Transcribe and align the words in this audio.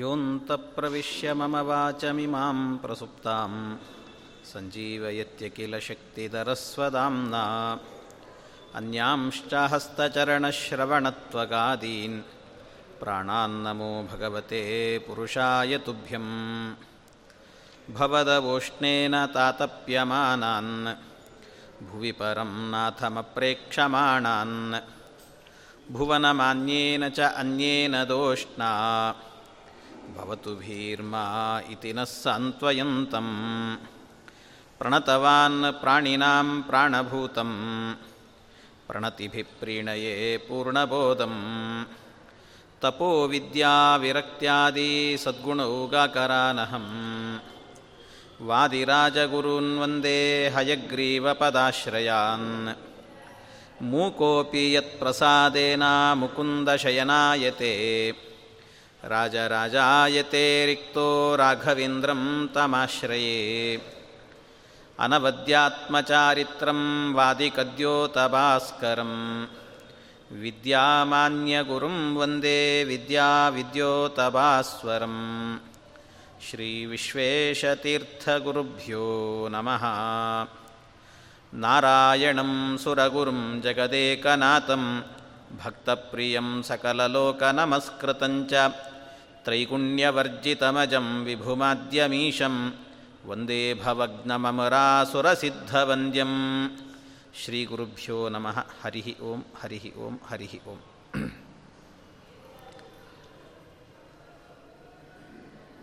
योऽन्तप्रविश्य 0.00 1.32
मम 1.38 1.54
वाचमिमां 1.68 2.58
प्रसुप्तां 2.82 3.50
सञ्जीवयत्य 4.50 5.48
किल 5.56 5.74
शक्तिधरस्वदाम्ना 5.88 7.42
अन्यांश्च 8.78 9.52
हस्तचरणश्रवणत्वगादीन् 9.72 12.16
प्राणान्नमो 13.00 13.90
भगवते 14.12 14.62
पुरुषाय 15.06 15.72
तुभ्यं 15.86 16.26
भवदवोष्णेन 17.98 19.14
तातप्यमानान् 19.34 20.72
भुवि 21.90 22.12
परं 22.20 22.52
नाथमप्रेक्षमाणान् 22.72 24.56
भुवनमान्येन 25.96 27.02
च 27.16 27.18
अन्येन 27.42 27.94
दोष्णा 28.12 28.70
भवतु 30.15 30.51
भीर्मा 30.61 31.23
इति 31.73 31.91
नः 31.97 32.05
सान्त्वयन्तं 32.09 33.27
प्रणतवान् 34.79 35.59
प्राणिनां 35.81 36.47
प्राणभूतं 36.69 37.51
प्रणतिभिः 38.87 39.49
प्रीणये 39.59 40.11
पूर्णबोधं 40.47 41.35
तपो 42.83 43.09
सद्गुणौगाकरानहम् 45.23 46.91
वादिराजगुरून् 48.49 49.77
वन्दे 49.81 50.19
हयग्रीवपदाश्रयान् 50.55 52.47
मूकोऽपि 53.91 54.63
यत्प्रसादेन 54.75 55.83
मुकुन्दशयनायते 56.21 57.73
ರಾಜರಾಜಾಯತೆ 59.03 60.65
ರಿಕ್ತೋ 60.65 61.35
ರಾಘವೇಂದ್ರಂ 61.35 62.49
ತಮಾಶ್ರಯೇ. 62.53 63.79
ಅನವದ್ಯಾತ್ಮಚಾರಿತ್ರಂ 64.99 67.13
ವಾದಿಕದ್ಯೋತಭಾಸ್ಕರಂ. 67.13 69.47
ವಿದ್ಯಾಮಾನ್ಯಗುರುಂ 70.31 72.17
ವಂದೇ 72.17 72.83
ವಿದ್ಯಾವಿದ್ಯೋತಭಾಸ್ವರಂ. 72.83 75.15
ಶ್ರೀವಿಶ್ವೇಶತೀರ್ಥಗುರುಭ್ಯೋ 76.49 79.47
ನಮಃ. 79.47 79.85
ನಾರಾಯಣಂ 81.53 82.79
ಸುರಗುರುಂ 82.83 83.61
ಜಗದೇಕನಾಥಂ. 83.63 85.05
ಭಕ್ತಪ್ರಿಯಂ 85.55 86.63
ಸಕಲಲೋಕನಮಸ್ಕೃತಂಚ. 86.63 88.53
ತ್ರೈಗುಣ್ಯವರ್ಜಿತಮಜಂ 89.43 91.23
ವಿಭುಮಾದ್ಯಮೀಶಂ. 91.23 92.75
ವಂದೇ 93.25 93.73
ಭವಗ್ನಮರಾಸುರಸಿದ್ಧವಂದ್ಯಂ 93.73 96.33
ಶ್ರೀ 97.43 97.65
ಗುರುಭ್ಯೋ 97.65 98.29
ನಮಃ. 98.29 98.65
ಹರಿ 98.83 99.15
ಓಂ 99.21 99.45
ಹರಿ 99.61 99.93
ಓಂ 99.97 100.19
ಹರಿ 100.27 100.61
ಓಂ. 100.67 100.83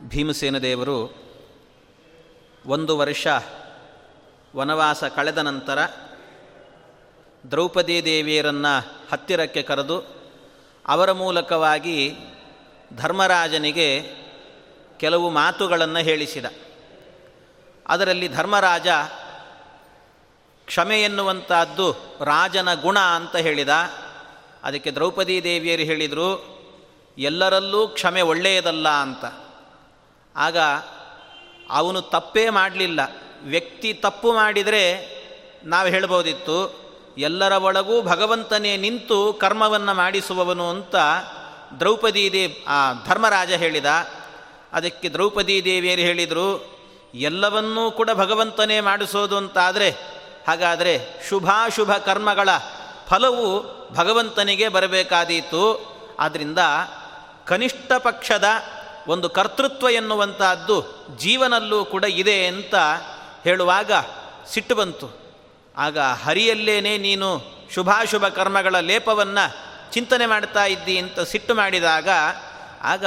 ಭೀಮಸೇನ 0.08 0.58
ದೇವರು 0.58 1.24
ಒಂದು 2.66 2.98
ವರ್ಷ 2.98 3.26
ವನವಾಸ 4.56 5.04
ಕಳೆದ 5.04 5.38
ನಂತರ 5.38 5.78
ದ್ರೌಪದಿ 7.50 8.04
ದೇವಿಯರನ್ನು 8.04 9.03
ಹತ್ತಿರಕ್ಕೆ 9.14 9.62
ಕರೆದು 9.62 10.04
ಅವರ 10.86 11.12
ಮೂಲಕವಾಗಿ 11.12 12.16
ಧರ್ಮರಾಜನಿಗೆ 12.96 14.02
ಕೆಲವು 14.96 15.30
ಮಾತುಗಳನ್ನು 15.30 15.98
ಹೇಳಿಸಿದ. 15.98 16.44
ಅದರಲ್ಲಿ 17.86 18.28
ಧರ್ಮರಾಜ 18.28 18.88
ಕ್ಷಮೆ 20.66 21.02
ಎನ್ನುವಂಥದ್ದು 21.02 21.92
ರಾಜನ 22.20 22.74
ಗುಣ 22.74 22.98
ಅಂತ 22.98 23.36
ಹೇಳಿದ. 23.36 23.68
ಅದಕ್ಕೆ 24.62 24.90
ದ್ರೌಪದಿ 24.90 25.44
ದೇವಿಯರು 25.44 25.82
ಹೇಳಿದರು, 25.82 26.54
ಎಲ್ಲರಲ್ಲೂ 27.18 27.88
ಕ್ಷಮೆ 27.88 28.22
ಒಳ್ಳೆಯದಲ್ಲ 28.22 28.88
ಅಂತ. 28.88 29.24
ಆಗ 30.36 30.58
ಅವನು 31.70 32.00
ತಪ್ಪೇ 32.02 32.50
ಮಾಡಲಿಲ್ಲ. 32.50 33.00
ವ್ಯಕ್ತಿ 33.42 33.94
ತಪ್ಪು 33.94 34.32
ಮಾಡಿದರೆ 34.32 35.14
ನಾವು 35.64 35.88
ಹೇಳ್ಬೋದಿತ್ತು. 35.88 36.83
ಎಲ್ಲರ 37.18 37.52
ಒಳಗೂ 37.52 38.02
ಭಗವಂತನೇ 38.02 38.76
ನಿಂತು 38.76 39.32
ಕರ್ಮವನ್ನು 39.32 39.94
ಮಾಡಿಸುವವನು 39.94 40.70
ಅಂತ 40.70 40.94
ದ್ರೌಪದಿ 41.80 42.32
ದೇವ್, 42.32 42.52
ಆ 42.68 42.92
ಧರ್ಮರಾಜ 43.06 43.52
ಹೇಳಿದ. 43.52 43.86
ಅದಕ್ಕೆ 44.72 45.08
ದ್ರೌಪದಿ 45.08 45.64
ದೇವಿಯರು 45.64 46.00
ಹೇಳಿದರು? 46.00 46.78
ಎಲ್ಲವನ್ನೂ 47.14 47.90
ಕೂಡ 47.90 48.10
ಭಗವಂತನೇ 48.14 48.80
ಮಾಡಿಸೋದು 48.80 49.36
ಅಂತಾದರೆ, 49.36 49.90
ಹಾಗಾದರೆ 50.48 51.00
ಶುಭಾಶುಭ 51.28 51.92
ಕರ್ಮಗಳ 51.92 52.48
ಫಲವು 53.08 53.64
ಭಗವಂತನಿಗೆ 53.94 54.68
ಬರಬೇಕಾದೀತು. 54.68 55.94
ಆದ್ದರಿಂದ 56.18 56.58
ಕನಿಷ್ಠ 57.46 57.92
ಪಕ್ಷದ 57.98 58.44
ಒಂದು 59.08 59.28
ಕರ್ತೃತ್ವ 59.28 59.88
ಎನ್ನುವಂತಹದ್ದು 59.88 61.06
ಜೀವನಲ್ಲೂ 61.18 61.84
ಕೂಡ 61.84 62.04
ಇದೆ 62.04 62.46
ಅಂತ 62.46 62.74
ಹೇಳುವಾಗ 63.44 63.92
ಸಿಟ್ಟು 64.48 64.74
ಬಂತು. 64.74 65.23
ಆಗ 65.76 65.98
ಹರಿಯಲ್ಲೇನೆ 65.98 66.98
ನೀನು 66.98 67.28
ಶುಭಾಶುಭ 67.74 68.28
ಕರ್ಮಗಳ 68.28 68.80
ಲೇಪವನ್ನು 68.80 69.44
ಚಿಂತನೆ 69.92 70.26
ಮಾಡ್ತಾ 70.26 70.64
ಇದ್ದಿ 70.64 70.98
ಅಂತ 70.98 71.20
ಸಿಟ್ಟು 71.20 71.54
ಮಾಡಿದಾಗ 71.54 72.08
ಆಗ 72.82 73.06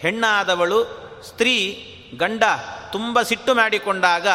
ಹೆಣ್ಣಾದವಳು, 0.00 0.84
ಸ್ತ್ರೀ, 1.28 1.54
ಗಂಡ 2.16 2.44
ತುಂಬ 2.92 3.22
ಸಿಟ್ಟು 3.22 3.54
ಮಾಡಿಕೊಂಡಾಗ 3.54 4.28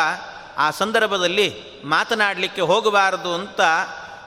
ಆ 0.57 0.71
ಸಂದರ್ಭದಲ್ಲಿ 0.71 1.47
ಮಾತನಾಡಲಿಕ್ಕೆ 1.83 2.61
ಹೋಗಬಾರದು 2.61 3.33
ಅಂತ 3.33 3.61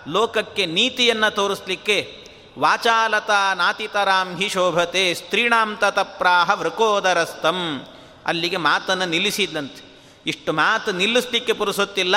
ಲೋಕಕ್ಕೆ 0.09 0.67
ನೀತಿಯನ್ನು 0.67 1.35
ತೋರಿಸ್ಲಿಕ್ಕೆ 1.35 2.29
ವಾಚಾಲತಾ 2.59 3.55
ನಾತಿತರಾಂ 3.55 4.37
ಹಿ 4.37 4.49
ಶೋಭತೆ 4.49 5.15
ಸ್ತ್ರೀಣಾಂ 5.15 5.77
ತತಪ್ರಾಹ 5.77 6.51
ವೃಕೋದರಸ್ತಂ 6.51 7.87
ಅಲ್ಲಿಗೆ 8.27 8.57
ಮಾತನ್ನು 8.57 9.07
ನಿಲ್ಲಿಸಿದಂತೆ 9.07 9.83
ಇಷ್ಟು 10.27 10.53
ಮಾತು 10.53 10.93
ನಿಲ್ಲಿಸಲಿಕ್ಕೆ 10.93 11.53
ಪುರುಸೊತ್ತಿಲ್ಲ. 11.53 12.17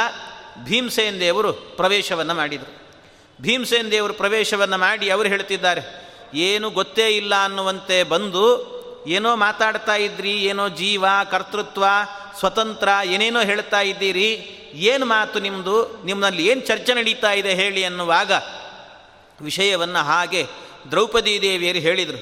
ಭೀಮಸೇನ್ 0.57 1.19
ದೇವರು 1.19 1.53
ಪ್ರವೇಶವನ್ನು 1.53 2.33
ಮಾಡಿದರು. 2.33 2.71
ಭೀಮಸೇನ್ 3.41 3.91
ದೇವರು 3.91 4.13
ಪ್ರವೇಶವನ್ನು 4.13 4.77
ಮಾಡಿ 4.77 5.09
ಅವರು 5.09 5.27
ಹೇಳ್ತಿದ್ದಾರೆ, 5.29 5.83
ಏನು 6.33 6.69
ಗೊತ್ತೇ 6.69 7.09
ಇಲ್ಲ 7.09 7.33
ಅನ್ನುವಂತೆ 7.43 8.03
ಬಂದು 8.03 8.45
ಏನೋ 9.07 9.35
ಮಾತಾಡ್ತಾ 9.35 9.95
ಇದ್ರಿ, 9.95 10.31
ಏನೋ 10.31 10.69
ಜೀವ, 10.69 11.05
ಕರ್ತೃತ್ವ, 11.31 11.85
ಸ್ವತಂತ್ರ, 12.39 12.89
ಏನೇನೋ 13.05 13.39
ಹೇಳ್ತಾ 13.39 13.81
ಇದ್ದೀರಿ, 13.81 14.29
ಏನು 14.73 15.05
ಮಾತು 15.05 15.39
ನಿಮ್ಮದು 15.39 16.03
ನಿಮ್ಮಲ್ಲಿ 16.05 16.47
ಏನು 16.47 16.61
ಚರ್ಚೆ 16.61 16.93
ನಡೀತಾ 16.93 17.31
ಇದೆ 17.31 17.53
ಹೇಳಿ 17.53 17.83
ಅನ್ನುವಾಗ 17.83 18.31
ವಿಷಯವನ್ನು 19.41 19.99
ಹಾಗೆ 19.99 20.43
ದ್ರೌಪದಿ 20.91 21.41
ದೇವಿಯರು 21.41 21.79
ಹೇಳಿದರು. 21.79 22.19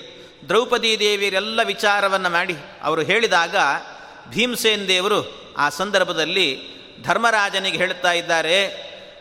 ದ್ರೌಪದಿ 0.47 0.99
ದೇವಿಯರೆಲ್ಲ 0.99 1.59
ವಿಚಾರವನ್ನು 1.63 2.29
ಮಾಡಿ, 2.29 2.55
ಅವರು 2.83 3.01
ಹೇಳಿದಾಗ 3.01 3.55
ಭೀಮಸೇನ್ 4.29 4.87
ದೇವರು 4.87 5.19
ಆ 5.57 5.69
ಸಂದರ್ಭದಲ್ಲಿ 5.69 6.78
ಧರ್ಮರಾಜನಿಗೆ 7.03 7.77
ಹೇಳ್ತಾ 7.77 8.11
ಇದ್ದಾರೆ, 8.11 8.59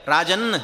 ರಾಜನ್, 0.07 0.55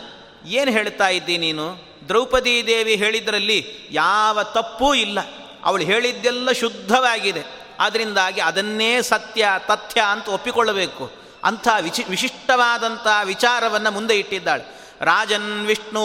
ಏನು 0.46 0.70
ಹೇಳ್ತಾ 0.70 1.08
ಇದ್ದೀನಿ 1.08 1.52
ನೀನು? 1.52 1.66
ದ್ರೌಪದಿ 2.08 2.66
ದೇವಿ 2.66 2.94
ಹೇಳಿದ್ರಲ್ಲಿ 2.94 3.88
ಯಾವ 3.90 4.42
ತಪ್ಪೂ 4.42 4.94
ಇಲ್ಲ. 4.94 5.18
ಅವಳು 5.64 5.84
ಹೇಳಿದ್ದೆಲ್ಲ 5.84 6.52
ಶುದ್ಧವಾಗಿದೆ. 6.52 7.42
ಅದರಿಂದಾಗಿ 7.80 8.40
ಅದನ್ನೇ 8.40 9.02
ಸತ್ಯ, 9.02 9.48
ತಥ್ಯ 9.58 10.02
ಅಂತ 10.10 10.28
ಒಪ್ಪಿಕೊಳ್ಳಬೇಕು. 10.28 11.12
ಅಂಥ 11.44 11.68
ವಿಚಿ, 11.80 12.04
ವಿಶಿಷ್ಟವಾದಂಥ 12.08 13.06
ವಿಚಾರವನ್ನು 13.24 13.90
ಮುಂದೆ 13.90 14.18
ಇಟ್ಟಿದ್ದಾಳೆ. 14.18 14.64
ರಾಜನ್ 15.00 15.66
ವಿಷ್ಣು 15.66 16.02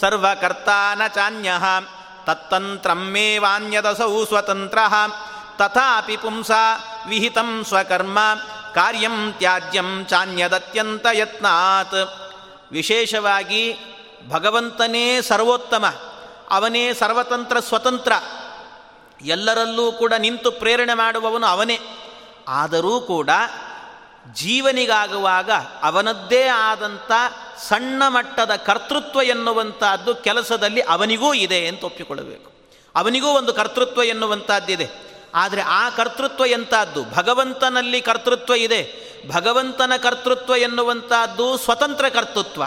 ಸರ್ವಕರ್ತಾನ 0.00 1.06
ಚಾನ್ಯ 1.14 1.50
ತತ್ತಂತ್ರಮೇವಾನ್ಯದಸೌ 2.26 4.24
ಸ್ವತಂತ್ರ, 4.24 4.78
ತಥಾಪಿ 5.56 6.16
ಪುಂಸ 6.16 6.50
ವಿಹಿತಂ 7.08 7.64
ಸ್ವಕರ್ಮ 7.68 8.18
ಕಾರ್ಯಂ 8.74 9.34
ತ್ಯಾಜ್ಯಂ 9.38 10.06
ಚಾನ್ಯದತ್ಯಂತ 10.08 11.06
ಯತ್ನಾತ್. 11.12 11.94
ವಿಶೇಷವಾಗಿ 12.72 13.76
ಭಗವಂತನೇ 14.28 15.22
ಸರ್ವೋತ್ತಮ, 15.22 15.86
ಅವನೇ 16.50 16.94
ಸರ್ವತಂತ್ರ 16.94 17.60
ಸ್ವತಂತ್ರ. 17.60 18.12
ಎಲ್ಲರಲ್ಲೂ 19.24 19.92
ಕೂಡ 19.92 20.12
ನಿಂತು 20.18 20.50
ಪ್ರೇರಣೆ 20.50 20.94
ಮಾಡುವವನು 20.94 21.46
ಅವನೇ. 21.46 21.78
ಆದರೂ 22.48 23.00
ಕೂಡ 23.00 23.30
ಜೀವನಿಗಾಗುವಾಗ 24.32 25.50
ಅವನದ್ದೇ 25.82 26.42
ಆದಂಥ 26.42 27.12
ಸಣ್ಣ 27.68 28.02
ಮಟ್ಟದ 28.06 28.54
ಕರ್ತೃತ್ವ 28.54 29.22
ಎನ್ನುವಂಥದ್ದು 29.22 30.14
ಕೆಲಸದಲ್ಲಿ 30.14 30.80
ಅವನಿಗೂ 30.80 31.34
ಇದೆ 31.34 31.68
ಅಂತ 31.68 31.84
ಒಪ್ಪಿಕೊಳ್ಳಬೇಕು. 31.84 32.52
ಅವನಿಗೂ 32.94 33.26
ಒಂದು 33.26 33.54
ಕರ್ತೃತ್ವ 33.54 34.02
ಎನ್ನುವಂಥದ್ದಿದೆ 34.02 35.03
ಆದರೆ 35.34 35.60
ಆ 35.60 35.90
ಕರ್ತೃತ್ವ 35.90 36.46
ಎಂಥದ್ದು 36.46 37.04
ಭಗವಂತನಲ್ಲಿ 37.04 38.00
ಕರ್ತೃತ್ವ 38.00 38.54
ಇದೆ. 38.54 39.14
ಭಗವಂತನ 39.28 39.92
ಕರ್ತೃತ್ವ 40.02 40.56
ಎನ್ನುವಂಥದ್ದು 40.56 41.56
ಸ್ವತಂತ್ರ 41.56 42.08
ಕರ್ತೃತ್ವ. 42.08 42.62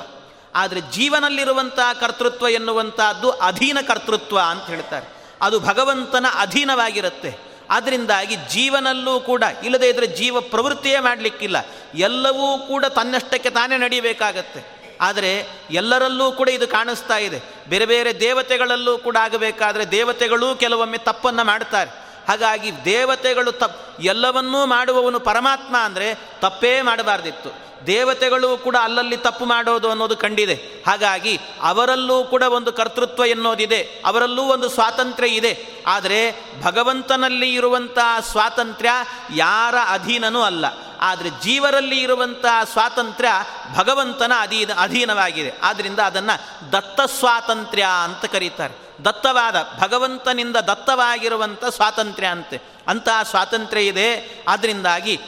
ಆದರೆ 0.55 0.81
ಜೀವನಲ್ಲಿರುವಂಥ 0.81 1.79
ಕರ್ತೃತ್ವ 2.01 2.47
ಎನ್ನುವಂಥದ್ದು 2.47 3.31
ಅಧೀನ 3.31 3.77
ಕರ್ತೃತ್ವ 3.87 4.39
ಅಂತ 4.39 4.67
ಹೇಳ್ತಾರೆ. 4.67 5.05
ಅದು 5.41 5.59
ಭಗವಂತನ 5.59 6.25
ಅಧೀನವಾಗಿರುತ್ತೆ. 6.33 7.37
ಅದರಿಂದಾಗಿ 7.69 8.35
ಜೀವನಲ್ಲೂ 8.35 9.19
ಕೂಡ, 9.19 9.43
ಇಲ್ಲದೇ 9.63 9.89
ಇದ್ದರೆ 9.89 10.07
ಜೀವ 10.07 10.41
ಪ್ರವೃತ್ತಿಯೇ 10.41 10.99
ಮಾಡಲಿಕ್ಕಿಲ್ಲ. 10.99 11.57
ಎಲ್ಲವೂ 11.95 12.57
ಕೂಡ 12.57 12.85
ತನ್ನಷ್ಟಕ್ಕೆ 12.85 13.49
ತಾನೇ 13.49 13.77
ನಡೀಬೇಕಾಗತ್ತೆ. 13.77 14.77
ಆದರೆ 15.01 15.45
ಎಲ್ಲರಲ್ಲೂ 15.71 16.31
ಕೂಡ 16.31 16.49
ಇದು 16.49 16.67
ಕಾಣಿಸ್ತಾ 16.67 17.17
ಇದೆ. 17.17 17.41
ಬೇರೆ 17.69 17.85
ಬೇರೆ 17.85 18.19
ದೇವತೆಗಳಲ್ಲೂ 18.19 18.97
ಕೂಡ 18.97 19.17
ಆಗಬೇಕಾದರೆ 19.17 19.85
ದೇವತೆಗಳೂ 19.85 20.55
ಕೆಲವೊಮ್ಮೆ 20.55 20.97
ತಪ್ಪನ್ನು 20.97 21.43
ಮಾಡ್ತಾರೆ. 21.43 22.06
ಹಾಗಾಗಿ 22.27 22.85
ದೇವತೆಗಳು 22.85 23.51
ತಪ್, 23.51 24.01
ಎಲ್ಲವನ್ನೂ 24.01 24.65
ಮಾಡುವವನು 24.65 25.19
ಪರಮಾತ್ಮ 25.19 25.77
ಅಂದರೆ 25.77 26.19
ತಪ್ಪೇ 26.39 26.81
ಮಾಡಬಾರ್ದಿತ್ತು. 26.81 27.67
ದೇವತೆಗಳು 27.87 28.57
ಕೂಡ 28.57 28.75
ಅಲ್ಲಲ್ಲಿ 28.83 29.17
ತಪ್ಪು 29.17 29.45
ಮಾಡೋದು 29.45 29.89
ಅನ್ನೋದು 29.89 30.17
ಕಂಡಿದೆ. 30.17 30.83
ಹಾಗಾಗಿ 30.87 31.39
ಅವರಲ್ಲೂ 31.61 32.23
ಕೂಡ 32.23 32.43
ಒಂದು 32.43 32.73
ಕರ್ತೃತ್ವ 32.73 33.25
ಎನ್ನೋದಿದೆ. 33.25 33.81
ಅವರಲ್ಲೂ 34.05 34.43
ಒಂದು 34.43 34.69
ಸ್ವಾತಂತ್ರ್ಯ 34.69 35.29
ಇದೆ. 35.29 35.83
ಆದರೆ 35.87 36.33
ಭಗವಂತನಲ್ಲಿ 36.63 37.53
ಇರುವಂಥ 37.53 37.97
ಸ್ವಾತಂತ್ರ್ಯ 38.31 38.89
ಯಾರ 39.35 39.75
ಅಧೀನನೂ 39.89 40.41
ಅಲ್ಲ. 40.41 40.65
ಆದರೆ 41.01 41.29
ಜೀವರಲ್ಲಿ 41.29 42.01
ಇರುವಂಥ 42.01 42.45
ಸ್ವಾತಂತ್ರ್ಯ 42.71 43.29
ಭಗವಂತನ 43.75 44.31
ಅಧೀನ, 44.39 44.71
ಅಧೀನವಾಗಿದೆ. 44.77 45.53
ಆದ್ದರಿಂದ 45.63 45.99
ಅದನ್ನು 45.99 46.71
ದತ್ತ 46.71 47.01
ಸ್ವಾತಂತ್ರ್ಯ 47.01 47.85
ಅಂತ 48.03 48.25
ಕರೀತಾರೆ. 48.25 48.86
ದತ್ತವಾದ, 49.05 49.55
ಭಗವಂತನಿಂದ 49.79 50.55
ದತ್ತವಾಗಿರುವಂಥ 50.55 51.65
ಸ್ವಾತಂತ್ರ್ಯ 51.65 52.27
ಅಂತೆ. 52.27 52.61
ಅಂತಹ 52.87 53.23
ಸ್ವಾತಂತ್ರ್ಯ 53.23 53.87
ಇದೆ. 53.87 54.41
ಆದ್ದರಿಂದಾಗಿ 54.47 55.19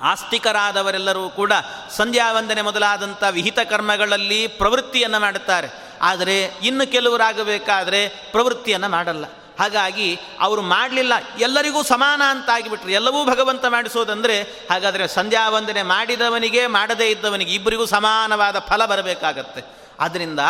ಆಸ್ತಿಕರಾದವರೆಲ್ಲರೂ 0.00 1.28
ಕೂಡ 1.28 1.52
ಸಂಧ್ಯಾ 1.90 2.32
ವಂದನೆ 2.32 2.62
ಮೊದಲಾದಂಥ 2.62 3.24
ವಿಹಿತ 3.30 3.58
ಕರ್ಮಗಳಲ್ಲಿ 3.58 4.46
ಪ್ರವೃತ್ತಿಯನ್ನು 4.46 5.20
ಮಾಡುತ್ತಾರೆ. 5.20 5.68
ಆದರೆ 6.02 6.42
ಇನ್ನು 6.42 6.92
ಕೆಲವರಾಗಬೇಕಾದರೆ 6.92 8.08
ಪ್ರವೃತ್ತಿಯನ್ನು 8.08 8.88
ಮಾಡಲ್ಲ. 8.88 9.24
ಹಾಗಾಗಿ 9.60 10.18
ಅವರು 10.40 10.62
ಮಾಡಲಿಲ್ಲ. 10.62 11.12
ಎಲ್ಲರಿಗೂ 11.38 11.82
ಸಮಾನ 11.82 12.22
ಅಂತ 12.28 12.50
ಆಗಿಬಿಟ್ರೆ 12.50 12.92
ಎಲ್ಲವೂ 12.92 13.24
ಭಗವಂತ 13.24 13.64
ಮಾಡಿಸೋದಂದರೆ 13.66 14.42
ಹಾಗಾದರೆ 14.42 15.08
ಸಂಧ್ಯಾ 15.08 15.48
ವಂದನೆ 15.48 15.82
ಮಾಡಿದವನಿಗೆ, 15.82 16.66
ಮಾಡದೇ 16.66 17.10
ಇದ್ದವನಿಗೆ 17.10 17.54
ಇಬ್ಬರಿಗೂ 17.54 17.86
ಸಮಾನವಾದ 17.86 18.58
ಫಲ 18.58 18.86
ಬರಬೇಕಾಗತ್ತೆ. 18.86 19.79
ಆದ್ದರಿಂದ 20.00 20.40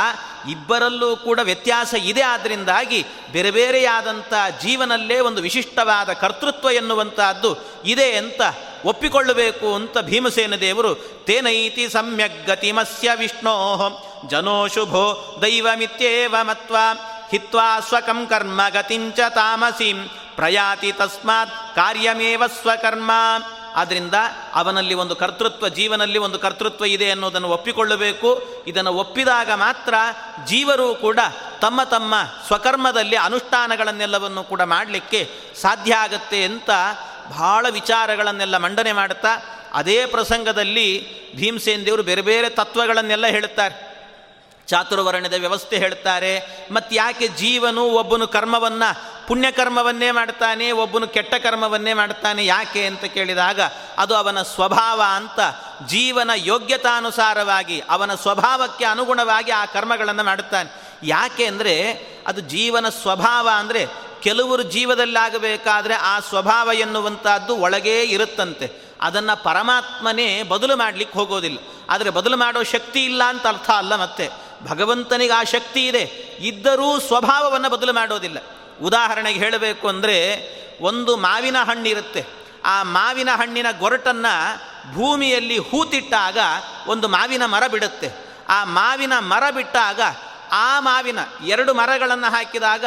ಇಬ್ಬರಲ್ಲೂ 0.51 1.17
ಕೂಡ 1.17 1.41
ವ್ಯತ್ಯಾಸ 1.43 1.95
ಇದೆ. 2.03 2.23
ಆದ್ದರಿಂದಾಗಿ 2.23 3.07
ಬೇರೆ 3.33 3.51
ಬೇರೆಯಾದಂಥ 3.51 4.33
ಜೀವನಲ್ಲೇ 4.63 5.21
ಒಂದು 5.21 5.43
ವಿಶಿಷ್ಟವಾದ 5.43 6.13
ಕರ್ತೃತ್ವ 6.13 6.71
ಎನ್ನುವಂತಹದ್ದು 6.71 7.51
ಇದೆ 7.85 8.13
ಅಂತ 8.13 8.41
ಒಪ್ಪಿಕೊಳ್ಳಬೇಕು 8.85 9.75
ಅಂತ 9.75 9.99
ಭೀಮಸೇನ 9.99 10.57
ದೇವರು 10.57 10.95
ತೇನೈತಿ 11.25 11.89
ಸಮ್ಯಕ್ 11.89 12.47
ಗತಿಮಸ್ಯ 12.47 13.11
ವಿಷ್ಣೋ 13.15 13.57
ಜನೋ 14.27 14.69
ಶುಭೋ 14.69 15.39
ದೈವಮಿತ್ಯೇವ 15.43 16.35
ಮತ್ವ 16.43 16.77
ಹಿತ್ವಾ 17.31 17.81
ಸ್ವಕಂ 17.81 18.27
ಕರ್ಮ 18.27 18.61
ಗತಿಂಚ 18.69 19.21
ತಾಮಸೀಂ 19.29 19.99
ಪ್ರಯಾತಿ 20.37 20.93
ತಸ್ಮಾತ್ 20.93 21.77
ಕಾರ್ಯಮೇವ 21.77 22.43
ಸ್ವಕರ್ಮ 22.63 23.11
ಆದ್ದರಿಂದ 23.75 24.15
ಅವನಲ್ಲಿ 24.55 24.95
ಒಂದು 24.95 25.17
ಕರ್ತೃತ್ವ, 25.17 25.69
ಜೀವನಲ್ಲಿ 25.69 26.19
ಒಂದು 26.19 26.39
ಕರ್ತೃತ್ವ 26.39 26.85
ಇದೆ 26.85 27.11
ಅನ್ನೋದನ್ನು 27.11 27.49
ಒಪ್ಪಿಕೊಳ್ಳಬೇಕು. 27.49 28.65
ಇದನ್ನು 28.67 28.95
ಒಪ್ಪಿದಾಗ 28.95 29.51
ಮಾತ್ರ 29.51 29.95
ಜೀವರು 30.47 30.95
ಕೂಡ 30.95 31.19
ತಮ್ಮ 31.61 31.83
ತಮ್ಮ 31.83 32.15
ಸ್ವಕರ್ಮದಲ್ಲಿ 32.47 33.17
ಅನುಷ್ಠಾನಗಳನ್ನೆಲ್ಲವನ್ನು 33.17 34.45
ಕೂಡ 34.45 34.63
ಮಾಡಲಿಕ್ಕೆ 34.63 35.31
ಸಾಧ್ಯ 35.63 35.95
ಆಗತ್ತೆ 35.95 36.45
ಅಂತ 36.45 36.71
ಬಹಳ 37.31 37.67
ವಿಚಾರಗಳನ್ನೆಲ್ಲ 37.71 38.57
ಮಂಡನೆ 38.57 38.93
ಮಾಡುತ್ತಾ 38.93 39.29
ಅದೇ 39.73 40.07
ಪ್ರಸಂಗದಲ್ಲಿ 40.07 41.21
ಭೀಮಸೇನ್ 41.37 41.87
ದೇವರು 41.87 42.03
ಬೇರೆ 42.03 42.23
ಬೇರೆ 42.23 42.49
ತತ್ವಗಳನ್ನೆಲ್ಲ 42.49 43.27
ಹೇಳುತ್ತಾರೆ 43.27 43.90
ಚಾತುರ್ವರ್ಣದ 44.71 45.35
ವ್ಯವಸ್ಥೆ 45.39 45.79
ಹೇಳ್ತಾರೆ 45.79 46.33
ಮತ್ತು 46.71 46.95
ಯಾಕೆ 46.95 47.29
ಜೀವನು 47.29 47.85
ಒಬ್ಬನು 47.85 48.29
ಕರ್ಮವನ್ನು 48.29 49.11
ಪುಣ್ಯಕರ್ಮವನ್ನೇ 49.27 50.11
ಮಾಡ್ತಾನೆ, 50.11 50.73
ಒಬ್ಬನು 50.73 51.09
ಕೆಟ್ಟ 51.09 51.35
ಕರ್ಮವನ್ನೇ 51.35 51.93
ಮಾಡ್ತಾನೆ, 51.95 52.47
ಯಾಕೆ 52.47 52.87
ಅಂತ 52.87 53.05
ಕೇಳಿದಾಗ, 53.05 53.61
ಅದು 53.99 54.15
ಅವನ 54.15 54.43
ಸ್ವಭಾವ 54.43 55.03
ಅಂತ 55.15 55.41
ಜೀವನ 55.87 56.31
ಯೋಗ್ಯತಾನುಸಾರವಾಗಿ, 56.35 57.83
ಅವನ 57.89 58.15
ಸ್ವಭಾವಕ್ಕೆ 58.15 58.85
ಅನುಗುಣವಾಗಿ 58.85 59.51
ಆ 59.51 59.65
ಕರ್ಮಗಳನ್ನು 59.65 60.25
ಮಾಡುತ್ತಾನೆ. 60.25 60.71
ಯಾಕೆ 61.03 61.47
ಅಂದರೆ, 61.47 61.75
ಅದು 62.27 62.41
ಜೀವನ 62.41 62.89
ಸ್ವಭಾವ 62.89 63.49
ಅಂದರೆ, 63.55 63.87
ಕೆಲವರು 64.21 64.63
ಜೀವದಲ್ಲಾಗಬೇಕಾದ್ರೆ 64.63 65.95
ಆ 65.95 66.21
ಸ್ವಭಾವ 66.21 66.71
ಎನ್ನುವಂಥದ್ದು 66.73 67.57
ಒಳಗೇ 67.57 68.03
ಇರುತ್ತಂತೆ. 68.03 68.73
ಅದನ್ನು 69.01 69.43
ಪರಮಾತ್ಮನೇ 69.43 70.43
ಬದಲು 70.43 70.77
ಮಾಡಲಿಕ್ಕೆ 70.77 71.19
ಹೋಗೋದಿಲ್ಲ. 71.19 71.59
ಆದರೆ 71.91 72.11
ಬದಲು 72.11 72.37
ಮಾಡೋ 72.37 72.63
ಶಕ್ತಿ 72.63 73.05
ಇಲ್ಲ 73.05 73.23
ಅಂತ 73.25 73.47
ಅರ್ಥ 73.47 73.71
ಅಲ್ಲ 73.71 73.97
ಮತ್ತೆ. 74.03 74.50
ಭಗವಂತನಿಗೆ 74.67 75.33
ಆ 75.33 75.43
ಶಕ್ತಿ 75.43 75.87
ಇದೆ. 75.87 76.03
ಇದ್ದರೂ 76.41 77.01
ಸ್ವಭಾವವನ್ನು 77.01 77.71
ಬದಲು 77.71 77.93
ಮಾಡೋದಿಲ್ಲ. 77.93 78.39
ಉದಾಹರಣೆಗೆ 78.83 79.39
ಹೇಳಬೇಕು 79.39 79.89
ಅಂದರೆ, 79.89 80.51
ಒಂದು 80.81 81.17
ಮಾವಿನ 81.17 81.57
ಹಣ್ಣಿರುತ್ತೆ. 81.59 82.25
ಆ 82.65 82.83
ಮಾವಿನ 82.83 83.29
ಹಣ್ಣಿನ 83.37 83.67
ಗೊರಟನ್ನು 83.79 84.71
ಭೂಮಿಯಲ್ಲಿ 84.95 85.59
ಹೂತಿಟ್ಟಾಗ 85.59 86.39
ಒಂದು 86.87 87.09
ಮಾವಿನ 87.09 87.47
ಮರ 87.47 87.67
ಬಿಡುತ್ತೆ. 87.67 88.11
ಆ 88.49 88.65
ಮಾವಿನ 88.65 89.13
ಮರ 89.19 89.51
ಬಿಟ್ಟಾಗ 89.51 90.01
ಆ 90.53 90.81
ಮಾವಿನ 90.81 91.19
ಎರಡು 91.45 91.75
ಮರಗಳನ್ನು 91.75 92.31
ಹಾಕಿದಾಗ 92.31 92.85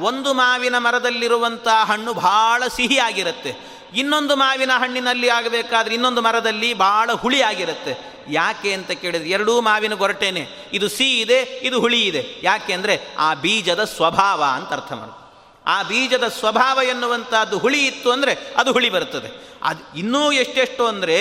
ಒಂದು 0.00 0.32
ಮಾವಿನ 0.32 0.78
ಮರದಲ್ಲಿರುವಂಥ 0.78 1.68
ಹಣ್ಣು 1.68 2.14
ಭಾಳ 2.14 2.62
ಸಿಹಿಯಾಗಿರುತ್ತೆ. 2.76 3.56
ಇನ್ನೊಂದು 3.94 4.36
ಮಾವಿನ 4.36 4.70
ಹಣ್ಣಿನಲ್ಲಿ 4.72 5.28
ಆಗಬೇಕಾದ್ರೆ 5.28 5.94
ಇನ್ನೊಂದು 5.94 6.22
ಮರದಲ್ಲಿ 6.22 6.74
ಭಾಳ 6.74 7.12
ಹುಳಿಯಾಗಿರುತ್ತೆ. 7.12 8.11
ಯಾಕೆ 8.30 8.72
ಅಂತ 8.72 8.90
ಕೇಳಿದ್ರೆ 8.90 9.30
ಎರಡೂ 9.30 9.60
ಮಾವಿನ 9.60 9.94
ಗೊರಟೇನೆ. 9.94 10.48
ಇದು 10.72 10.88
ಸಿ 10.88 11.20
ಇದೆ, 11.20 11.42
ಇದು 11.42 11.80
ಹುಳಿ 11.80 12.02
ಇದೆ. 12.02 12.40
ಯಾಕೆ 12.42 12.72
ಅಂದರೆ 12.72 13.00
ಆ 13.18 13.34
ಬೀಜದ 13.34 13.84
ಸ್ವಭಾವ 13.84 14.44
ಅಂತ 14.54 14.72
ಅರ್ಥ 14.72 14.92
ಮಾಡಿ 14.92 15.22
ಆ 15.66 15.82
ಬೀಜದ 15.82 16.28
ಸ್ವಭಾವ 16.28 16.78
ಎನ್ನುವಂಥದ್ದು 16.82 17.58
ಹುಳಿ 17.58 17.86
ಇತ್ತು 17.86 18.10
ಅಂದರೆ 18.10 18.38
ಅದು 18.56 18.72
ಹುಳಿ 18.72 18.90
ಬರ್ತದೆ 18.90 19.52
ಅದು 19.62 19.98
ಇನ್ನೂ 19.98 20.32
ಎಷ್ಟೆಷ್ಟು 20.32 20.86
ಅಂದರೆ 20.86 21.18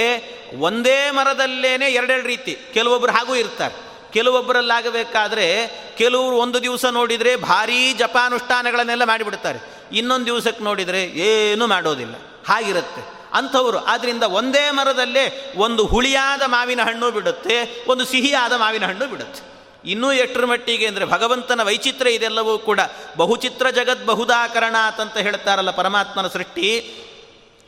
ಒಂದೇ 0.60 1.12
ಮರದಲ್ಲೇನೆ 1.12 1.86
ಎರಡೆರಡು 1.86 2.28
ರೀತಿ. 2.28 2.58
ಕೆಲವೊಬ್ಬರು 2.74 3.12
ಹಾಗೂ 3.12 3.36
ಇರ್ತಾರೆ. 3.36 3.92
ಕೆಲವೊಬ್ಬರಲ್ಲಾಗಬೇಕಾದ್ರೆ 4.14 5.68
ಕೆಲವರು 5.98 6.36
ಒಂದು 6.36 6.64
ದಿವಸ 6.64 6.86
ನೋಡಿದರೆ 6.86 7.36
ಭಾರೀ 7.36 7.94
ಜಪಾನುಷ್ಠಾನಗಳನ್ನೆಲ್ಲ 7.94 9.04
ಮಾಡಿಬಿಡ್ತಾರೆ. 9.04 9.60
ಇನ್ನೊಂದು 9.92 10.26
ದಿವಸಕ್ಕೆ 10.26 10.64
ನೋಡಿದರೆ 10.64 11.04
ಏನೂ 11.04 11.68
ಮಾಡೋದಿಲ್ಲ. 11.68 12.16
ಹಾಗಿರುತ್ತೆ. 12.48 13.21
ಅಂಥವರು. 13.34 13.80
ಆದ್ದರಿಂದ 13.86 14.24
ಒಂದೇ 14.40 14.66
ಮರದಲ್ಲೇ 14.72 15.26
ಒಂದು 15.58 15.86
ಹುಳಿಯಾದ 15.86 16.42
ಮಾವಿನ 16.48 16.82
ಹಣ್ಣು 16.84 17.12
ಬಿಡುತ್ತೆ, 17.12 17.58
ಒಂದು 17.88 18.06
ಸಿಹಿಯಾದ 18.06 18.54
ಮಾವಿನ 18.54 18.86
ಹಣ್ಣು 18.86 19.08
ಬಿಡುತ್ತೆ. 19.08 19.42
ಇನ್ನೂ 19.86 20.08
ಎಷ್ಟರ 20.14 20.46
ಮಟ್ಟಿಗೆ 20.46 20.86
ಅಂದರೆ 20.88 21.06
ಭಗವಂತನ 21.06 21.64
ವೈಚಿತ್ರ್ಯ 21.64 22.12
ಇದೆಲ್ಲವೂ 22.12 22.58
ಕೂಡ 22.58 22.80
ಬಹುಚಿತ್ರ 23.18 23.70
ಜಗತ್ 23.70 24.04
ಬಹುದಾಕರಣ 24.06 24.76
ಅಂತ 25.00 25.18
ಹೇಳ್ತಾರಲ್ಲ 25.18 25.72
ಪರಮಾತ್ಮನ 25.72 26.28
ಸೃಷ್ಟಿ. 26.28 26.68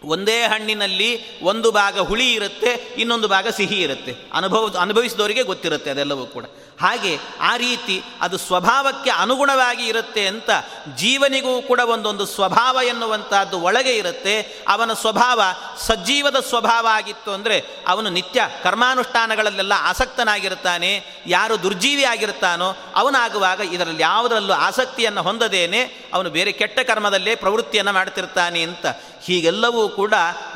ಒಂದೇ 0.03 0.37
ಹಣ್ಣಿನಲ್ಲಿ 0.41 1.09
ಒಂದು 1.41 1.71
ಭಾಗ 1.71 1.99
ಹುಳಿ 1.99 2.27
ಇರುತ್ತೆ, 2.33 2.71
ಇನ್ನೊಂದು 2.97 3.27
ಭಾಗ 3.27 3.47
ಸಿಹಿ 3.47 3.77
ಇರುತ್ತೆ. 3.81 4.13
ಅನುಭವ, 4.33 4.63
ಅನುಭವಿಸಿದವರಿಗೆ 4.81 5.43
ಗೊತ್ತಿರುತ್ತೆ 5.43 5.89
ಅದೆಲ್ಲವೂ 5.89 6.25
ಕೂಡ. 6.25 6.45
ಹಾಗೆ 6.81 7.19
ಆ 7.41 7.57
ರೀತಿ 7.57 8.03
ಅದು 8.21 8.37
ಸ್ವಭಾವಕ್ಕೆ 8.37 9.09
ಅನುಗುಣವಾಗಿ 9.09 9.85
ಇರುತ್ತೆ 9.87 10.27
ಅಂತ 10.27 10.49
ಜೀವನಿಗೂ 10.95 11.61
ಕೂಡ 11.61 11.79
ಒಂದೊಂದು 11.79 12.25
ಸ್ವಭಾವ 12.25 12.77
ಎನ್ನುವಂಥದ್ದು 12.85 13.59
ಒಳಗೆ 13.61 13.95
ಇರುತ್ತೆ. 13.97 14.35
ಅವನ 14.67 14.93
ಸ್ವಭಾವ 14.93 15.41
ಸಜ್ಜೀವದ 15.79 16.39
ಸ್ವಭಾವ 16.39 16.87
ಆಗಿತ್ತು 16.87 17.31
ಅಂದರೆ 17.31 17.63
ಅವನು 17.87 18.09
ನಿತ್ಯ 18.09 18.49
ಕರ್ಮಾನುಷ್ಠಾನಗಳಲ್ಲೆಲ್ಲ 18.63 19.73
ಆಸಕ್ತನಾಗಿರ್ತಾನೆ, 19.81 21.21
ಯಾರು 21.27 21.63
ದುರ್ಜೀವಿ 21.63 22.03
ಆಗಿರ್ತಾನೋ 22.03 22.69
ಅವನಾಗುವಾಗ 22.95 23.59
ಇದರಲ್ಲಿ 23.59 24.01
ಯಾವುದರಲ್ಲೂ 24.01 24.53
ಆಸಕ್ತಿಯನ್ನು 24.53 25.21
ಹೊಂದದೇನೆ 25.21 25.81
ಅವನು 26.13 26.29
ಬೇರೆ 26.29 26.51
ಕೆಟ್ಟ 26.51 26.79
ಕರ್ಮದಲ್ಲೇ 26.79 27.35
ಪ್ರವೃತ್ತಿಯನ್ನು 27.35 27.93
ಮಾಡ್ತಿರ್ತಾನೆ 27.93 28.61
ಅಂತ 28.61 28.85
ಹೀಗೆಲ್ಲವೂ 29.23 29.89
ಕೂಡ 29.89 30.13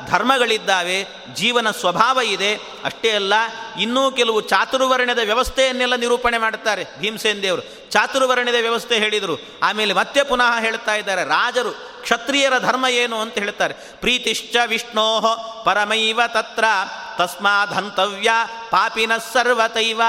ಧರ್ಮಗಳಿದ್ದಾವೆ, 0.07 1.07
ಜೀವನ 1.33 1.71
ಸ್ವಭಾವ 1.71 2.19
ಇದೆ. 2.19 2.55
ಅಷ್ಟೇ 2.55 3.11
ಅಲ್ಲ, 3.11 3.33
ಇನ್ನೂ 3.79 4.11
ಕೆಲವು 4.11 4.41
ಚಾತುರ್ವರ್ಣದ 4.41 5.19
ವ್ಯವಸ್ಥೆಯನ್ನೆಲ್ಲ 5.19 5.95
ನಿರೂಪಣೆ 5.95 6.37
ಮಾಡುತ್ತಾರೆ 6.37 6.85
ಭೀಮಸೇನ್ 6.99 7.43
ದೇವರು. 7.43 7.91
ಚಾತುರ್ವರ್ಣದ 7.91 8.55
ವ್ಯವಸ್ಥೆ 8.61 8.97
ಹೇಳಿದರು. 8.99 9.39
ಆಮೇಲೆ 9.63 9.93
ಮತ್ತೆ 9.93 10.23
ಪುನಃ 10.23 10.59
ಹೇಳ್ತಾ 10.59 10.95
ಇದ್ದಾರೆ, 10.95 11.23
ರಾಜರು, 11.23 11.71
ಕ್ಷತ್ರಿಯರ 12.01 12.57
ಧರ್ಮ 12.59 12.87
ಏನು 12.87 13.21
ಅಂತ 13.21 13.33
ಹೇಳ್ತಾರೆ. 13.33 13.73
ಪ್ರೀತಿಶ್ಚ 13.73 14.55
ವಿಷ್ಣೋಹ 14.65 15.33
ಪರಮೈವ 15.63 16.21
ತತ್ರ 16.27 16.63
ತಸ್ಮಾದಂತವ್ಯ 17.17 18.29
ಪಾಪಿನ 18.69 19.11
ಸರ್ವತೈವ. 19.33 20.01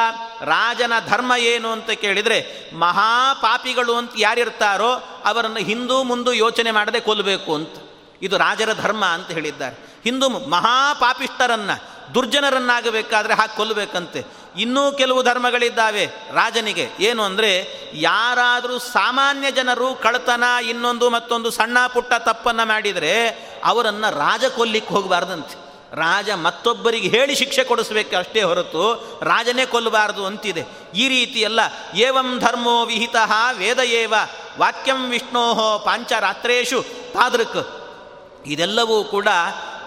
ರಾಜನ 0.45 0.93
ಧರ್ಮ 1.09 1.33
ಏನು 1.39 1.73
ಅಂತ 1.73 1.91
ಕೇಳಿದರೆ, 1.91 2.71
ಮಹಾಪಾಪಿಗಳು 2.75 3.95
ಅಂತ 3.95 4.13
ಯಾರಿರ್ತಾರೋ 4.19 4.93
ಅವರನ್ನು 5.25 5.59
ಹಿಂದೂ 5.59 6.03
ಮುಂದೂ 6.03 6.33
ಯೋಚನೆ 6.33 6.71
ಮಾಡದೆ 6.71 7.01
ಕೊಲ್ಲಬೇಕು 7.01 7.55
ಅಂತ. 7.55 7.88
ಇದು 8.23 8.39
ರಾಜರ 8.39 8.73
ಧರ್ಮ 8.73 9.05
ಅಂತ 9.05 9.31
ಹೇಳಿದ್ದಾರೆ. 9.31 9.77
ಹಿಂದೂ 10.05 10.29
ಮಹಾಪಾಪಿಷ್ಟರನ್ನು 10.29 11.99
ದುರ್ಜನರನ್ನಾಗಬೇಕಾದ್ರೆ 12.15 13.35
ಹಾಕಿ 13.35 13.57
ಕೊಲ್ಲಬೇಕಂತೆ. 13.57 14.27
ಇನ್ನೂ 14.59 14.93
ಕೆಲವು 14.93 15.23
ಧರ್ಮಗಳಿದ್ದಾವೆ. 15.23 16.05
ರಾಜನಿಗೆ 16.33 16.91
ಏನು 17.01 17.23
ಅಂದರೆ, 17.23 17.51
ಯಾರಾದರೂ 17.95 18.79
ಸಾಮಾನ್ಯ 18.79 19.51
ಜನರು 19.51 19.95
ಕಳ್ತನ 19.95 20.45
ಇನ್ನೊಂದು 20.69 21.11
ಮತ್ತೊಂದು 21.11 21.51
ಸಣ್ಣ 21.51 21.79
ಪುಟ್ಟ 21.87 22.13
ತಪ್ಪನ್ನು 22.19 22.67
ಮಾಡಿದರೆ 22.67 23.29
ಅವರನ್ನು 23.65 24.19
ರಾಜ 24.19 24.45
ಕೊಲ್ಲಿಕ್ಕೆ 24.45 24.95
ಹೋಗಬಾರ್ದಂತೆ. 24.95 25.69
ರಾಜ 25.97 26.31
ಮತ್ತೊಬ್ಬರಿಗೆ 26.31 27.09
ಹೇಳಿ 27.09 27.35
ಶಿಕ್ಷೆ 27.35 27.65
ಕೊಡಿಸ್ಬೇಕು 27.65 28.17
ಅಷ್ಟೇ 28.17 28.43
ಹೊರತು 28.43 28.83
ರಾಜನೇ 29.23 29.67
ಕೊಲ್ಲಬಾರದು 29.67 30.27
ಅಂತಿದೆ. 30.27 30.65
ಈ 30.95 31.09
ರೀತಿ 31.09 31.45
ಏವಂ 31.95 32.39
ಧರ್ಮೋ 32.39 32.85
ವಿಹಿತ 32.85 33.17
ವೇದ 33.53 33.79
ಏವ 33.79 34.15
ವಾಕ್ಯಂ 34.59 35.11
ವಿಷ್ಣೋಹೋ 35.11 35.79
ಪಾಂಚರಾತ್ರೇಶು 35.79 36.83
ತಾದೃಕ್ 37.13 37.88
ಇದೆಲ್ಲವೂ 38.49 39.05
ಕೂಡ 39.05 39.29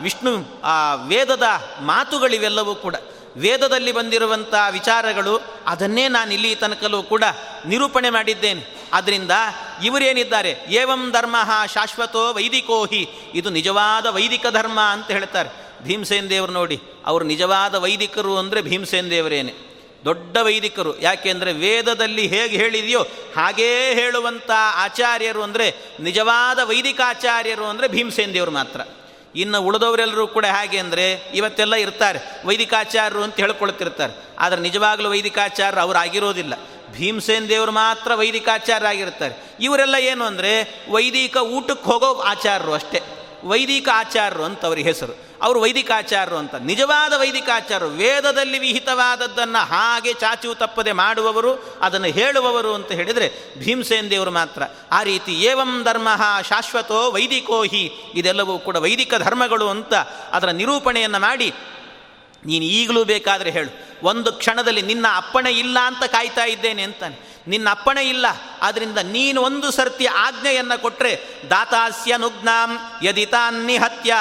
ವಿಷ್ಣು, 0.02 0.62
ಆ, 0.64 0.96
ವೇದದ 0.96 1.44
ಮಾತುಗಳಿವೆಲ್ಲವೂ 1.82 2.76
ಕೂಡ. 2.76 2.96
ವೇದದಲ್ಲಿ 3.38 3.92
ಬಂದಿರುವಂಥ 3.92 4.54
ವಿಚಾರಗಳು, 4.72 5.42
ಅದನ್ನೇ 5.66 6.08
ನಾನು 6.08 6.34
ಇಲ್ಲಿ 6.34 6.56
ತನಕಲೂ 6.56 7.04
ಕೂಡ 7.04 7.24
ನಿರೂಪಣೆ 7.66 8.10
ಮಾಡಿದ್ದೇನೆ. 8.10 8.82
ಆದ್ದರಿಂದ 8.94 9.32
ಇವರೇನಿದ್ದಾರೆ 9.84 10.58
ಏವಂ 10.70 11.12
ಧರ್ಮ 11.12 11.36
ಶಾಶ್ವತೋ 11.74 12.34
ವೈದಿಕೋಹಿ 12.34 13.32
ಇದು 13.34 13.50
ನಿಜವಾದ 13.50 14.06
ವೈದಿಕ 14.06 14.46
ಧರ್ಮ 14.52 14.80
ಅಂತ 14.80 15.12
ಹೇಳ್ತಾರೆ 15.12 15.50
ಭೀಮಸೇನ್ 15.84 16.30
ದೇವರು 16.30 16.52
ನೋಡಿ. 16.52 16.82
ಅವರು 17.06 17.26
ನಿಜವಾದ 17.26 17.76
ವೈದಿಕರು 17.76 18.38
ಅಂದರೆ 18.38 18.62
ಭೀಮಸೇನ್ 18.62 19.12
ದೇವರೇನೆ. 19.12 19.71
ದೊಡ್ಡ 20.06 20.38
ವೈದಿಕರು. 20.38 21.00
ಯಾಕೆಂದರೆ 21.00 21.54
ವೇದದಲ್ಲಿ 21.54 22.28
ಹೇಗೆ 22.28 22.58
ಹೇಳಿದೆಯೋ 22.58 23.04
ಹಾಗೇ 23.36 23.94
ಹೇಳುವಂಥ 23.94 24.52
ಆಚಾರ್ಯರು 24.76 25.44
ಅಂದರೆ 25.44 25.76
ನಿಜವಾದ 26.00 26.60
ವೈದಿಕಾಚಾರ್ಯರು 26.60 27.66
ಅಂದರೆ 27.66 27.88
ಭೀಮಸೇನ್ 27.88 28.34
ದೇವರು 28.34 28.52
ಮಾತ್ರ. 28.52 28.82
ಇನ್ನು 29.36 29.62
ಉಳಿದವರೆಲ್ಲರೂ 29.62 30.28
ಕೂಡ 30.28 30.46
ಹೇಗೆ 30.46 30.78
ಅಂದರೆ 30.78 31.32
ಇವತ್ತೆಲ್ಲ 31.34 31.76
ಇರ್ತಾರೆ. 31.76 32.20
ವೈದಿಕಾಚಾರ್ಯರು 32.46 33.24
ಅಂತ 33.24 33.36
ಹೇಳ್ಕೊಳ್ತಿರ್ತಾರೆ. 33.36 34.14
ಆದರೆ 34.40 34.62
ನಿಜವಾಗಲೂ 34.62 35.10
ವೈದಿಕಾಚಾರ್ಯರು 35.10 35.82
ಅವರು 35.82 35.98
ಆಗಿರೋದಿಲ್ಲ. 35.98 36.54
ಭೀಮಸೇನ್ 36.94 37.50
ದೇವರು 37.50 37.72
ಮಾತ್ರ 37.72 38.16
ವೈದಿಕಾಚಾರ್ಯರಾಗಿರ್ತಾರೆ. 38.16 39.56
ಇವರೆಲ್ಲ 39.60 39.96
ಏನು 39.96 40.26
ಅಂದರೆ 40.26 40.52
ವೈದಿಕ 40.90 41.38
ಊಟಕ್ಕೆ 41.38 41.86
ಹೋಗೋ 41.86 42.20
ಆಚಾರ್ಯರು 42.22 42.74
ಅಷ್ಟೇ. 42.74 43.21
ವೈದಿಕ 43.44 43.88
ಆಚಾರ್ಯರು 43.94 44.44
ಅಂತ 44.44 44.66
ಅವ್ರಿಗೆ 44.66 44.90
ಹೆಸರು. 44.90 45.14
ಅವರು 45.42 45.60
ವೈದಿಕಾಚಾರ್ಯರು 45.62 46.38
ಅಂತ. 46.38 46.56
ನಿಜವಾದ 46.56 47.14
ವೈದಿಕಾಚಾರ್ಯರು 47.20 47.92
ವೇದದಲ್ಲಿ 47.92 48.60
ವಿಹಿತವಾದದ್ದನ್ನು 48.60 49.62
ಹಾಗೆ 49.66 50.14
ಚಾಚು 50.14 50.56
ತಪ್ಪದೆ 50.56 50.92
ಮಾಡುವವರು, 50.92 51.52
ಅದನ್ನು 51.82 52.08
ಹೇಳುವವರು 52.08 52.74
ಅಂತ 52.74 52.92
ಹೇಳಿದರೆ 52.92 53.28
ಭೀಮಸೇನ್ 53.60 54.10
ದೇವರು 54.12 54.32
ಮಾತ್ರ. 54.32 54.62
ಆ 54.92 55.04
ರೀತಿ 55.04 55.34
ಏವಂ 55.42 55.72
ಧರ್ಮ 55.84 56.08
ಶಾಶ್ವತೋ 56.50 57.12
ವೈದಿಕೋಹಿ 57.12 57.84
ಇದೆಲ್ಲವೂ 58.16 58.60
ಕೂಡ 58.60 58.76
ವೈದಿಕ 58.76 59.14
ಧರ್ಮಗಳು 59.16 59.70
ಅಂತ 59.70 59.94
ಅದರ 60.32 60.50
ನಿರೂಪಣೆಯನ್ನು 60.52 61.20
ಮಾಡಿ, 61.20 61.50
ನೀನು 62.46 62.66
ಈಗಲೂ 62.66 63.04
ಬೇಕಾದರೆ 63.04 63.52
ಹೇಳು. 63.52 63.72
ಒಂದು 64.04 64.32
ಕ್ಷಣದಲ್ಲಿ 64.34 64.82
ನಿನ್ನ 64.82 65.06
ಅಪ್ಪಣೆ 65.16 65.52
ಇಲ್ಲ 65.54 65.78
ಅಂತ 65.80 66.04
ಕಾಯ್ತಾ 66.04 66.46
ಇದ್ದೇನೆ 66.46 66.84
ಅಂತಾನೆ. 66.84 67.31
ನಿನ್ನ 67.48 67.70
ಅಪ್ಪಣೆ 67.70 68.10
ಇಲ್ಲ. 68.10 68.26
ಆದ್ದರಿಂದ 68.62 68.98
ನೀನು 68.98 69.42
ಒಂದು 69.42 69.72
ಸರ್ತಿ 69.72 70.06
ಆಜ್ಞೆಯನ್ನು 70.06 70.82
ಕೊಟ್ಟರೆ 70.82 71.26
ದಾತಾಸ್ಯ 71.50 72.18
ನುಗ್ನಾಂ 72.18 72.80
ಯದಿತಾನ್ನಿಹತ್ಯ 73.04 74.14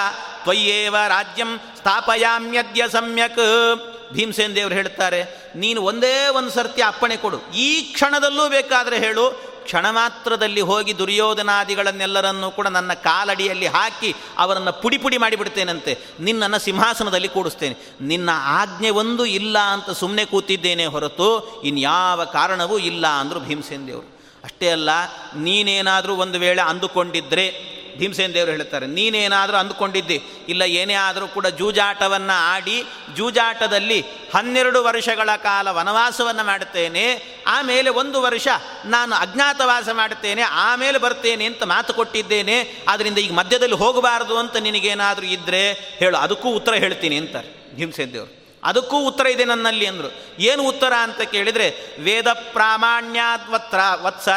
ತ್ವಯ್ಯೇವ 0.42 0.96
ರಾಜ್ಯಂ 1.08 1.60
ಸ್ಥಾಪಯಾಮ್ಯದ್ಯ 1.76 2.88
ಸಮ್ಯಕ್. 2.88 3.86
ಭೀಮಸೇನ್ 4.12 4.56
ದೇವರು 4.56 4.74
ಹೇಳ್ತಾರೆ 4.74 5.52
ನೀನು 5.56 5.82
ಒಂದೇ 5.82 6.28
ಒಂದು 6.28 6.50
ಸರ್ತಿ 6.50 6.82
ಅಪ್ಪಣೆ 6.82 7.16
ಕೊಡು. 7.16 7.50
ಈ 7.50 7.82
ಕ್ಷಣದಲ್ಲೂ 7.82 8.48
ಬೇಕಾದರೆ 8.48 8.98
ಹೇಳು 8.98 9.49
ಕ್ಷಣ 9.64 9.90
ಮಾತ್ರದಲ್ಲಿ 9.90 10.60
ಹೋಗಿ 10.60 10.98
ದುರ್ಯೋಧನಾದಿಗಳನ್ನೆಲ್ಲರನ್ನೂ 10.98 12.50
ಕೂಡ 12.50 12.66
ನನ್ನ 12.66 12.92
ಕಾಲಡಿಯಲ್ಲಿ 12.92 13.66
ಹಾಕಿ 13.66 14.14
ಅವರನ್ನು 14.38 14.72
ಪುಡಿ 14.82 14.98
ಪುಡಿ 14.98 15.18
ಮಾಡಿಬಿಡ್ತೇನಂತೆ. 15.18 15.98
ನಿನ್ನನ್ನು 16.20 16.58
ಸಿಂಹಾಸನದಲ್ಲಿ 16.58 17.28
ಕೂಡಿಸ್ತೇನೆ. 17.28 17.76
ನಿನ್ನ 18.00 18.30
ಆಜ್ಞೆ 18.34 18.90
ಒಂದು 18.90 19.24
ಇಲ್ಲ 19.24 19.58
ಅಂತ 19.58 19.90
ಸುಮ್ಮನೆ 19.90 20.24
ಕೂತಿದ್ದೇನೆ 20.24 20.86
ಹೊರತು 20.86 21.62
ಇನ್ಯಾವ 21.64 22.24
ಕಾರಣವೂ 22.24 22.78
ಇಲ್ಲ 22.78 23.06
ಅಂದರು 23.06 23.40
ಭೀಮಸೇನ 23.40 23.86
ದೇವರು. 23.86 24.20
ಅಷ್ಟೇ 24.44 24.68
ಅಲ್ಲ, 24.68 24.90
ನೀನೇನಾದರೂ 25.36 26.14
ಒಂದು 26.14 26.38
ವೇಳೆ 26.38 26.62
ಅಂದುಕೊಂಡಿದ್ದರೆ 26.62 27.79
ಭೀಮಸೇನ್ 28.00 28.34
ದೇವರು 28.34 28.52
ಹೇಳ್ತಾರೆ, 28.56 28.86
ನೀನೇನಾದರೂ 28.96 29.56
ಅಂದುಕೊಂಡಿದ್ದಿ, 29.62 30.18
ಇಲ್ಲ 30.52 30.62
ಏನೇ 30.80 30.96
ಆದರೂ 31.06 31.26
ಕೂಡ 31.36 31.46
ಜೂಜಾಟವನ್ನು 31.60 32.36
ಆಡಿ, 32.54 32.78
ಜೂಜಾಟದಲ್ಲಿ 33.16 34.00
ಹನ್ನೆರಡು 34.34 34.80
ವರ್ಷಗಳ 34.88 35.30
ಕಾಲ 35.36 35.68
ವನವಾಸವನ್ನು 35.78 36.44
ಮಾಡುತ್ತೇನೆ, 36.44 37.04
ಆಮೇಲೆ 37.46 37.90
ಒಂದು 38.02 38.18
ವರ್ಷ 38.22 38.48
ನಾನು 38.96 39.14
ಅಜ್ಞಾತವಾಸ 39.24 39.88
ಮಾಡುತ್ತೇನೆ, 40.00 40.42
ಆಮೇಲೆ 40.42 40.98
ಬರ್ತೇನೆ 40.98 41.46
ಅಂತ 41.52 41.62
ಮಾತು 41.74 41.94
ಕೊಟ್ಟಿದ್ದೇನೆ 41.94 42.58
ಆದ್ದರಿಂದ 42.88 43.18
ಈಗ 43.18 43.34
ಮಧ್ಯದಲ್ಲಿ 43.42 43.78
ಹೋಗಬಾರದು 43.84 44.36
ಅಂತ 44.38 44.56
ನಿನಗೇನಾದರೂ 44.68 45.28
ಇದ್ದರೆ 45.36 45.64
ಹೇಳು, 46.02 46.16
ಅದಕ್ಕೂ 46.16 46.50
ಉತ್ತರ 46.60 46.74
ಹೇಳ್ತೀನಿ 46.84 47.18
ಅಂತಾರೆ 47.22 47.50
ಭೀಮಸೇನ 47.76 48.10
ದೇವರು. 48.12 48.39
ಅದಕ್ಕೂ 48.62 48.96
ಉತ್ತರ 49.08 49.26
ಇದೆ 49.34 49.44
ನನ್ನಲ್ಲಿ 49.44 49.86
ಅಂದರು. 49.90 50.08
ಏನು 50.50 50.62
ಉತ್ತರ 50.70 50.92
ಅಂತ 51.06 51.20
ಕೇಳಿದರೆ, 51.34 51.66
ವೇದ 52.06 52.28
ಪ್ರಾಮಾಣ್ಯಾದ್ವತ್ರ 52.56 53.80
ವತ್ಸ 54.04 54.28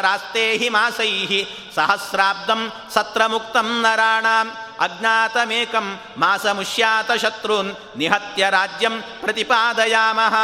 ಹಿ 0.62 0.70
ಮಾಸೈಹಿ 0.76 1.42
ಸಹಸ್ರಾಬ್ದಂ 1.76 2.62
ಸತ್ರ 2.94 3.22
ಮುಕ್ತಂ 3.34 3.70
ನರಾಣಾಂ 3.82 4.50
ಅಜ್ಞಾತಮೇಕಂ 4.86 5.88
ಮಾಸ 6.18 6.46
ಮುಷ್ಯಾತ 6.60 7.12
ಶತ್ರುನ್ 7.24 7.72
ನಿಹತ್ಯ 7.98 8.50
ರಾಜ್ಯಂ 8.50 8.96
ಪ್ರತಿಪಾದಯಾಮಹ 9.22 10.36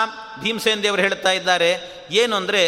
ಭೀಮಸೇನ್ 0.41 0.83
ದೇವರು 0.83 1.01
ಹೇಳ್ತಾ 1.01 1.31
ಇದ್ದಾರೆ, 1.31 1.71
ಏನು 2.21 2.33
ಅಂದರೆ 2.35 2.63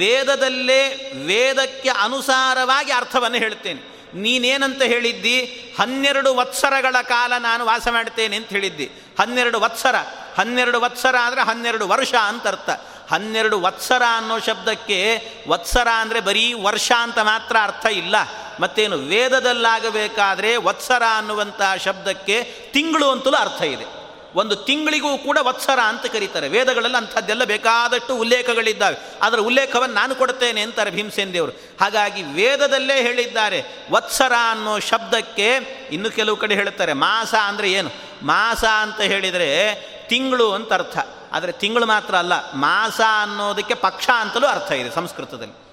ವೇದದಲ್ಲೇ 0.00 0.82
ವೇದಕ್ಕೆ 1.26 1.90
ಅನುಸಾರವಾಗಿ 2.06 2.92
ಅರ್ಥವನ್ನು 2.92 3.38
ಹೇಳ್ತೇನೆ. 3.38 3.82
ನೀನೇನಂತ 4.14 4.82
ಹೇಳಿದ್ದಿ? 4.82 5.40
ಹನ್ನೆರಡು 5.78 6.36
ವತ್ಸರಗಳ 6.36 7.02
ಕಾಲ 7.02 7.32
ನಾನು 7.38 7.66
ವಾಸ 7.66 7.88
ಮಾಡ್ತೇನೆ 7.90 8.36
ಅಂತ 8.36 8.48
ಹೇಳಿದ್ದಿ. 8.48 8.90
ಹನ್ನೆರಡು 9.20 9.60
ವತ್ಸರ. 9.60 9.94
ಹನ್ನೆರಡು 10.38 10.80
ವತ್ಸರ 10.80 11.16
ಅಂದರೆ 11.16 11.40
ಹನ್ನೆರಡು 11.40 11.88
ವರ್ಷ 11.88 12.14
ಅಂತ 12.14 12.46
ಅರ್ಥ. 12.46 12.70
ಹನ್ನೆರಡು 13.12 13.60
ವತ್ಸರ 13.60 14.02
ಅನ್ನೋ 14.16 14.38
ಶಬ್ದಕ್ಕೆ 14.38 15.28
ವತ್ಸರ 15.48 15.88
ಅಂದರೆ 15.88 16.20
ಬರೀ 16.20 16.52
ವರ್ಷ 16.52 16.92
ಅಂತ 16.98 17.18
ಮಾತ್ರ 17.18 17.56
ಅರ್ಥ 17.62 17.86
ಇಲ್ಲ. 17.86 18.14
ಮತ್ತೇನು 18.60 18.96
ವೇದದಲ್ಲಾಗಬೇಕಾದ್ರೆ 18.96 20.56
ವತ್ಸರ 20.56 21.02
ಅನ್ನುವಂಥ 21.18 21.60
ಶಬ್ದಕ್ಕೆ 21.84 22.42
ತಿಂಗಳು 22.72 23.10
ಅಂತಲೂ 23.10 23.32
ಅರ್ಥ 23.32 23.62
ಇದೆ. 23.62 23.93
ಒಂದು 24.34 24.56
ತಿಂಗಳಿಗೂ 24.56 25.18
ಕೂಡ 25.18 25.38
ವತ್ಸರ 25.40 25.80
ಅಂತ 25.80 26.06
ಕರೀತಾರೆ. 26.06 26.48
ವೇದಗಳಲ್ಲಿ 26.48 26.96
ಅಂಥದ್ದೆಲ್ಲ 26.96 27.44
ಬೇಕಾದಷ್ಟು 27.44 28.16
ಉಲ್ಲೇಖಗಳಿದ್ದಾವೆ. 28.16 28.96
ಅದರ 29.22 29.38
ಉಲ್ಲೇಖವನ್ನು 29.38 29.94
ನಾನು 29.94 30.14
ಕೊಡುತ್ತೇನೆ 30.14 30.60
ಅಂತಾರೆ 30.60 30.90
ಭೀಮಸೇನ್ 30.90 31.32
ದೇವರು. 31.32 31.52
ಹಾಗಾಗಿ 31.80 32.22
ವೇದದಲ್ಲೇ 32.22 33.02
ಹೇಳಿದ್ದಾರೆ, 33.02 33.64
ವತ್ಸರ 33.90 34.32
ಅನ್ನೋ 34.50 34.78
ಶಬ್ದಕ್ಕೆ 34.78 35.56
ಇನ್ನು 35.90 36.10
ಕೆಲವು 36.10 36.36
ಕಡೆ 36.36 36.54
ಹೇಳುತ್ತಾರೆ, 36.54 36.92
ಮಾಸ 36.92 37.34
ಅಂದರೆ 37.34 37.72
ಏನು? 37.72 37.90
ಮಾಸ 38.22 38.64
ಅಂತ 38.64 39.00
ಹೇಳಿದರೆ 39.00 39.74
ತಿಂಗಳು 40.08 40.52
ಅಂತ 40.52 40.72
ಅರ್ಥ. 40.72 40.98
ಆದರೆ 41.32 41.52
ತಿಂಗಳು 41.52 41.86
ಮಾತ್ರ 41.86 42.14
ಅಲ್ಲ, 42.14 42.52
ಮಾಸ 42.54 43.00
ಅನ್ನೋದಕ್ಕೆ 43.22 43.74
ಪಕ್ಷ 43.74 44.10
ಅಂತಲೂ 44.10 44.46
ಅರ್ಥ 44.46 44.72
ಇದೆ 44.72 44.90
ಸಂಸ್ಕೃತದಲ್ಲಿ. 44.90 45.64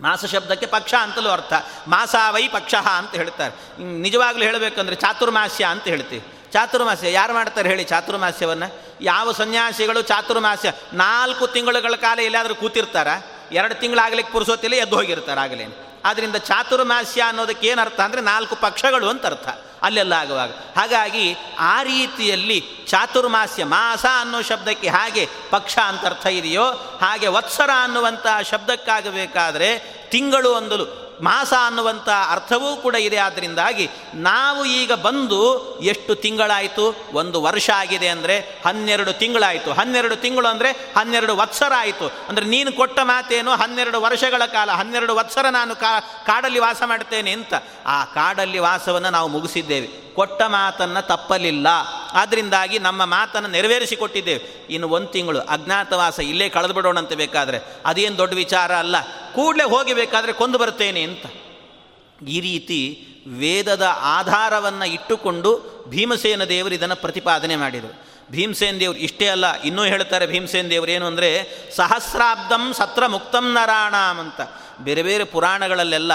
ಮಾಸ 0.00 0.24
ಶಬ್ದಕ್ಕೆ 0.24 0.66
ಪಕ್ಷ 0.66 0.94
ಅಂತಲೂ 0.94 1.30
ಅರ್ಥ. 1.30 1.52
ಮಾಸಾವೈ 1.88 2.48
ಪಕ್ಷ 2.48 2.74
ಅಂತ 2.74 3.14
ಹೇಳ್ತಾರೆ. 3.14 3.82
ನಿಜವಾಗ್ಲೂ 3.82 4.42
ಹೇಳಬೇಕಂದ್ರೆ 4.42 4.96
ಚಾತುರ್ಮಾಸ್ಯ 4.96 5.64
ಅಂತ 5.64 5.84
ಹೇಳ್ತೀವಿ. 5.84 6.24
ಚಾತುರ್ಮಾಸ್ಯ, 6.52 7.12
ಯಾರು 7.12 7.34
ಮಾಡ್ತಾರೆ 7.34 7.68
ಹೇಳಿ 7.68 7.84
ಚಾತುರ್ಮಾಸ್ಯವನ್ನು? 7.84 8.68
ಯಾವ 9.00 9.32
ಸನ್ಯಾಸಿಗಳು 9.32 10.02
ಚಾತುರ್ಮಾಸ್ಯ, 10.02 10.72
ನಾಲ್ಕು 10.92 11.46
ತಿಂಗಳುಗಳ 11.46 11.94
ಕಾಲ 11.94 12.18
ಎಲ್ಲಾದರೂ 12.18 12.54
ಕೂತಿರ್ತಾರ? 12.54 13.08
ಎರಡು 13.52 13.74
ತಿಂಗಳಾಗಲಿಕ್ಕೆ 13.74 14.32
ಪುರುಸೋತಿಲ್ಲ 14.32 14.74
ಎದ್ದು 14.74 14.96
ಹೋಗಿರ್ತಾರೆ 14.96 15.40
ಆಗಲೇ. 15.40 15.66
ಆದ್ದರಿಂದ 16.04 16.36
ಚಾತುರ್ಮಾಸ್ಯ 16.36 17.22
ಅನ್ನೋದಕ್ಕೆ 17.22 17.70
ಅರ್ಥ 17.70 18.00
ಅಂದರೆ 18.00 18.20
ನಾಲ್ಕು 18.20 18.56
ಪಕ್ಷಗಳು 18.56 19.08
ಅಂತ 19.08 19.26
ಅರ್ಥ. 19.26 19.48
ಅಲ್ಲೆಲ್ಲ 19.82 20.12
ಆಗುವಾಗ. 20.12 20.50
ಹಾಗಾಗಿ 20.50 21.36
ಆ 21.58 21.82
ರೀತಿಯಲ್ಲಿ 21.82 22.64
ಚಾತುರ್ಮಾಸ್ಯ 22.86 23.64
ಮಾಸ 23.64 24.06
ಅನ್ನೋ 24.20 24.42
ಶಬ್ದಕ್ಕೆ 24.42 24.88
ಹಾಗೆ 24.88 25.28
ಪಕ್ಷ 25.50 25.78
ಅಂತ 25.78 26.04
ಅರ್ಥ 26.04 26.26
ಇದೆಯೋ, 26.26 26.64
ಹಾಗೆ 27.00 27.26
ವತ್ಸರ 27.26 27.70
ಅನ್ನುವಂಥ 27.82 28.26
ಶಬ್ದಕ್ಕಾಗಬೇಕಾದರೆ 28.42 29.78
ತಿಂಗಳು 30.10 30.54
ಅಂದಲು 30.54 31.11
ಮಾಸ 31.22 31.52
ಅನ್ನುವಂಥ 31.66 32.08
ಅರ್ಥವೂ 32.30 32.76
ಕೂಡ 32.76 32.94
ಇದೆ. 32.94 33.16
ಆದ್ದರಿಂದಾಗಿ 33.16 33.90
ನಾವು 34.14 34.64
ಈಗ 34.64 34.92
ಬಂದು 34.92 35.40
ಎಷ್ಟು 35.80 36.14
ತಿಂಗಳಾಯಿತು? 36.14 37.04
ಒಂದು 37.12 37.42
ವರ್ಷ 37.42 37.70
ಆಗಿದೆ 37.70 38.08
ಅಂದರೆ 38.08 38.62
ಹನ್ನೆರಡು 38.66 39.12
ತಿಂಗಳಾಯಿತು. 39.12 39.72
ಹನ್ನೆರಡು 39.72 40.16
ತಿಂಗಳು 40.16 40.48
ಅಂದರೆ 40.48 40.72
ಹನ್ನೆರಡು 40.72 41.36
ವತ್ಸರ 41.36 41.72
ಆಯಿತು. 41.76 42.08
ಅಂದರೆ 42.28 42.44
ನೀನು 42.44 42.72
ಕೊಟ್ಟ 42.72 42.98
ಮಾತೇನು 43.02 43.50
ಹನ್ನೆರಡು 43.50 44.00
ವರ್ಷಗಳ 44.00 44.42
ಕಾಲ, 44.46 44.70
ಹನ್ನೆರಡು 44.70 45.14
ವತ್ಸರ 45.14 45.48
ನಾನು 45.48 45.76
ಕಾ, 45.76 46.00
ಕಾಡಲ್ಲಿ 46.00 46.58
ವಾಸ 46.58 46.82
ಮಾಡ್ತೇನೆ 46.86 47.32
ಅಂತ. 47.32 47.54
ಆ 47.86 48.04
ಕಾಡಲ್ಲಿ 48.04 48.58
ವಾಸವನ್ನು 48.58 49.10
ನಾವು 49.10 49.28
ಮುಗಿಸಿದ್ದೇವೆ. 49.28 50.11
ಕೊಟ್ಟ 50.14 50.42
ಮಾತನ್ನು 50.42 51.06
ತಪ್ಪಲಿಲ್ಲ. 51.06 51.66
ಆದ್ದರಿಂದಾಗಿ 52.12 52.78
ನಮ್ಮ 52.78 53.04
ಮಾತನ್ನು 53.04 53.48
ನೆರವೇರಿಸಿಕೊಟ್ಟಿದ್ದೇವೆ. 53.48 54.66
ಇನ್ನು 54.70 54.88
ಒಂದು 54.88 55.08
ತಿಂಗಳು 55.08 55.38
ಅಜ್ಞಾತವಾಸ 55.38 56.18
ಇಲ್ಲೇ 56.18 56.48
ಕಳೆದು 56.48 56.74
ಬಿಡೋಣ 56.74 56.98
ಅಂತ 56.98 57.12
ಬೇಕಾದರೆ 57.12 57.58
ಅದೇನು 57.86 58.18
ದೊಡ್ಡ 58.18 58.34
ವಿಚಾರ 58.34 58.74
ಅಲ್ಲ. 58.74 58.96
ಕೂಡಲೇ 59.34 59.64
ಹೋಗಿ 59.64 59.94
ಬೇಕಾದರೆ 59.94 60.32
ಕೊಂದು 60.32 60.58
ಬರ್ತೇನೆ 60.58 61.02
ಅಂತ. 61.02 61.26
ಈ 62.28 62.40
ರೀತಿ 62.40 63.08
ವೇದದ 63.28 63.86
ಆಧಾರವನ್ನು 64.00 64.84
ಇಟ್ಟುಕೊಂಡು 64.84 65.50
ಭೀಮಸೇನ 65.88 66.44
ದೇವರು 66.44 66.74
ಇದನ್ನು 66.74 66.96
ಪ್ರತಿಪಾದನೆ 66.96 67.56
ಮಾಡಿದರು. 67.56 68.12
ಭೀಮಸೇನ್ 68.30 68.80
ದೇವರು 68.80 68.98
ಇಷ್ಟೇ 68.98 69.28
ಅಲ್ಲ, 69.28 69.60
ಇನ್ನೂ 69.60 69.82
ಹೇಳ್ತಾರೆ 69.82 70.26
ಭೀಮಸೇನ 70.26 70.66
ದೇವರು 70.68 70.90
ಏನು 70.90 71.06
ಅಂದರೆ, 71.06 71.30
ಸಹಸ್ರಾಬ್ದಂ 71.76 72.72
ಸತ್ರ 72.72 73.06
ಮುಕ್ತಂ 73.06 73.52
ನರಾಣಾಮ್ 73.52 74.18
ಅಂತ. 74.18 74.40
ಬೇರೆ 74.80 75.02
ಬೇರೆ 75.02 75.24
ಪುರಾಣಗಳಲ್ಲೆಲ್ಲ 75.24 76.12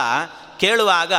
ಕೇಳುವಾಗ 0.60 1.14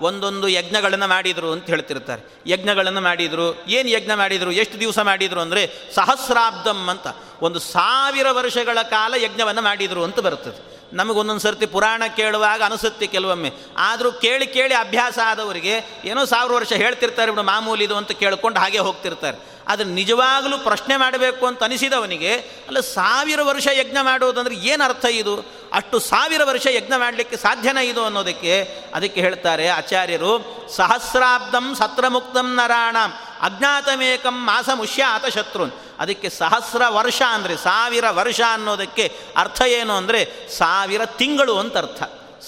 ಒಂದೊಂದು 0.00 0.48
ಯಜ್ಞಗಳನ್ನು 0.48 1.08
ಮಾಡಿದರು 1.08 1.52
ಅಂತ 1.52 1.66
ಹೇಳ್ತಿರ್ತಾರೆ. 1.66 2.22
ಯಜ್ಞಗಳನ್ನು 2.46 3.00
ಮಾಡಿದರು, 3.00 3.64
ಏನು 3.68 3.88
ಯಜ್ಞ 3.88 4.12
ಮಾಡಿದರು, 4.14 4.52
ಎಷ್ಟು 4.52 4.80
ದಿವಸ 4.80 4.98
ಮಾಡಿದರು 4.98 5.40
ಅಂದರೆ 5.40 5.72
ಸಹಸ್ರಾಬ್ದಂ 5.94 6.88
ಅಂತ. 6.88 7.06
ಒಂದು 7.42 7.58
ಸಾವಿರ 7.58 8.30
ವರ್ಷಗಳ 8.30 8.82
ಕಾಲ 8.82 9.14
ಯಜ್ಞವನ್ನು 9.16 9.62
ಮಾಡಿದರು 9.62 10.04
ಅಂತ 10.04 10.20
ಬರ್ತದೆ 10.20 10.80
ನಮಗೊಂದೊಂದು 10.92 11.42
ಸರ್ತಿ 11.42 11.66
ಪುರಾಣ 11.66 12.02
ಕೇಳುವಾಗ 12.16 12.62
ಅನಿಸುತ್ತೆ 12.62 13.06
ಕೆಲವೊಮ್ಮೆ. 13.06 13.50
ಆದರೂ 13.76 14.12
ಕೇಳಿ 14.12 14.46
ಕೇಳಿ 14.46 14.74
ಅಭ್ಯಾಸ 14.74 15.18
ಆದವರಿಗೆ 15.24 16.00
ಏನೋ 16.04 16.24
ಸಾವಿರ 16.24 16.52
ವರ್ಷ 16.52 16.72
ಹೇಳ್ತಿರ್ತಾರೆ 16.72 17.30
ಬಿಡು 17.30 17.42
ಮಾಮೂಲಿದು 17.42 17.96
ಅಂತ 17.96 18.12
ಕೇಳ್ಕೊಂಡು 18.12 18.60
ಹಾಗೆ 18.60 18.78
ಹೋಗ್ತಿರ್ತಾರೆ. 18.78 19.36
ಆದರೆ 19.68 19.86
ನಿಜವಾಗಲೂ 19.86 20.58
ಪ್ರಶ್ನೆ 20.58 20.96
ಮಾಡಬೇಕು 20.96 21.46
ಅಂತ 21.46 21.62
ಅನಿಸಿದವನಿಗೆ, 21.62 22.34
ಅಲ್ಲ 22.36 22.80
ಸಾವಿರ 22.80 23.42
ವರ್ಷ 23.42 23.66
ಯಜ್ಞ 23.72 23.96
ಮಾಡುವುದಂದ್ರೆ 24.02 24.54
ಏನು 24.54 24.84
ಅರ್ಥ 24.84 25.04
ಇದು? 25.04 25.59
ಅಷ್ಟು 25.72 26.00
ಸಾವಿರ 26.00 26.44
ವರ್ಷ 26.44 26.66
ಯಜ್ಞ 26.66 26.92
ಮಾಡಲಿಕ್ಕೆ 26.96 27.36
ಸಾಧ್ಯನೇ 27.36 27.86
ಇದು 27.86 28.04
ಅನ್ನೋದಕ್ಕೆ 28.04 28.54
ಅದಕ್ಕೆ 28.94 29.20
ಹೇಳ್ತಾರೆ 29.20 29.68
ಆಚಾರ್ಯರು, 29.68 30.32
ಸಹಸ್ರಾಬ್ದಂ 30.76 31.74
ಸತ್ರಮುಕ್ತಂ 31.74 32.54
ನರಾಣಂ 32.54 33.10
ಅಜ್ಞಾತಮೇಕಂ 33.40 34.44
ಮಾಸ 34.44 34.68
ಮುಷ್ಯಾತ 34.74 35.26
ಶತ್ರುನ್. 35.26 35.70
ಅದಕ್ಕೆ 35.98 36.28
ಸಹಸ್ರ 36.28 36.82
ವರ್ಷ 36.88 37.22
ಅಂದರೆ, 37.32 37.56
ಸಾವಿರ 37.56 38.10
ವರ್ಷ 38.10 38.40
ಅನ್ನೋದಕ್ಕೆ 38.52 39.12
ಅರ್ಥ 39.36 39.62
ಏನು 39.62 39.96
ಅಂದರೆ, 39.96 40.48
ಸಾವಿರ 40.48 41.04
ತಿಂಗಳು 41.04 41.58
ಅಂತ 41.58 41.76
ಅರ್ಥ. 41.76 42.02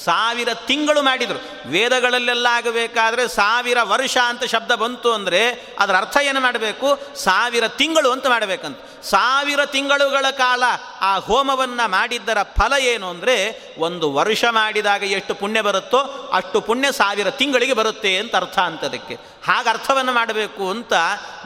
ಸಾವಿರ 0.04 0.48
ತಿಂಗಳು 0.54 1.02
ಮಾಡಿದರು. 1.02 1.38
ವೇದಗಳಲ್ಲೆಲ್ಲ 1.66 2.46
ಆಗಬೇಕಾದ್ರೆ 2.50 3.28
ಸಾವಿರ 3.28 3.78
ವರ್ಷ 3.82 4.16
ಅಂತ 4.28 4.44
ಶಬ್ದ 4.44 4.72
ಬಂತು 4.72 5.12
ಅಂದರೆ, 5.12 5.66
ಅದರ 5.78 5.96
ಅರ್ಥ 5.96 6.16
ಏನು 6.16 6.40
ಮಾಡಬೇಕು? 6.40 7.14
ಸಾವಿರ 7.14 7.68
ತಿಂಗಳು 7.68 8.12
ಅಂತ 8.12 8.26
ಮಾಡಬೇಕಂತ. 8.26 8.78
ಸಾವಿರ 9.02 9.64
ತಿಂಗಳುಗಳ 9.64 10.30
ಕಾಲ 10.30 10.62
ಆ 11.00 11.18
ಹೋಮವನ್ನು 11.18 11.90
ಮಾಡಿದ್ದರ 11.90 12.42
ಫಲ 12.42 12.72
ಏನು 12.80 13.10
ಅಂದರೆ 13.10 13.36
ಒಂದು 13.78 14.12
ವರ್ಷ 14.12 14.44
ಮಾಡಿದಾಗ 14.50 15.02
ಎಷ್ಟು 15.02 15.34
ಪುಣ್ಯ 15.34 15.60
ಬರುತ್ತೋ 15.60 16.30
ಅಷ್ಟು 16.32 16.60
ಪುಣ್ಯ 16.60 16.92
ಸಾವಿರ 16.92 17.30
ತಿಂಗಳಿಗೆ 17.30 17.72
ಬರುತ್ತೆ 17.72 18.18
ಅಂತ 18.18 18.36
ಅರ್ಥ 18.36 18.58
ಅಂತದಕ್ಕೆ. 18.58 19.31
ಹಾಗೆ 19.46 19.68
ಅರ್ಥವನ್ನು 19.68 20.12
ಮಾಡಬೇಕು 20.12 20.70
ಅಂತ 20.70 20.92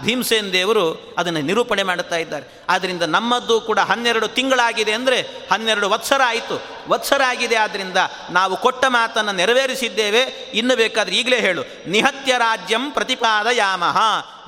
ಭೀಮಸೇನ್ 0.00 0.52
ದೇವರು 0.52 1.14
ಅದನ್ನು 1.18 1.40
ನಿರೂಪಣೆ 1.40 1.82
ಮಾಡುತ್ತಾ 1.82 2.16
ಇದ್ದಾರೆ. 2.16 2.66
ಆದ್ದರಿಂದ 2.68 3.02
ನಮ್ಮದ್ದು 3.02 3.60
ಕೂಡ 3.60 3.78
ಹನ್ನೆರಡು 3.78 4.28
ತಿಂಗಳಾಗಿದೆ 4.28 4.92
ಅಂದರೆ 4.92 5.22
ಹನ್ನೆರಡು 5.52 5.90
ವತ್ಸರ 5.90 6.20
ಆಯಿತು. 6.26 6.62
ವತ್ಸರ 6.88 7.22
ಆಗಿದೆ 7.26 7.56
ಆದ್ದರಿಂದ 7.56 7.96
ನಾವು 8.30 8.56
ಕೊಟ್ಟ 8.56 8.84
ಮಾತನ್ನು 8.88 9.32
ನೆರವೇರಿಸಿದ್ದೇವೆ. 9.32 10.20
ಇನ್ನು 10.54 10.76
ಬೇಕಾದರೆ 10.76 11.14
ಈಗಲೇ 11.14 11.40
ಹೇಳು. 11.40 11.90
ನಿಹತ್ಯ 11.90 12.34
ರಾಜ್ಯಂ 12.38 12.90
ಪ್ರತಿಪಾದಯಾಮಹ 12.90 13.96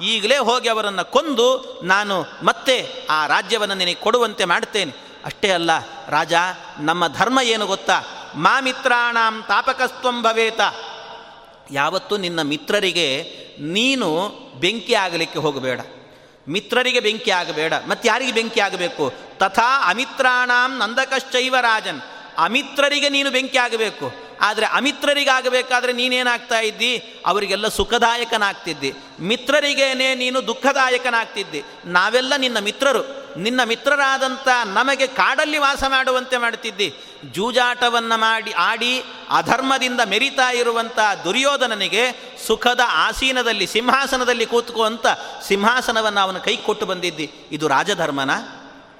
ಈಗಲೇ 0.02 0.37
ಹೋಗಿ 0.37 0.69
ಅವರನ್ನು 0.69 1.11
ಕೊಂದು 1.11 1.81
ನಾನು 1.83 2.26
ಮತ್ತೆ 2.43 3.07
ಆ 3.11 3.26
ರಾಜ್ಯವನ್ನು 3.26 3.75
ನಿನಗೆ 3.75 3.95
ಕೊಡುವಂತೆ 3.95 4.45
ಮಾಡ್ತೇನೆ. 4.45 5.09
ಅಷ್ಟೇ 5.25 5.50
ಅಲ್ಲ 5.50 5.71
ರಾಜ, 6.09 6.35
ನಮ್ಮ 6.81 7.07
ಧರ್ಮ 7.07 7.40
ಏನು 7.40 7.67
ಗೊತ್ತಾ? 7.67 8.00
ಮಾ 8.35 8.61
ಮಿತ್ರಾಣಾಂ 8.61 9.45
ತಾಪಕಸ್ತ್ವಂ 9.49 10.23
ಭವೇತ. 10.23 10.61
ಯಾವತ್ತೂ 11.71 12.17
ನಿನ್ನ 12.17 12.43
ಮಿತ್ರರಿಗೆ 12.43 13.23
ನೀನು 13.61 14.29
ಬೆಂಕಿ 14.61 14.95
ಆಗಲಿಕ್ಕೆ 14.95 15.39
ಹೋಗಬೇಡ. 15.39 15.81
ಮಿತ್ರರಿಗೆ 16.49 17.01
ಬೆಂಕಿ 17.01 17.31
ಆಗಬೇಡ. 17.31 17.73
ಮತ್ತು 17.89 18.09
ಯಾರಿಗೆ 18.09 18.33
ಬೆಂಕಿ 18.33 18.61
ಆಗಬೇಕು? 18.61 19.13
ತಥಾ 19.37 19.91
ಅಮಿತ್ರಾಣಾಂ 19.91 20.79
ನಂದಕಶ್ಚೈವ 20.79 21.57
ರಾಜನ್. 21.61 22.01
ಅಮಿತ್ರರಿಗೆ 22.39 23.09
ನೀನು 23.09 23.31
ಬೆಂಕಿ 23.31 23.59
ಆಗಬೇಕು. 23.59 24.27
ಆದರೆ 24.40 24.66
ಅಮಿತ್ರರಿಗಾಗಬೇಕಾದ್ರೆ 24.66 25.92
ನೀನೇನಾಗ್ತಾ 25.92 26.61
ಇದ್ದಿ? 26.61 26.97
ಅವರಿಗೆಲ್ಲ 27.26 27.68
ಸುಖದಾಯಕನಾಗ್ತಿದ್ದಿ. 27.68 28.95
ಮಿತ್ರರಿಗೇನೆ 29.21 30.14
ನೀನು 30.14 30.47
ದುಃಖದಾಯಕನಾಗ್ತಿದ್ದಿ. 30.47 31.62
ನಾವೆಲ್ಲ 31.85 32.33
ನಿನ್ನ 32.37 32.59
ಮಿತ್ರರು. 32.59 33.28
ನಿನ್ನ 33.38 33.64
ಮಿತ್ರರಾದಂಥ 33.64 34.49
ನಮಗೆ 34.64 35.07
ಕಾಡಲ್ಲಿ 35.07 35.59
ವಾಸ 35.59 35.85
ಮಾಡುವಂತೆ 35.88 36.37
ಮಾಡುತ್ತಿದ್ದಿ. 36.37 36.95
ಜೂಜಾಟವನ್ನು 37.33 38.18
ಮಾಡಿ, 38.21 38.52
ಆಡಿ, 38.52 39.02
ಅಧರ್ಮದಿಂದ 39.30 40.00
ಮೆರಿತಾ 40.00 40.50
ಇರುವಂಥ 40.50 40.99
ದುರ್ಯೋಧನನಿಗೆ 41.25 42.35
ಸುಖದ 42.47 42.80
ಆಸೀನದಲ್ಲಿ, 42.87 43.66
ಸಿಂಹಾಸನದಲ್ಲಿ 43.66 44.47
ಕೂತ್ಕೋ 44.47 44.88
ಸಿಂಹಾಸನವನ್ನು 45.47 46.21
ಅವನ 46.21 46.38
ಕೈ 46.38 46.56
ಕೊಟ್ಟು 46.56 46.86
ಬಂದಿದ್ದಿ. 46.86 47.30
ಇದು 47.52 47.69
ರಾಜಧರ್ಮನ? 47.69 48.30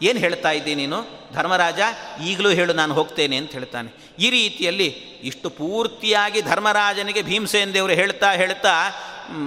ಏನು 0.02 0.18
ಹೇಳ್ತಾ 0.18 0.50
ಇದ್ದೀನಿ 0.50 0.87
ನೀನು? 0.87 1.18
ಧರ್ಮರಾಜ, 1.34 1.80
ಈಗಲೂ 2.22 2.48
ಹೇಳು, 2.48 2.72
ನಾನು 2.72 2.94
ಹೋಗ್ತೇನೆ 2.94 3.37
ಅಂತ 3.37 3.52
ಹೇಳ್ತಾನೆ. 3.52 3.94
ಈ 4.18 4.30
ರೀತಿಯಲ್ಲಿ 4.30 4.87
ಇಷ್ಟು 5.22 5.50
ಪೂರ್ತಿಯಾಗಿ 5.50 6.42
ಧರ್ಮರಾಜನಿಗೆ 6.42 7.22
ಭೀಮಸೇನ್ 7.22 7.74
ದೇವರು 7.74 7.92
ಹೇಳ್ತಾ 7.92 8.32
ಹೇಳ್ತಾ 8.32 8.72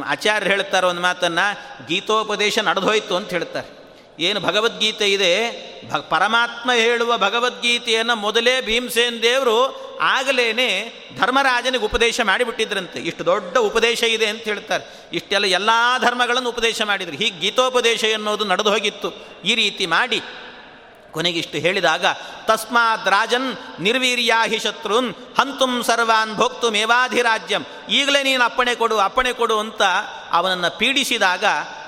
ಆಚಾರ್ಯ 0.06 0.48
ಹೇಳ್ತಾರೆ 0.48 0.88
ಒಂದು 0.88 1.02
ಮಾತನ್ನು 1.02 1.86
ಗೀತೋಪದೇಶ 1.88 2.60
ನಡೆದೋಯ್ತು 2.60 3.16
ಅಂತ 3.16 3.30
ಹೇಳ್ತಾರೆ. 3.30 3.81
ಏನು 4.22 4.40
ಭಗವದ್ಗೀತೆ 4.40 5.12
ಇದೆ? 5.12 5.32
ಭ, 5.90 5.96
ಪರಮಾತ್ಮ 5.96 6.72
ಹೇಳುವ 6.72 7.18
ಭಗವದ್ಗೀತೆಯನ್ನು 7.18 8.16
ಮೊದಲೇ 8.16 8.62
ಭೀಮಸೇನ್ 8.62 9.22
ದೇವರು 9.22 9.58
ಆಗಲೇ 10.02 10.54
ಧರ್ಮರಾಜನಿಗೆ 11.20 11.84
ಉಪದೇಶ 11.84 12.22
ಮಾಡಿಬಿಟ್ಟಿದ್ರಂತೆ. 12.24 13.00
ಇಷ್ಟು 13.00 13.26
ದೊಡ್ಡ 13.26 13.58
ಉಪದೇಶ 13.58 14.04
ಇದೆ 14.04 14.26
ಅಂತ 14.26 14.44
ಹೇಳ್ತಾರೆ. 14.44 15.10
ಇಷ್ಟೆಲ್ಲ 15.14 15.46
ಎಲ್ಲ 15.46 15.70
ಧರ್ಮಗಳನ್ನು 16.00 16.50
ಉಪದೇಶ 16.50 16.82
ಮಾಡಿದರು. 16.82 17.16
ಹೀಗೆ 17.16 17.40
ಗೀತೋಪದೇಶ 17.40 18.04
ಎನ್ನುವುದು 18.04 18.46
ನಡೆದು 18.46 18.70
ಹೋಗಿತ್ತು. 18.70 19.10
ಈ 19.46 19.56
ರೀತಿ 19.56 19.86
ಮಾಡಿ 19.86 20.22
ಕೊನೆಗಿಷ್ಟು 21.12 21.58
ಹೇಳಿದಾಗ, 21.58 22.06
ತಸ್ಮಾತ್ 22.46 23.10
ರಾಜನ್ 23.10 23.58
ನಿರ್ವೀರ್ಯಾಹಿ 23.80 24.60
ಶತ್ರುನ್ 24.60 25.16
ಹಂತುಂ 25.40 25.84
ಸರ್ವಾನ್ 25.84 26.36
ಭೋಕ್ತು 26.36 26.72
ಮೇವಾಧಿರಾಜ್ಯಂ 26.72 27.66
ಈಗಲೇ 27.90 28.24
ನೀನು 28.24 28.44
ಅಪ್ಪಣೆ 28.44 28.76
ಕೊಡು 28.76 28.98
ಅಪ್ಪಣೆ 28.98 29.34
ಕೊಡು 29.34 29.60
ಅಂತ 29.60 29.82
ಅವನನ್ನು 30.32 30.78
ಪೀಡಿಸಿದಾಗ 30.78 31.44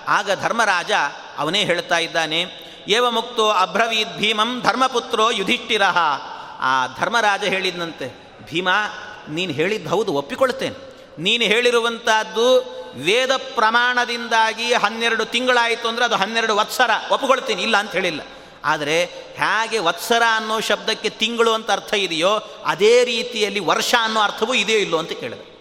ಆಗ 0.07 0.41
ಧರ್ಮರಾಜ 0.41 0.91
ಅವನೇ 1.37 1.63
ಹೇಳ್ತಾ 1.63 1.97
ಇದ್ದಾನೆ, 1.97 2.39
ಏವ 2.87 3.11
ಮುಕ್ತೋ 3.11 3.49
ಅಭ್ರವೀದ್ 3.49 4.17
ಭೀಮಂ 4.17 4.61
ಧರ್ಮಪುತ್ರೋ 4.61 5.29
ಯುಧಿಷ್ಠಿರ. 5.29 5.81
ಆ 6.59 6.87
ಧರ್ಮರಾಜ 6.99 7.43
ಹೇಳಿದಂತೆ 7.43 8.07
ಭೀಮ, 8.45 8.69
ನೀನು 9.29 9.53
ಹೇಳಿದ್ದು 9.53 9.89
ಹೌದು, 9.89 10.13
ಒಪ್ಪಿಕೊಳ್ತೇನೆ. 10.13 10.77
ನೀನು 11.19 11.43
ಹೇಳಿರುವಂಥದ್ದು 11.43 12.47
ವೇದ 12.95 13.31
ಪ್ರಮಾಣದಿಂದಾಗಿ 13.37 14.73
ಹನ್ನೆರಡು 14.73 15.25
ತಿಂಗಳಾಯಿತು 15.25 15.87
ಅಂದರೆ 15.87 16.05
ಅದು 16.05 16.15
ಹನ್ನೆರಡು 16.15 16.55
ವತ್ಸರ, 16.55 16.91
ಒಪ್ಪಿಕೊಳ್ತೀನಿ, 17.11 17.61
ಇಲ್ಲ 17.61 17.77
ಅಂತ 17.77 17.91
ಹೇಳಿಲ್ಲ. 17.91 18.21
ಆದರೆ 18.65 19.05
ಹೇಗೆ 19.35 19.79
ವತ್ಸರ 19.79 20.23
ಅನ್ನೋ 20.35 20.59
ಶಬ್ದಕ್ಕೆ 20.59 21.09
ತಿಂಗಳು 21.09 21.53
ಅಂತ 21.53 21.71
ಅರ್ಥ 21.71 21.93
ಇದೆಯೋ, 21.93 22.33
ಅದೇ 22.65 23.03
ರೀತಿಯಲ್ಲಿ 23.03 23.59
ವರ್ಷ 23.59 23.95
ಅನ್ನೋ 24.01 24.19
ಅರ್ಥವೂ 24.19 24.53
ಇದೆಯೋ 24.53 24.79
ಇಲ್ಲೋ 24.79 24.97
ಅಂತ 24.97 25.11
ಕೇಳಿದೆ. 25.11 25.52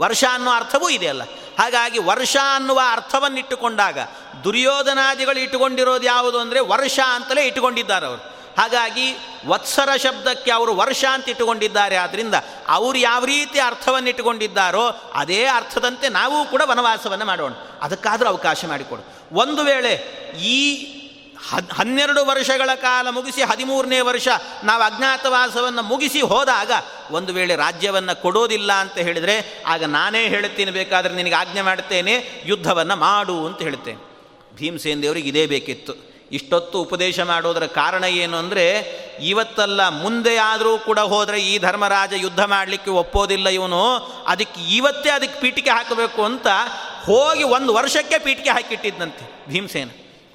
ವರ್ಷ 0.00 0.24
ಅನ್ನೋ 0.32 0.50
ಅರ್ಥವೂ 0.50 0.88
ಇದೆಯಲ್ಲ 0.88 1.22
ಹಾಗಾಗಿ 1.58 1.98
ವರ್ಷ 1.98 2.36
ಅನ್ನುವ 2.56 2.80
ಅರ್ಥವನ್ನಿಟ್ಟುಕೊಂಡಾಗ 2.90 3.98
ದುರ್ಯೋಧನಾದಿಗಳು 4.44 5.38
ಇಟ್ಟುಕೊಂಡಿರೋದು 5.38 6.04
ಯಾವುದು 6.04 6.38
ಅಂದರೆ 6.38 6.60
ವರ್ಷ 6.60 7.00
ಅಂತಲೇ 7.14 7.46
ಇಟ್ಟುಕೊಂಡಿದ್ದಾರೆ 7.46 8.06
ಅವರು. 8.06 8.38
ಹಾಗಾಗಿ 8.58 9.16
ವತ್ಸರ 9.46 9.96
ಶಬ್ದಕ್ಕೆ 9.96 10.50
ಅವರು 10.50 10.76
ವರ್ಷ 10.76 11.04
ಅಂತ 11.12 11.28
ಇಟ್ಟುಕೊಂಡಿದ್ದಾರೆ. 11.28 11.96
ಆದ್ದರಿಂದ 11.96 12.34
ಅವರು 12.68 12.98
ಯಾವ 12.98 13.24
ರೀತಿ 13.24 13.60
ಅರ್ಥವನ್ನು 13.60 14.08
ಇಟ್ಟುಕೊಂಡಿದ್ದಾರೋ 14.08 15.10
ಅದೇ 15.14 15.44
ಅರ್ಥದಂತೆ 15.44 16.08
ನಾವು 16.08 16.44
ಕೂಡ 16.44 16.62
ವನವಾಸವನ್ನು 16.64 17.24
ಮಾಡೋಣ. 17.24 17.52
ಅದಕ್ಕಾದರೂ 17.82 18.28
ಅವಕಾಶ 18.28 18.64
ಮಾಡಿಕೊಡು. 18.64 19.02
ಒಂದು 19.32 19.62
ವೇಳೆ 19.62 19.94
ಈ 20.40 20.84
ಹನ್ನೆರಡು 21.72 22.24
ವರ್ಷಗಳ 22.24 22.70
ಕಾಲ 22.74 23.10
ಮುಗಿಸಿ 23.10 23.42
ಹದಿಮೂರನೇ 23.42 24.00
ವರ್ಷ 24.00 24.28
ನಾವು 24.64 24.82
ಅಜ್ಞಾತವಾಸವನ್ನು 24.82 25.82
ಮುಗಿಸಿ 25.82 26.20
ಹೋದಾಗ 26.20 26.70
ಒಂದು 27.10 27.32
ವೇಳೆ 27.32 27.56
ರಾಜ್ಯವನ್ನು 27.56 28.22
ಕೊಡೋದಿಲ್ಲ 28.22 28.72
ಅಂತ 28.72 28.98
ಹೇಳಿದರೆ, 28.98 29.62
ಆಗ 29.66 29.84
ನಾನೇ 29.84 30.28
ಹೇಳುತ್ತೇನೆ 30.28 30.70
ಬೇಕಾದರೆ 30.70 31.14
ನಿನಗೆ 31.14 31.34
ಆಜ್ಞೆ 31.34 31.62
ಮಾಡುತ್ತೇನೆ 31.62 32.42
ಯುದ್ಧವನ್ನು 32.44 32.96
ಮಾಡು 32.96 33.46
ಅಂತ 33.46 33.62
ಹೇಳ್ತೇನೆ. 33.62 33.98
ಭೀಮಸೇನ್ 34.54 35.02
ದೇವರಿಗೆ 35.02 35.28
ಇದೇ 35.28 35.46
ಬೇಕಿತ್ತು. 35.46 36.08
ಇಷ್ಟೊತ್ತು 36.32 36.82
ಉಪದೇಶ 36.82 37.20
ಮಾಡೋದರ 37.20 37.66
ಕಾರಣ 37.66 38.04
ಏನು 38.04 38.36
ಅಂದರೆ, 38.36 38.64
ಇವತ್ತಲ್ಲ 39.20 39.88
ಮುಂದೆ 39.88 40.36
ಆದರೂ 40.36 40.78
ಕೂಡ 40.78 40.98
ಹೋದರೆ 40.98 41.40
ಈ 41.40 41.58
ಧರ್ಮರಾಜ 41.58 42.12
ಯುದ್ಧ 42.16 42.40
ಮಾಡಲಿಕ್ಕೆ 42.40 42.90
ಒಪ್ಪೋದಿಲ್ಲ 42.90 43.48
ಇವನು, 43.48 43.96
ಅದಕ್ಕೆ 44.26 44.60
ಇವತ್ತೇ 44.60 45.10
ಅದಕ್ಕೆ 45.10 45.40
ಪೀಠಿಕೆ 45.40 45.70
ಹಾಕಬೇಕು 45.70 46.24
ಅಂತ 46.24 46.46
ಹೋಗಿ 47.04 47.42
ಒಂದು 47.42 47.74
ವರ್ಷಕ್ಕೆ 47.74 48.18
ಪೀಠಿಕೆ 48.18 48.50
ಹಾಕಿಟ್ಟಿದ್ದಂತೆ 48.50 49.50
ಭೀಮಸೇನ. 49.52 49.88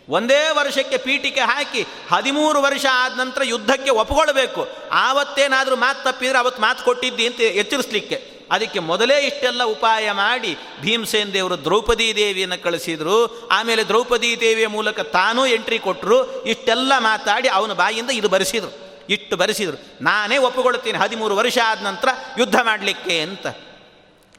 ಒಂದೇ 0.10 0.50
ವರ್ಷಕ್ಕೆ 0.52 0.98
ಪೀಠಿಕೆ 0.98 1.40
ಹಾಕಿ 1.40 1.88
ಹದಿಮೂರು 2.12 2.62
ವರ್ಷ 2.62 2.86
ಆದ 2.92 3.20
ನಂತರ 3.20 3.42
ಯುದ್ಧಕ್ಕೆ 3.44 3.90
ಒಪ್ಪಿಕೊಳ್ಬೇಕು 3.90 4.68
ಆವತ್ತೇನಾದರೂ 4.92 5.76
ಮಾತು 5.76 6.04
ತಪ್ಪಿದ್ರೆ 6.04 6.38
ಅವತ್ತು 6.38 6.62
ಮಾತು 6.62 6.86
ಕೊಟ್ಟಿದ್ದಿ 6.86 7.28
ಅಂತ 7.28 7.40
ಎಚ್ಚರಿಸ್ಲಿಕ್ಕೆ. 7.40 8.34
ಅದಕ್ಕೆ 8.52 8.80
ಮೊದಲೇ 8.80 9.20
ಇಷ್ಟೆಲ್ಲ 9.20 9.64
ಉಪಾಯ 9.64 10.12
ಮಾಡಿ 10.12 10.58
ಭೀಮಸೇನ್ 10.82 11.34
ದೇವರು 11.34 11.64
ದ್ರೌಪದಿ 11.64 12.16
ದೇವಿಯನ್ನು 12.16 12.64
ಕಳಿಸಿದರು. 12.64 13.48
ಆಮೇಲೆ 13.48 13.84
ದ್ರೌಪದಿ 13.84 14.40
ದೇವಿಯ 14.40 14.68
ಮೂಲಕ 14.68 15.00
ತಾನೂ 15.00 15.46
ಎಂಟ್ರಿ 15.46 15.80
ಕೊಟ್ಟರು 15.80 16.44
ಇಷ್ಟೆಲ್ಲ 16.44 16.94
ಮಾತಾಡಿ 16.98 17.48
ಅವನ 17.48 17.74
ಬಾಯಿಯಿಂದ 17.74 18.10
ಇದು 18.10 18.30
ಬರೆಸಿದರು. 18.30 19.00
ಇಷ್ಟು 19.10 19.38
ಬರೆಸಿದರು. 19.38 20.04
ನಾನೇ 20.04 20.38
ಒಪ್ಪಿಕೊಳ್ತೀನಿ 20.38 20.98
ಹದಿಮೂರು 20.98 21.36
ವರ್ಷ 21.36 21.58
ಆದ 21.66 21.84
ನಂತರ 21.84 22.10
ಯುದ್ಧ 22.40 22.56
ಮಾಡಲಿಕ್ಕೆ 22.64 23.20
ಅಂತ. 23.20 23.48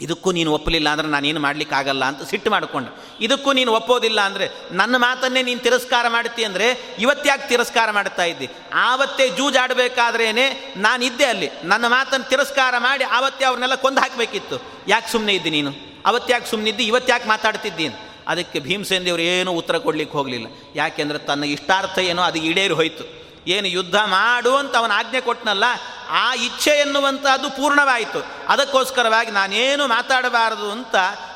ಇದಕ್ಕೂ 0.00 0.32
ನೀನು 0.32 0.52
ಒಪ್ಪಲಿಲ್ಲ 0.52 0.88
ಅಂದರೆ 0.88 1.08
ನಾನೇನು 1.08 1.40
ಮಾಡಲಿಕ್ಕಾಗಲ್ಲ 1.40 2.04
ಅಂತ 2.04 2.22
ಸಿಟ್ಟು 2.22 2.50
ಮಾಡಿಕೊಂಡೆ. 2.50 2.90
ಇದಕ್ಕೂ 3.20 3.52
ನೀನು 3.52 3.72
ಒಪ್ಪೋದಿಲ್ಲ 3.72 4.20
ಅಂದರೆ 4.20 4.52
ನನ್ನ 4.72 4.96
ಮಾತನ್ನೇ 4.96 5.42
ನೀನು 5.42 5.60
ತಿರಸ್ಕಾರ 5.60 6.08
ಮಾಡ್ತಿ 6.08 6.44
ಅಂದರೆ 6.44 6.96
ಇವತ್ತ್ಯಾಕೆ 6.98 7.48
ತಿರಸ್ಕಾರ 7.48 7.90
ಮಾಡ್ತಾ 7.90 8.24
ಇದ್ದಿ. 8.24 8.48
ಆವತ್ತೇ 8.74 9.28
ಜೂಜಾಡಬೇಕಾದ್ರೇ 9.28 10.32
ನಾನಿದ್ದೆ 10.76 11.24
ಅಲ್ಲಿ. 11.24 11.50
ನನ್ನ 11.64 11.86
ಮಾತನ್ನು 11.86 12.30
ತಿರಸ್ಕಾರ 12.30 12.74
ಮಾಡಿ 12.78 13.04
ಆವತ್ತೇ 13.04 13.44
ಅವ್ರನ್ನೆಲ್ಲ 13.44 13.74
ಕೊಂದು 13.74 14.00
ಹಾಕಬೇಕಿತ್ತು. 14.00 14.62
ಯಾಕೆ 14.88 15.12
ಸುಮ್ಮನೆ 15.12 15.34
ಇದ್ದಿ 15.34 15.50
ನೀನು? 15.50 15.72
ಅವತ್ತ್ಯಾಕೆ 16.06 16.50
ಸುಮ್ಮನಿದ್ದಿ 16.50 16.84
ಇವತ್ತ್ಯಾಕೆ 16.84 17.28
ಮಾತಾಡ್ತಿದ್ದೀನಿ? 17.28 17.94
ಅದಕ್ಕೆ 18.28 18.60
ಭೀಮಸೇನ 18.60 19.04
ದೇವರು 19.04 19.22
ಏನೂ 19.22 19.52
ಉತ್ತರ 19.52 19.78
ಕೊಡಲಿಕ್ಕೆ 19.78 20.18
ಹೋಗಲಿಲ್ಲ. 20.18 20.46
ಯಾಕೆಂದರೆ 20.74 21.18
ತನ್ನ 21.18 21.44
ಇಷ್ಟಾರ್ಥ 21.44 21.98
ಏನೋ 21.98 22.22
ಅದು 22.22 22.38
ಈಡೇರಿ 22.38 22.74
ಹೋಯಿತು. 22.74 23.23
ಏನು 23.46 23.68
ಯುದ್ಧ 23.68 23.94
ಮಾಡು 23.94 24.56
ಅಂತ 24.56 24.76
ಅವನ 24.76 24.92
ಆಜ್ಞೆ 24.94 25.20
ಕೊಟ್ಟನಲ್ಲ 25.20 25.64
ಆ 26.10 26.34
ಇಚ್ಛೆ 26.34 26.70
ಎನ್ನುವಂಥದ್ದು 26.70 27.50
ಪೂರ್ಣವಾಯಿತು. 27.50 28.24
ಅದಕ್ಕೋಸ್ಕರವಾಗಿ 28.48 29.30
ನಾನೇನು 29.30 29.86
ಮಾತಾಡಬಾರದು 29.86 30.70
ಅಂತ 30.70 30.94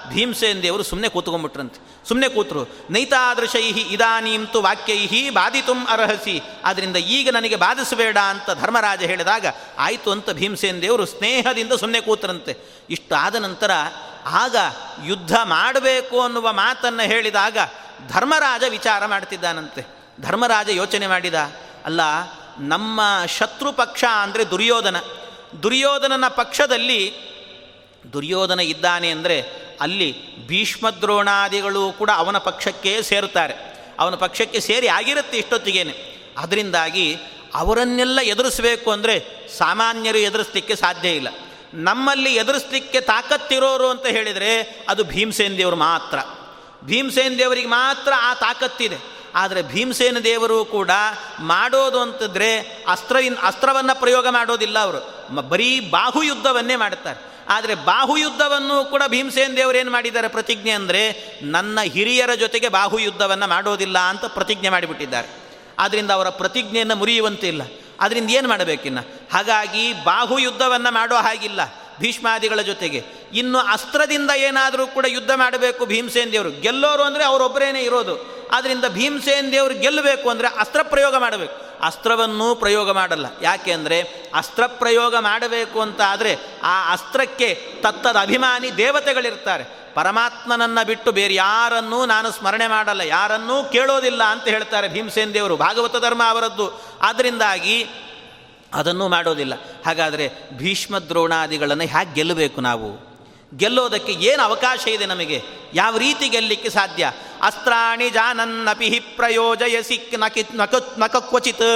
ಭೀಮಸೇನ್ 0.08 0.62
ದೇವರು 0.62 0.82
ಸುಮ್ಮನೆ 0.82 1.08
ಕೂತ್ಕೊಂಡ್ಬಿಟ್ರಂತೆ. 1.08 1.88
ಸುಮ್ಮನೆ 2.08 2.28
ಕೂತರು, 2.28 2.68
ನೈತಾದೃಶೈಹಿ 2.90 3.80
ಇದಾನೀಂತು 3.80 4.62
ವಾಕ್ಯೈಹಿ 4.62 5.30
ಬಾಧಿತುಂ 5.30 5.86
ಅರ್ಹಸಿ. 5.90 6.42
ಆದ್ದರಿಂದ 6.64 6.96
ಈಗ 6.96 7.28
ನನಗೆ 7.30 7.56
ಬಾಧಿಸಬೇಡ 7.56 8.18
ಅಂತ 8.18 8.50
ಧರ್ಮರಾಜ 8.50 9.02
ಹೇಳಿದಾಗ, 9.02 9.46
ಆಯಿತು 9.78 10.10
ಅಂತ 10.10 10.30
ಭೀಮಸೇನ್ 10.30 10.82
ದೇವರು 10.82 11.06
ಸ್ನೇಹದಿಂದ 11.06 11.72
ಸುಮ್ಮನೆ 11.72 12.00
ಕೂತರಂತೆ. 12.00 12.56
ಇಷ್ಟು 12.90 13.14
ಆದ 13.14 13.34
ನಂತರ 13.34 13.70
ಆಗ 14.26 14.56
ಯುದ್ಧ 15.04 15.36
ಮಾಡಬೇಕು 15.44 16.20
ಅನ್ನುವ 16.20 16.52
ಮಾತನ್ನು 16.52 17.02
ಹೇಳಿದಾಗ 17.02 17.58
ಧರ್ಮರಾಜ 18.08 18.62
ವಿಚಾರ 18.68 19.06
ಮಾಡ್ತಿದ್ದಾನಂತೆ. 19.06 19.86
ಧರ್ಮರಾಜ 20.20 20.68
ಯೋಚನೆ 20.68 21.06
ಮಾಡಿದ 21.06 21.34
ಅಲ್ಲ, 21.88 22.01
ನಮ್ಮ 22.72 23.01
ಶತ್ರು 23.38 23.70
ಪಕ್ಷ 23.72 24.03
ಅಂದರೆ 24.22 24.44
ದುರ್ಯೋಧನ. 24.51 24.96
ದುರ್ಯೋಧನನ 25.62 26.27
ಪಕ್ಷದಲ್ಲಿ 26.40 27.01
ದುರ್ಯೋಧನ 28.12 28.61
ಇದ್ದಾನೆ 28.72 29.09
ಅಂದರೆ 29.11 29.37
ಅಲ್ಲಿ 29.81 30.09
ಭೀಷ್ಮದ್ರೋಣಾದಿಗಳು 30.46 31.83
ಕೂಡ 31.92 32.11
ಅವನ 32.14 32.38
ಪಕ್ಷಕ್ಕೆ 32.38 32.92
ಸೇರುತ್ತಾರೆ. 33.03 33.55
ಅವನ 33.98 34.14
ಪಕ್ಷಕ್ಕೆ 34.14 34.61
ಸೇರಿ 34.61 34.88
ಆಗಿರುತ್ತೆ 34.88 35.37
ಇಷ್ಟೊತ್ತಿಗೇನೆ. 35.38 35.94
ಅದರಿಂದಾಗಿ 36.38 37.07
ಅವರನ್ನೆಲ್ಲ 37.55 38.18
ಎದುರಿಸಬೇಕು 38.22 38.88
ಅಂದರೆ 38.90 39.14
ಸಾಮಾನ್ಯರು 39.59 40.20
ಎದುರಿಸಲಿಕ್ಕೆ 40.29 40.74
ಸಾಧ್ಯ 40.77 41.09
ಇಲ್ಲ. 41.11 41.29
ನಮ್ಮಲ್ಲಿ 41.87 42.31
ಎದುರಿಸಲಿಕ್ಕೆ 42.35 43.01
ತಾಕತ್ತಿರೋರು 43.11 43.87
ಅಂತ 43.90 44.07
ಹೇಳಿದರೆ 44.16 44.53
ಅದು 44.88 45.03
ಭೀಮಸೇನ್ 45.05 45.57
ದೇವರು 45.59 45.79
ಮಾತ್ರ. 45.88 46.18
ಭೀಮಸೇನ್ 46.85 47.35
ದೇವರಿಗೆ 47.38 47.70
ಮಾತ್ರ 47.81 48.12
ಆ 48.20 48.31
ತಾಕತ್ತಿದೆ. 48.35 48.98
ಆದರೆ 49.34 49.62
ಭೀಮಸೇನ 49.62 50.18
ದೇವರು 50.18 50.64
ಕೂಡ 50.64 50.90
ಮಾಡೋದು 51.40 52.00
ಅಂತಂದರೆ 52.00 52.60
ಅಸ್ತ್ರ 52.88 53.16
ಅಸ್ತ್ರವನ್ನು 53.42 54.00
ಪ್ರಯೋಗ 54.00 54.28
ಮಾಡೋದಿಲ್ಲ 54.28 54.78
ಅವರು. 54.78 55.28
ಬರೀ 55.48 55.80
ಬಾಹುಯುದ್ಧವನ್ನೇ 55.80 56.76
ಮಾಡುತ್ತಾರೆ. 56.76 57.28
ಆದರೆ 57.48 57.74
ಬಾಹುಯುದ್ಧವನ್ನು 57.74 58.90
ಕೂಡ 58.90 59.02
ಭೀಮಸೇನ 59.08 59.52
ದೇವರು 59.56 59.78
ಏನು 59.78 59.90
ಮಾಡಿದ್ದಾರೆ 59.90 60.28
ಪ್ರತಿಜ್ಞೆ 60.28 60.70
ಅಂದರೆ 60.70 61.32
ನನ್ನ 61.42 61.80
ಹಿರಿಯರ 61.80 62.34
ಜೊತೆಗೆ 62.34 62.68
ಬಾಹುಯುದ್ಧವನ್ನು 62.68 63.46
ಮಾಡೋದಿಲ್ಲ 63.46 63.98
ಅಂತ 63.98 64.24
ಪ್ರತಿಜ್ಞೆ 64.24 64.68
ಮಾಡಿಬಿಟ್ಟಿದ್ದಾರೆ. 64.68 65.28
ಆದ್ದರಿಂದ 65.78 66.10
ಅವರ 66.10 66.28
ಪ್ರತಿಜ್ಞೆಯನ್ನು 66.28 66.96
ಮುರಿಯುವಂತಿಲ್ಲ 66.96 67.62
ಅದರಿಂದ 68.00 68.30
ಏನು 68.30 68.48
ಮಾಡಬೇಕಿನ್ನ? 68.48 68.98
ಹಾಗಾಗಿ 69.32 69.92
ಬಾಹುಯುದ್ಧವನ್ನು 69.92 70.94
ಮಾಡೋ 70.94 71.14
ಹಾಗಿಲ್ಲ 71.14 71.60
ಭೀಷ್ಮಾದಿಗಳ 72.00 72.60
ಜೊತೆಗೆ. 72.60 73.04
ಇನ್ನು 73.32 73.58
ಅಸ್ತ್ರದಿಂದ 73.58 74.30
ಏನಾದರೂ 74.30 74.86
ಕೂಡ 74.86 75.04
ಯುದ್ಧ 75.08 75.30
ಮಾಡಬೇಕು 75.30 75.86
ಭೀಮಸೇನ್ 75.86 76.32
ದೇವರು. 76.32 76.50
ಗೆಲ್ಲೋರು 76.50 77.02
ಅಂದರೆ 77.02 77.24
ಅವರೊಬ್ಬರೇನೇ 77.24 77.82
ಇರೋದು. 77.82 78.38
ಆದ್ದರಿಂದ 78.52 78.84
ಭೀಮಸೇನ್ 78.84 79.52
ದೇವರು 79.52 79.74
ಗೆಲ್ಲಬೇಕು 79.74 80.30
ಅಂದರೆ 80.30 80.48
ಅಸ್ತ್ರ 80.48 80.82
ಪ್ರಯೋಗ 80.82 81.14
ಮಾಡಬೇಕು. 81.16 81.56
ಅಸ್ತ್ರವನ್ನೂ 81.80 82.54
ಪ್ರಯೋಗ 82.54 82.90
ಮಾಡಲ್ಲ. 82.90 83.26
ಯಾಕೆ 83.42 83.72
ಅಂದರೆ 83.72 83.98
ಅಸ್ತ್ರ 84.34 84.66
ಪ್ರಯೋಗ 84.66 85.14
ಮಾಡಬೇಕು 85.16 85.80
ಅಂತ 85.80 86.00
ಆದರೆ 86.00 86.38
ಆ 86.62 86.92
ಅಸ್ತ್ರಕ್ಕೆ 86.92 87.54
ತತ್ತದ 87.82 88.16
ಅಭಿಮಾನಿ 88.16 88.76
ದೇವತೆಗಳಿರ್ತಾರೆ. 88.76 89.64
ಪರಮಾತ್ಮನನ್ನು 89.94 90.87
ಬಿಟ್ಟು 90.87 91.12
ಬೇರೆ 91.12 91.34
ಯಾರನ್ನೂ 91.34 92.06
ನಾನು 92.06 92.30
ಸ್ಮರಣೆ 92.30 92.66
ಮಾಡಲ್ಲ, 92.66 93.00
ಯಾರನ್ನೂ 93.00 93.64
ಕೇಳೋದಿಲ್ಲ 93.64 94.22
ಅಂತ 94.24 94.44
ಹೇಳ್ತಾರೆ 94.44 94.88
ಭೀಮಸೇನ್ 94.88 95.34
ದೇವರು, 95.34 95.56
ಭಾಗವತ 95.56 95.96
ಧರ್ಮ 95.96 96.22
ಅವರದ್ದು. 96.28 96.66
ಆದ್ದರಿಂದಾಗಿ 97.02 97.88
ಅದನ್ನು 98.74 99.08
ಮಾಡೋದಿಲ್ಲ. 99.08 99.54
ಹಾಗಾದರೆ 99.87 100.28
ಭೀಷ್ಮ 100.52 100.98
ದ್ರೋಣಾದಿಗಳನ್ನು 100.98 101.84
ಹೇಗೆ 101.84 102.14
ಗೆಲ್ಲಬೇಕು 102.14 102.61
ನಾವು? 102.61 103.07
ಗೆಲ್ಲೋದಕ್ಕೆ 103.52 104.12
ಏನು 104.12 104.42
ಅವಕಾಶ 104.42 104.88
ಇದೆ 104.88 105.06
ನಮಗೆ? 105.06 105.42
ಯಾವ 105.74 105.96
ರೀತಿ 105.96 106.28
ಗೆಲ್ಲಲಿಕ್ಕೆ 106.28 106.70
ಸಾಧ್ಯ? 106.70 107.12
ಅಸ್ತ್ರಾಣಿ 107.42 108.11
ಜಾನನ್ನಪಿ 108.11 108.88
ಹಿ 108.88 109.00
ಪ್ರಯೋಜಯಸಿ 109.00 110.16
ನಕಿತ್ 110.16 110.54
ನಕು 110.54 111.00
ನಕ 111.00 111.16
ಕ್ವಚಿತ್ 111.16 111.68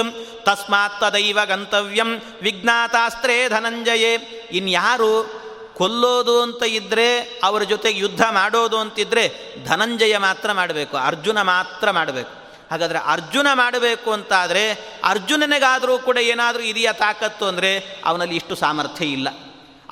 ತಸ್ಮಾತ್ 0.45 0.99
ತದೈವ 1.01 1.39
ಗಂತವ್ಯಂ 1.45 2.09
ವಿಜ್ಞಾತಾಸ್ತ್ರೇ 2.41 3.49
ಧನಂಜಯೇ. 3.49 4.13
ಇನ್ಯಾರು 4.51 5.43
ಕೊಲ್ಲೋದು 5.75 6.41
ಅಂತ 6.41 6.63
ಇದ್ದರೆ 6.63 7.19
ಅವರ 7.43 7.63
ಜೊತೆಗೆ 7.63 7.99
ಯುದ್ಧ 7.99 8.23
ಮಾಡೋದು 8.31 8.77
ಅಂತಿದ್ದರೆ 8.77 9.23
ಧನಂಜಯ 9.65 10.17
ಮಾತ್ರ 10.17 10.51
ಮಾಡಬೇಕು, 10.51 10.97
ಅರ್ಜುನ 10.97 11.41
ಮಾತ್ರ 11.41 11.91
ಮಾಡಬೇಕು. 11.91 12.31
ಹಾಗಾದರೆ 12.71 12.97
ಅರ್ಜುನ 12.97 13.47
ಮಾಡಬೇಕು 13.53 14.11
ಅಂತಾದರೆ 14.11 14.63
ಅರ್ಜುನನಿಗಾದರೂ 15.03 15.97
ಕೂಡ 15.97 16.17
ಏನಾದರೂ 16.17 16.63
ಇದೆಯಾ 16.63 16.91
ತಾಕತ್ತು 16.91 17.45
ಅಂದರೆ 17.45 18.01
ಅವನಲ್ಲಿ 18.05 18.35
ಇಷ್ಟು 18.35 18.55
ಸಾಮರ್ಥ್ಯ 18.55 19.05
ಇಲ್ಲ. 19.05 19.29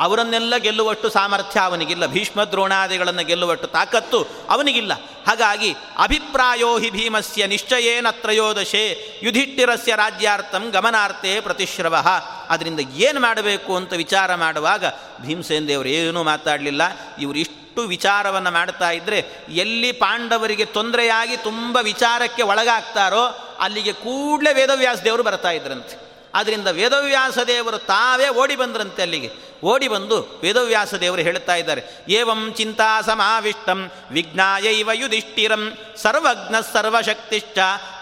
ಅವರನ್ನೆಲ್ಲ 0.01 0.57
ಗೆಲ್ಲುವಷ್ಟು 0.57 1.09
ಸಾಮರ್ಥ್ಯ 1.09 1.59
ಅವನಿಗಿಲ್ಲ. 1.59 2.05
ಭೀಷ್ಮ 2.05 2.43
ದ್ರೋಣಾದಿಗಳನ್ನು 2.43 3.23
ಗೆಲ್ಲುವಷ್ಟು 3.23 3.67
ತಾಕತ್ತು 3.67 4.27
ಅವನಿಗಿಲ್ಲ. 4.49 4.93
ಹಾಗಾಗಿ 5.27 5.75
ಅಭಿಪ್ರಾಯೋ 5.97 6.79
ಹಿ 6.79 6.89
ಭೀಮಸ್ಯ 6.89 7.47
ನಿಶ್ಚಯೇನ 7.47 8.07
ತ್ರಯೋದಶೆ 8.11 8.99
ಯುಧಿಷ್ಠಿರಸ್ಯ 9.23 9.95
ರಾಜ್ಯಾರ್ಥಂ 9.95 10.69
ಗಮನಾರ್ಥೇ 10.69 11.39
ಪ್ರತಿಶ್ರವ. 11.39 12.07
ಅದರಿಂದ 12.49 12.79
ಏನು 12.79 13.19
ಮಾಡಬೇಕು 13.19 13.75
ಅಂತ 13.75 13.93
ವಿಚಾರ 13.93 14.35
ಮಾಡುವಾಗ 14.35 14.85
ಭೀಮಸೇನ್ 15.21 15.67
ದೇವರು 15.67 15.89
ಏನೂ 15.89 16.23
ಮಾತಾಡಲಿಲ್ಲ. 16.23 16.81
ಇವರು 17.19 17.39
ಇಷ್ಟು 17.39 17.81
ವಿಚಾರವನ್ನು 17.81 18.51
ಮಾಡ್ತಾ 18.51 18.91
ಇದ್ದರೆ 18.91 19.25
ಎಲ್ಲಿ 19.49 19.91
ಪಾಂಡವರಿಗೆ 19.91 20.65
ತೊಂದರೆಯಾಗಿ 20.65 21.37
ತುಂಬ 21.37 21.77
ವಿಚಾರಕ್ಕೆ 21.81 22.43
ಒಳಗಾಗ್ತಾರೋ 22.43 23.55
ಅಲ್ಲಿಗೆ 23.59 23.93
ಕೂಡಲೇ 23.93 24.53
ವೇದವ್ಯಾಸ 24.53 25.01
ದೇವರು 25.01 25.23
ಬರ್ತಾ 25.23 25.51
ಇದ್ರಂತೆ. 25.51 26.10
ಆದ್ದರಿಂದ 26.35 26.67
ವೇದವ್ಯಾಸ 26.67 27.37
ದೇವರು 27.47 27.77
ತಾವೇ 27.77 28.27
ಓಡಿ 28.29 28.55
ಬಂದ್ರಂತೆ 28.55 29.01
ಅಲ್ಲಿಗೆ. 29.01 29.29
ಓಡಿ 29.63 29.87
ಬಂದು 29.87 30.17
ವೇದವ್ಯಾಸ 30.43 30.93
ದೇವರು 30.93 31.21
ಹೇಳ್ತಾ 31.21 31.55
ಇದ್ದಾರೆ, 31.55 31.81
ಏವಂ 32.09 32.53
ಚಿಂತಾ 32.53 33.01
ಸಮಾವಿಷ್ಟಂ 33.01 33.91
ವಿಜ್ಞಾಯೈವ 34.11 34.89
ಯುಧಿಷ್ಠಿರಂ, 34.93 35.77
ಸರ್ವಜ್ಞ 35.97 36.55
ಸರ್ವಶಕ್ತಿಶ್ಚ, 36.73 37.57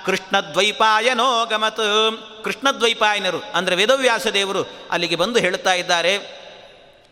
ಕೃಷ್ಣದ್ವೈಪಾಯನೋ 0.06 1.46
ಗಮತ್. 1.46 1.84
ಕೃಷ್ಣದ್ವೈಪಾಯನರು, 2.44 3.40
ಅಂದರೆ 3.54 3.76
ವೇದವ್ಯಾಸ 3.76 4.28
ದೇವರು 4.28 4.64
ಅಲ್ಲಿಗೆ 4.92 5.16
ಬಂದು 5.16 5.40
ಹೇಳ್ತಾ 5.40 5.74
ಇದ್ದಾರೆ. 5.74 6.18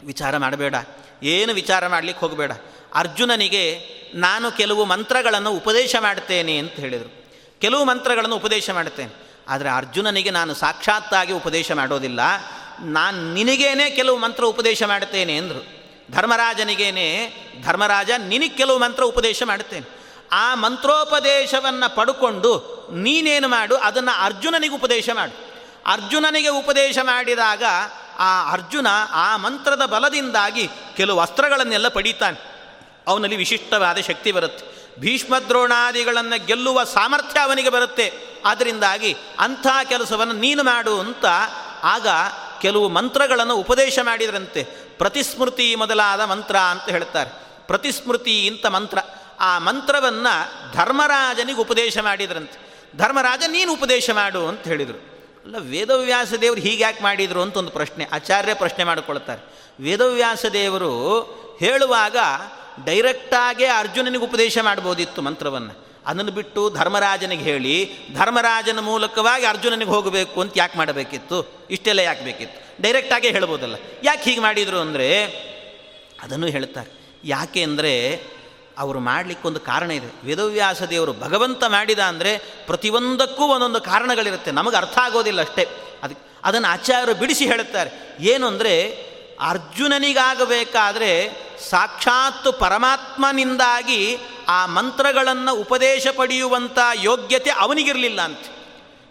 ವಿಚಾರ 0.03 0.37
ಮಾಡಬೇಡ, 0.37 0.75
ಏನು 1.23 1.53
ವಿಚಾರ 1.53 1.87
ಮಾಡಲಿಕ್ಕೆ 1.87 2.25
ಹೋಗಬೇಡ. 2.25 2.51
ಅರ್ಜುನನಿಗೆ, 2.95 3.63
ನಾನು 4.15 4.51
ಕೆಲವು 4.51 4.85
ಮಂತ್ರಗಳನ್ನು 4.85 5.51
ಉಪದೇಶ 5.51 5.95
ಮಾಡ್ತೇನೆ 5.99 6.57
ಅಂತ 6.57 6.71
ಹೇಳಿದರು. 6.71 7.11
ಕೆಲವು 7.61 7.83
ಮಂತ್ರಗಳನ್ನು 7.85 8.35
ಉಪದೇಶ 8.35 8.69
ಮಾಡ್ತೇನೆ. 8.69 9.26
ಆದರೆ 9.47 9.69
ಅರ್ಜುನನಿಗೆ 9.69 10.29
ನಾನು 10.29 10.53
ಸಾಕ್ಷಾತ್ತಾಗಿ 10.53 11.33
ಉಪದೇಶ 11.33 11.71
ಮಾಡೋದಿಲ್ಲ. 11.71 12.19
ನಾನು 12.79 13.33
ನಿನಗೇನೆ 13.33 13.89
ಕೆಲವು 13.89 14.17
ಮಂತ್ರ 14.17 14.43
ಉಪದೇಶ 14.43 14.83
ಮಾಡ್ತೇನೆ 14.83 15.37
ಅಂದರು. 15.37 15.77
ಧರ್ಮರಾಜನಿಗೇನೆ, 16.11 17.33
ಧರ್ಮರಾಜ 17.65 18.09
ನಿನಗೆ 18.17 18.49
ಕೆಲವು 18.49 18.79
ಮಂತ್ರ 18.79 19.03
ಉಪದೇಶ 19.03 19.43
ಮಾಡುತ್ತೇನೆ. 19.43 19.97
ಆ 20.31 20.55
ಮಂತ್ರೋಪದೇಶವನ್ನು 20.55 21.95
ಪಡ್ಕೊಂಡು 21.95 22.77
ನೀನೇನು 22.93 23.47
ಮಾಡು, 23.47 23.75
ಅದನ್ನು 23.75 24.23
ಅರ್ಜುನನಿಗೆ 24.23 24.75
ಉಪದೇಶ 24.75 25.09
ಮಾಡು. 25.13 25.47
ಅರ್ಜುನನಿಗೆ 25.85 26.49
ಉಪದೇಶ 26.49 26.97
ಮಾಡಿದಾಗ 27.03 27.63
ಆ 28.19 28.51
ಅರ್ಜುನ 28.51 28.87
ಆ 29.11 29.37
ಮಂತ್ರದ 29.37 29.85
ಬಲದಿಂದಾಗಿ 29.85 30.69
ಕೆಲವು 30.97 31.19
ಅಸ್ತ್ರಗಳನ್ನೆಲ್ಲ 31.19 31.87
ಪಡೀತಾನೆ. 31.87 32.57
ಅವನಲ್ಲಿ 33.07 33.35
ವಿಶಿಷ್ಟವಾದ 33.35 33.97
ಶಕ್ತಿ 33.97 34.31
ಬರುತ್ತೆ. 34.31 34.76
ಭೀಷ್ಮದ್ರೋಣಾದಿಗಳನ್ನು 34.99 36.45
ಗೆಲ್ಲುವ 36.45 36.83
ಸಾಮರ್ಥ್ಯ 36.83 37.39
ಅವನಿಗೆ 37.39 37.69
ಬರುತ್ತೆ. 37.69 38.13
ಆದ್ದರಿಂದಾಗಿ 38.45 39.17
ಅಂಥ 39.39 39.67
ಕೆಲಸವನ್ನು 39.83 40.33
ನೀನು 40.33 40.63
ಮಾಡು 40.63 40.99
ಅಂತ 40.99 41.25
ಆಗ 41.83 42.07
ಕೆಲವು 42.61 42.89
ಮಂತ್ರಗಳನ್ನು 42.89 43.55
ಉಪದೇಶ 43.55 43.99
ಮಾಡಿದರಂತೆ. 44.03 44.63
ಪ್ರತಿಸ್ಮೃತಿ 44.97 45.75
ಮೊದಲಾದ 45.75 46.21
ಮಂತ್ರ 46.21 46.57
ಅಂತ 46.57 46.89
ಹೇಳ್ತಾರೆ. 46.89 47.29
ಪ್ರತಿಸ್ಮೃತಿ 47.67 48.45
ಇಂಥ 48.45 48.65
ಮಂತ್ರ. 48.65 48.97
ಆ 49.39 49.59
ಮಂತ್ರವನ್ನು 49.59 50.73
ಧರ್ಮರಾಜನಿಗೆ 50.73 51.59
ಉಪದೇಶ 51.59 51.97
ಮಾಡಿದ್ರಂತೆ. 51.97 52.67
ಧರ್ಮರಾಜ, 52.97 53.43
ನೀನು 53.47 53.73
ಉಪದೇಶ 53.73 54.09
ಮಾಡು 54.09 54.47
ಅಂತ 54.47 54.63
ಹೇಳಿದರು. 54.63 54.97
ಅಲ್ಲ, 55.45 55.55
ವೇದವ್ಯಾಸ 55.59 56.33
ದೇವರು 56.33 56.59
ಹೀಗ್ಯಾಕೆ 56.59 57.03
ಮಾಡಿದರು 57.03 57.41
ಅಂತ 57.41 57.57
ಒಂದು 57.57 57.71
ಪ್ರಶ್ನೆ. 57.71 58.07
ಆಚಾರ್ಯ 58.11 58.53
ಪ್ರಶ್ನೆ 58.53 58.83
ಮಾಡಿಕೊಳ್ತಾರೆ. 58.83 59.73
ವೇದವ್ಯಾಸ 59.83 60.45
ದೇವರು 60.45 61.21
ಹೇಳುವಾಗ 61.59 62.17
ಡೈರೆಕ್ಟಾಗೇ 62.85 63.65
ಅರ್ಜುನನಿಗೆ 63.65 64.23
ಉಪದೇಶ 64.23 64.57
ಮಾಡ್ಬೋದಿತ್ತು 64.61 65.21
ಮಂತ್ರವನ್ನು. 65.21 65.87
ಅದನ್ನು 66.05 66.31
ಬಿಟ್ಟು 66.31 66.69
ಧರ್ಮರಾಜನಿಗೆ 66.69 67.43
ಹೇಳಿ, 67.43 67.99
ಧರ್ಮರಾಜನ 68.13 68.79
ಮೂಲಕವಾಗಿ 68.79 69.45
ಅರ್ಜುನನಿಗೆ 69.45 69.91
ಹೋಗಬೇಕು 69.91 70.41
ಅಂತ 70.41 70.53
ಯಾಕೆ 70.55 70.77
ಮಾಡಬೇಕಿತ್ತು? 70.77 71.67
ಇಷ್ಟೆಲ್ಲ 71.69 71.99
ಯಾಕೆ 71.99 72.23
ಬೇಕಿತ್ತು? 72.23 72.83
ಡೈರೆಕ್ಟಾಗೇ 72.83 73.31
ಹೇಳ್ಬೋದಲ್ಲ. 73.31 73.75
ಯಾಕೆ 74.03 74.29
ಹೀಗೆ 74.29 74.41
ಮಾಡಿದರು 74.41 74.79
ಅಂದರೆ, 74.79 75.23
ಅದನ್ನು 76.23 76.47
ಹೇಳ್ತಾರೆ. 76.47 76.91
ಯಾಕೆ 77.23 77.63
ಅಂದರೆ, 77.63 78.21
ಅವರು 78.77 78.99
ಮಾಡಲಿಕ್ಕೊಂದು 78.99 79.59
ಕಾರಣ 79.59 79.91
ಇದೆ. 79.91 80.11
ವೇದವ್ಯಾಸ 80.23 80.83
ದೇವರು 80.83 81.13
ಭಗವಂತ 81.13 81.63
ಮಾಡಿದ 81.67 81.99
ಅಂದರೆ, 81.99 82.37
ಪ್ರತಿಯೊಂದಕ್ಕೂ 82.37 83.43
ಒಂದೊಂದು 83.43 83.81
ಕಾರಣಗಳಿರುತ್ತೆ. 83.81 84.51
ನಮಗೆ 84.51 84.75
ಅರ್ಥ 84.75 84.97
ಆಗೋದಿಲ್ಲ 85.01 85.41
ಅಷ್ಟೇ. 85.41 85.67
ಅದಕ್ಕೆ 86.03 86.39
ಅದನ್ನು 86.43 86.67
ಆಚಾರ್ಯರು 86.67 87.15
ಬಿಡಿಸಿ 87.15 87.45
ಹೇಳುತ್ತಾರೆ 87.45 88.17
ಏನು 88.19 88.47
ಅಂದರೆ 88.47 89.07
ಅರ್ಜುನನಿಗಾಗಬೇಕಾದ್ರೆ 89.39 91.31
ಸಾಕ್ಷಾತ್ 91.69 92.59
ಪರಮಾತ್ಮನಿಂದಾಗಿ 92.59 94.17
ಆ 94.47 94.65
ಮಂತ್ರಗಳನ್ನು 94.65 95.55
ಉಪದೇಶ 95.55 96.07
ಪಡೆಯುವಂಥ 96.15 96.79
ಯೋಗ್ಯತೆ 96.93 97.49
ಅವನಿಗಿರಲಿಲ್ಲ 97.49 98.21
ಅಂತ. 98.21 98.39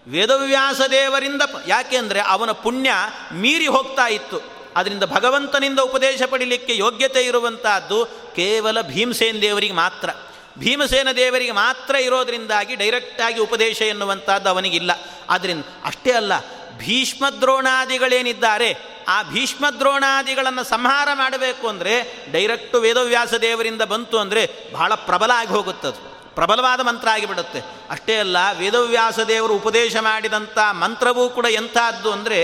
ವೇದವ್ಯಾಸ 0.08 0.80
ದೇವರಿಂದ 0.90 1.42
ಯಾಕೆಂದರೆ 1.68 2.20
ಅವನ 2.20 2.50
ಪುಣ್ಯ 2.50 2.90
ಮೀರಿ 3.32 3.66
ಹೋಗ್ತಾ 3.66 4.06
ಇತ್ತು. 4.06 4.40
ಅದರಿಂದ 4.76 5.02
ಭಗವಂತನಿಂದ 5.02 5.78
ಉಪದೇಶ 5.78 6.22
ಪಡೀಲಿಕ್ಕೆ 6.22 6.76
ಯೋಗ್ಯತೆ 6.76 7.22
ಇರುವಂತಹದ್ದು 7.22 8.04
ಕೇವಲ 8.36 8.80
ಭೀಮಸೇನ 8.80 9.36
ದೇವರಿಗೆ 9.40 9.72
ಮಾತ್ರ. 9.72 10.10
ಭೀಮಸೇನ 10.58 11.08
ದೇವರಿಗೆ 11.10 11.52
ಮಾತ್ರ 11.52 11.94
ಇರೋದರಿಂದಾಗಿ 11.94 12.74
ಡೈರೆಕ್ಟಾಗಿ 12.74 13.40
ಉಪದೇಶ 13.40 13.82
ಎನ್ನುವಂಥದ್ದು 13.82 14.48
ಅವನಿಗಿಲ್ಲ. 14.48 14.90
ಆದ್ದರಿಂದ 15.30 15.64
ಅಷ್ಟೇ 15.84 16.12
ಅಲ್ಲ 16.12 16.32
ಭೀಷ್ಮದ್ರೋಣಾದಿಗಳೇನಿದ್ದಾರೆ, 16.78 18.76
ಆ 19.08 19.22
ಭೀಷ್ಮದ್ರೋಣಾದಿಗಳನ್ನು 19.22 20.64
ಸಂಹಾರ 20.64 21.08
ಮಾಡಬೇಕು 21.14 21.68
ಅಂದರೆ 21.68 22.24
ಡೈರೆಕ್ಟು 22.32 22.80
ವೇದವ್ಯಾಸ 22.80 23.34
ದೇವರಿಂದ 23.34 23.82
ಬಂತು 23.82 24.18
ಅಂದರೆ 24.18 24.72
ಬಹಳ 24.72 24.94
ಪ್ರಬಲ 24.94 25.30
ಆಗಿ 25.34 25.48
ಹೋಗುತ್ತದು. 25.48 26.16
ಪ್ರಬಲವಾದ 26.34 26.80
ಮಂತ್ರ 26.80 27.08
ಆಗಿಬಿಡುತ್ತೆ. 27.08 27.60
ಅಷ್ಟೇ 27.90 28.16
ಅಲ್ಲ, 28.16 28.36
ವೇದವ್ಯಾಸ 28.58 29.20
ದೇವರು 29.20 29.54
ಉಪದೇಶ 29.54 29.96
ಮಾಡಿದಂಥ 29.96 30.58
ಮಂತ್ರವೂ 30.72 31.28
ಕೂಡ 31.28 31.46
ಎಂಥದ್ದು 31.46 32.12
ಅಂದರೆ 32.12 32.40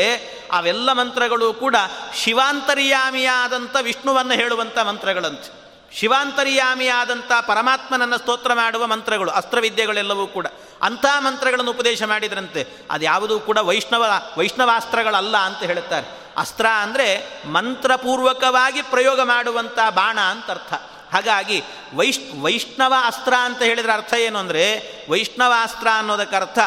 ಅವೆಲ್ಲ 0.52 0.92
ಮಂತ್ರಗಳು 0.92 1.52
ಕೂಡ 1.52 1.76
ಶಿವಾಂತರ್ಯಾಮಿಯಾದಂಥ 2.14 3.76
ವಿಷ್ಣುವನ್ನು 3.82 4.34
ಹೇಳುವಂಥ 4.34 4.78
ಮಂತ್ರಗಳಂತೆ. 4.78 5.61
ಶಿವಾಂತರ್ಯಾಮಿಯಾದಂಥ 5.94 7.32
ಪರಮಾತ್ಮನನ್ನು 7.46 8.18
ಸ್ತೋತ್ರ 8.18 8.54
ಮಾಡುವ 8.54 8.86
ಮಂತ್ರಗಳು, 8.86 9.30
ಅಸ್ತ್ರವಿದ್ಯೆಗಳೆಲ್ಲವೂ 9.30 10.26
ಕೂಡ. 10.26 10.46
ಅಂಥ 10.82 11.04
ಮಂತ್ರಗಳನ್ನು 11.18 11.70
ಉಪದೇಶ 11.70 12.02
ಮಾಡಿದ್ರಂತೆ. 12.02 12.66
ಅದು 12.90 13.04
ಯಾವುದೂ 13.04 13.40
ಕೂಡ 13.40 13.58
ವೈಷ್ಣವ, 13.58 14.04
ವೈಷ್ಣವಾಸ್ತ್ರಗಳಲ್ಲ 14.38 15.36
ಅಂತ 15.36 15.58
ಹೇಳುತ್ತಾರೆ. 15.58 16.06
ಅಸ್ತ್ರ 16.36 16.66
ಅಂದರೆ 16.66 17.26
ಮಂತ್ರಪೂರ್ವಕವಾಗಿ 17.46 18.82
ಪ್ರಯೋಗ 18.82 19.20
ಮಾಡುವಂಥ 19.20 19.78
ಬಾಣ 19.94 20.20
ಅಂತ 20.20 20.50
ಅರ್ಥ. 20.50 20.74
ಹಾಗಾಗಿ 21.12 21.62
ವೈಷ್, 21.94 22.20
ವೈಷ್ಣವ 22.40 22.94
ಅಸ್ತ್ರ 23.04 23.34
ಅಂತ 23.34 23.62
ಹೇಳಿದ್ರೆ 23.62 23.92
ಅರ್ಥ 23.92 24.14
ಏನು 24.14 24.38
ಅಂದರೆ, 24.38 24.82
ವೈಷ್ಣವಾಸ್ತ್ರ 25.10 25.88
ಅನ್ನೋದಕ್ಕೆ 25.94 26.36
ಅರ್ಥ 26.36 26.58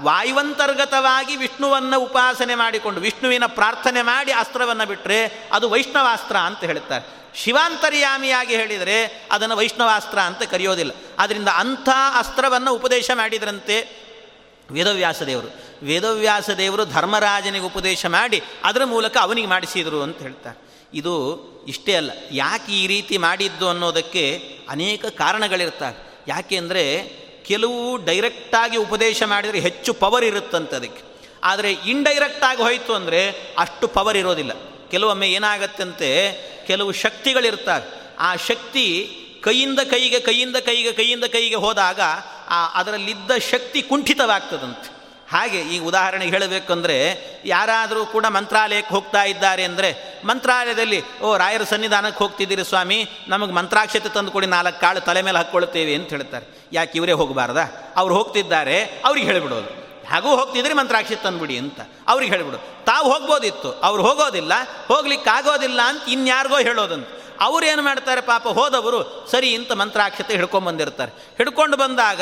ವಾಯುವಂತರ್ಗತವಾಗಿ 0.00 1.36
ವಿಷ್ಣುವನ್ನು 1.36 2.00
ಉಪಾಸನೆ 2.00 2.54
ಮಾಡಿಕೊಂಡು, 2.54 3.00
ವಿಷ್ಣುವಿನ 3.00 3.46
ಪ್ರಾರ್ಥನೆ 3.46 4.02
ಮಾಡಿ 4.02 4.32
ಅಸ್ತ್ರವನ್ನು 4.32 4.86
ಬಿಟ್ಟರೆ 4.86 5.48
ಅದು 5.52 5.70
ವೈಷ್ಣವಾಸ್ತ್ರ 5.70 6.36
ಅಂತ 6.36 6.60
ಹೇಳುತ್ತಾರೆ. 6.60 7.19
ಶಿವಾಂತರ್ಯಾಮಿಯಾಗಿ 7.34 8.56
ಹೇಳಿದರೆ 8.56 9.28
ಅದನ್ನು 9.30 9.56
ವೈಷ್ಣವಾಸ್ತ್ರ 9.56 10.18
ಅಂತ 10.18 10.42
ಕರೆಯೋದಿಲ್ಲ. 10.42 10.90
ಆದ್ದರಿಂದ 11.18 11.48
ಅಂಥ 11.48 11.88
ಅಸ್ತ್ರವನ್ನು 12.18 12.74
ಉಪದೇಶ 12.74 13.10
ಮಾಡಿದ್ರಂತೆ 13.14 14.00
ವೇದವ್ಯಾಸ 14.70 15.22
ದೇವರು 15.22 15.70
ವೇದವ್ಯಾಸ 15.82 16.50
ದೇವರು 16.50 16.84
ಧರ್ಮರಾಜನಿಗೆ 16.84 17.64
ಉಪದೇಶ 17.64 18.06
ಮಾಡಿ 18.06 18.42
ಅದರ 18.64 18.84
ಮೂಲಕ 18.84 19.16
ಅವನಿಗೆ 19.20 19.46
ಮಾಡಿಸಿದರು 19.46 20.02
ಅಂತ 20.02 20.18
ಹೇಳ್ತಾರೆ. 20.18 20.70
ಇದು 20.94 21.14
ಇಷ್ಟೇ 21.68 21.94
ಅಲ್ಲ. 21.94 22.10
ಯಾಕೆ 22.30 22.72
ಈ 22.72 22.86
ರೀತಿ 22.86 23.18
ಮಾಡಿದ್ದು 23.18 23.68
ಅನ್ನೋದಕ್ಕೆ 23.68 24.42
ಅನೇಕ 24.68 25.06
ಕಾರಣಗಳಿರ್ತವೆ. 25.06 26.22
ಯಾಕೆ 26.28 26.56
ಅಂದರೆ 26.56 27.12
ಕೆಲವು 27.46 28.04
ಡೈರೆಕ್ಟಾಗಿ 28.04 28.76
ಉಪದೇಶ 28.76 29.22
ಮಾಡಿದರೆ 29.22 29.58
ಹೆಚ್ಚು 29.58 29.94
ಪವರ್ 29.94 30.24
ಇರುತ್ತಂತೆ 30.24 30.76
ಅದಕ್ಕೆ. 30.76 31.02
ಆದರೆ 31.44 31.72
ಇಂಡೈರೆಕ್ಟಾಗಿ 31.72 32.62
ಹೋಯಿತು 32.62 32.94
ಅಂದರೆ 32.94 33.30
ಅಷ್ಟು 33.58 33.88
ಪವರ್ 33.88 34.16
ಇರೋದಿಲ್ಲ. 34.16 34.69
ಕೆಲವೊಮ್ಮೆ 34.90 35.28
ಏನಾಗತ್ತಂತೆ? 35.28 36.32
ಕೆಲವು 36.66 36.92
ಶಕ್ತಿಗಳಿರ್ತಾರೆ 36.92 38.00
ಆ 38.18 38.36
ಶಕ್ತಿ 38.36 39.16
ಕೈಯಿಂದ 39.42 39.80
ಕೈಗೆ 39.80 40.20
ಕೈಯಿಂದ 40.20 40.56
ಕೈಗೆ 40.56 40.92
ಕೈಯಿಂದ 40.92 41.24
ಕೈಗೆ 41.24 41.54
ಹೋದಾಗ 41.54 42.00
ಆ 42.48 42.66
ಅದರಲ್ಲಿದ್ದ 42.66 43.30
ಶಕ್ತಿ 43.50 43.82
ಕುಂಠಿತವಾಗ್ತದಂತೆ. 43.82 45.00
ಹಾಗೆ 45.30 45.60
ಈ 45.60 45.78
ಉದಾಹರಣೆ 45.78 46.26
ಹೇಳಬೇಕಂದ್ರೆ, 46.26 47.24
ಯಾರಾದರೂ 47.44 48.06
ಕೂಡ 48.06 48.26
ಮಂತ್ರಾಲಯಕ್ಕೆ 48.26 48.94
ಹೋಗ್ತಾ 48.94 49.24
ಇದ್ದಾರೆ 49.24 49.64
ಅಂದರೆ, 49.64 50.20
ಮಂತ್ರಾಲಯದಲ್ಲಿ, 50.24 51.20
ಓ, 51.20 51.36
ರಾಯರ 51.36 51.62
ಸನ್ನಿಧಾನಕ್ಕೆ 51.62 52.24
ಹೋಗ್ತಿದ್ದೀರಿ 52.24 52.64
ಸ್ವಾಮಿ, 52.64 53.08
ನಮಗೆ 53.28 53.52
ಮಂತ್ರಾಕ್ಷತೆ 53.52 54.08
ತಂದು 54.08 54.30
ಕೊಡಿ, 54.30 54.46
ನಾಲ್ಕು 54.46 54.80
ಕಾಳು 54.80 55.00
ತಲೆ 55.00 55.22
ಮೇಲೆ 55.22 55.38
ಹಾಕ್ಕೊಳ್ತೇವೆ 55.38 55.94
ಅಂತ 55.94 56.10
ಹೇಳ್ತಾರೆ. 56.10 56.46
ಯಾಕೆ, 56.72 56.92
ಇವರೇ 56.94 57.12
ಹೋಗಬಾರ್ದಾ? 57.12 57.92
ಅವ್ರು 57.96 58.14
ಹೋಗ್ತಿದ್ದಾರೆ, 58.14 58.84
ಅವ್ರಿಗೆ 59.04 59.26
ಹೇಳಿಬಿಡೋದು. 59.26 59.79
ಹಾಗೂ 60.10 60.36
ಹೋಗ್ತಿದ್ರೆ 60.36 60.74
ಮಂತ್ರಾಕ್ಷಿ 60.74 61.16
ತಂದುಬಿಡಿ 61.16 61.58
ಅಂತ 61.58 61.80
ಅವ್ರಿಗೆ 62.08 62.32
ಹೇಳಿಬಿಡು. 62.32 62.84
ತಾವು 62.84 63.12
ಹೋಗ್ಬೋದಿತ್ತು. 63.12 63.72
ಅವ್ರು 63.72 64.02
ಹೋಗೋದಿಲ್ಲ. 64.02 64.52
ಹೋಗ್ಲಿಕ್ಕೆ 64.88 65.30
ಆಗೋದಿಲ್ಲ 65.30 65.80
ಅಂತ 65.82 66.02
ಇನ್ಯಾರಿಗೋ 66.08 66.58
ಹೇಳೋದಂತ. 66.58 67.08
ಅವ್ರು 67.40 67.66
ಏನು 67.66 67.82
ಮಾಡ್ತಾರೆ 67.82 68.20
ಪಾಪ 68.20 68.48
ಹೋದವರು 68.48 69.28
ಸರಿ 69.30 69.52
ಇಂಥ 69.52 69.72
ಮಂತ್ರಾಕ್ಷತೆ 69.72 70.34
ಹಿಡ್ಕೊಂಡ್ಬಂದಿರ್ತಾರೆ 70.34 71.12
ಹಿಡ್ಕೊಂಡು 71.36 71.76
ಬಂದಾಗ 71.76 72.20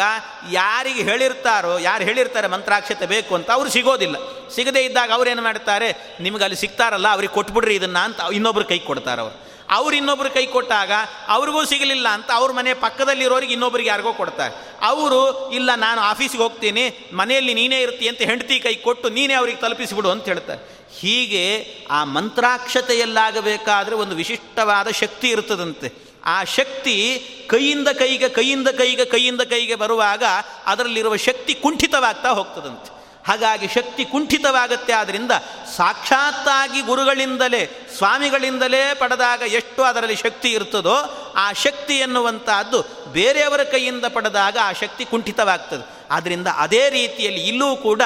ಯಾರಿಗೆ 0.50 1.02
ಹೇಳಿರ್ತಾರೋ, 1.02 1.78
ಯಾರು 1.78 2.04
ಹೇಳಿರ್ತಾರೆ 2.04 2.48
ಮಂತ್ರಾಕ್ಷತೆ 2.48 3.06
ಬೇಕು 3.06 3.34
ಅಂತ 3.34 3.50
ಅವ್ರು 3.50 3.70
ಸಿಗೋದಿಲ್ಲ. 3.70 4.16
ಸಿಗದೇ 4.48 4.80
ಇದ್ದಾಗ 4.80 5.12
ಅವ್ರು 5.12 5.30
ಏನು 5.30 5.42
ಮಾಡ್ತಾರೆ 5.42 6.16
ನಿಮ್ಗೆ 6.20 6.44
ಅಲ್ಲಿ 6.44 6.58
ಸಿಗ್ತಾರಲ್ಲ, 6.58 7.08
ಅವ್ರಿಗೆ 7.08 7.34
ಕೊಟ್ಬಿಡ್ರಿ 7.34 7.74
ಇದನ್ನು 7.74 7.98
ಅಂತ 7.98 8.20
ಇನ್ನೊಬ್ರು 8.32 8.64
ಕೈ 8.64 8.78
ಕೊಡ್ತಾರೆ 8.78 9.20
ಅವರು 9.20 9.47
ಅವ್ರು 9.70 9.96
ಇನ್ನೊಬ್ರು 9.96 10.30
ಕೈ 10.30 10.46
ಕೊಟ್ಟಾಗ 10.46 10.92
ಅವ್ರಿಗೂ 11.28 11.64
ಸಿಗಲಿಲ್ಲ 11.64 12.08
ಅಂತ 12.08 12.30
ಅವ್ರ 12.34 12.52
ಮನೆ 12.52 12.74
ಪಕ್ಕದಲ್ಲಿರೋರಿಗೆ 12.74 13.52
ಇನ್ನೊಬ್ರಿಗೆ 13.52 13.88
ಯಾರಿಗೋ 13.88 14.12
ಕೊಡ್ತಾರೆ. 14.12 14.78
ಅವರು, 14.80 15.50
ಇಲ್ಲ, 15.50 15.74
ನಾನು 15.74 16.00
ಆಫೀಸಿಗೆ 16.00 16.42
ಹೋಗ್ತೀನಿ, 16.42 17.08
ಮನೆಯಲ್ಲಿ 17.12 17.54
ನೀನೇ 17.54 17.80
ಇರ್ತೀಯ 17.80 18.08
ಅಂತ 18.08 18.18
ಹೆಂಡತಿ 18.18 18.60
ಕೈ 18.60 18.74
ಕೊಟ್ಟು 18.74 19.08
ನೀನೇ 19.08 19.34
ಅವ್ರಿಗೆ 19.34 19.58
ತಲುಪಿಸಿಬಿಡು 19.58 20.10
ಅಂತ 20.10 20.24
ಹೇಳ್ತಾರೆ. 20.24 20.78
ಹೀಗೆ 21.00 21.66
ಆ 21.90 22.04
ಮಂತ್ರಾಕ್ಷತೆಯಲ್ಲಾಗಬೇಕಾದ್ರೆ 22.04 23.96
ಒಂದು 23.96 24.16
ವಿಶಿಷ್ಟವಾದ 24.16 24.90
ಶಕ್ತಿ 24.90 25.28
ಇರ್ತದಂತೆ. 25.28 25.92
ಆ 26.24 26.44
ಶಕ್ತಿ 26.44 27.22
ಕೈಯಿಂದ 27.46 27.88
ಕೈಗೆ 27.88 28.28
ಕೈಯಿಂದ 28.28 28.68
ಕೈಗೆ 28.68 29.04
ಕೈಯಿಂದ 29.04 29.40
ಕೈಗೆ 29.40 29.74
ಬರುವಾಗ 29.74 30.22
ಅದರಲ್ಲಿರುವ 30.66 31.16
ಶಕ್ತಿ 31.16 31.54
ಕುಂಠಿತವಾಗ್ತಾ 31.54 32.28
ಹೋಗ್ತದಂತೆ. 32.28 32.97
ಹಾಗಾಗಿ 33.28 33.68
ಶಕ್ತಿ 33.68 34.04
ಕುಂಠಿತವಾಗುತ್ತೆ. 34.04 34.92
ಆದ್ದರಿಂದ 34.92 35.30
ಸಾಕ್ಷಾತ್ತಾಗಿ 35.76 36.80
ಗುರುಗಳಿಂದಲೇ, 36.80 37.88
ಸ್ವಾಮಿಗಳಿಂದಲೇ 37.96 38.94
ಪಡೆದಾಗ 38.94 39.42
ಎಷ್ಟು 39.42 39.82
ಅದರಲ್ಲಿ 39.82 40.16
ಶಕ್ತಿ 40.16 40.50
ಇರ್ತದೋ 40.50 40.94
ಆ 41.36 41.52
ಶಕ್ತಿ 41.52 41.98
ಎನ್ನುವಂತಹದ್ದು 41.98 42.82
ಬೇರೆಯವರ 43.12 43.62
ಕೈಯಿಂದ 43.62 44.04
ಪಡೆದಾಗ 44.04 44.56
ಆ 44.62 44.72
ಶಕ್ತಿ 44.72 45.04
ಕುಂಠಿತವಾಗ್ತದೆ. 45.04 45.98
ಆದ್ದರಿಂದ 46.10 46.46
ಅದೇ 46.56 46.90
ರೀತಿಯಲ್ಲಿ 46.90 47.40
ಇಲ್ಲೂ 47.40 47.76
ಕೂಡ 47.76 48.02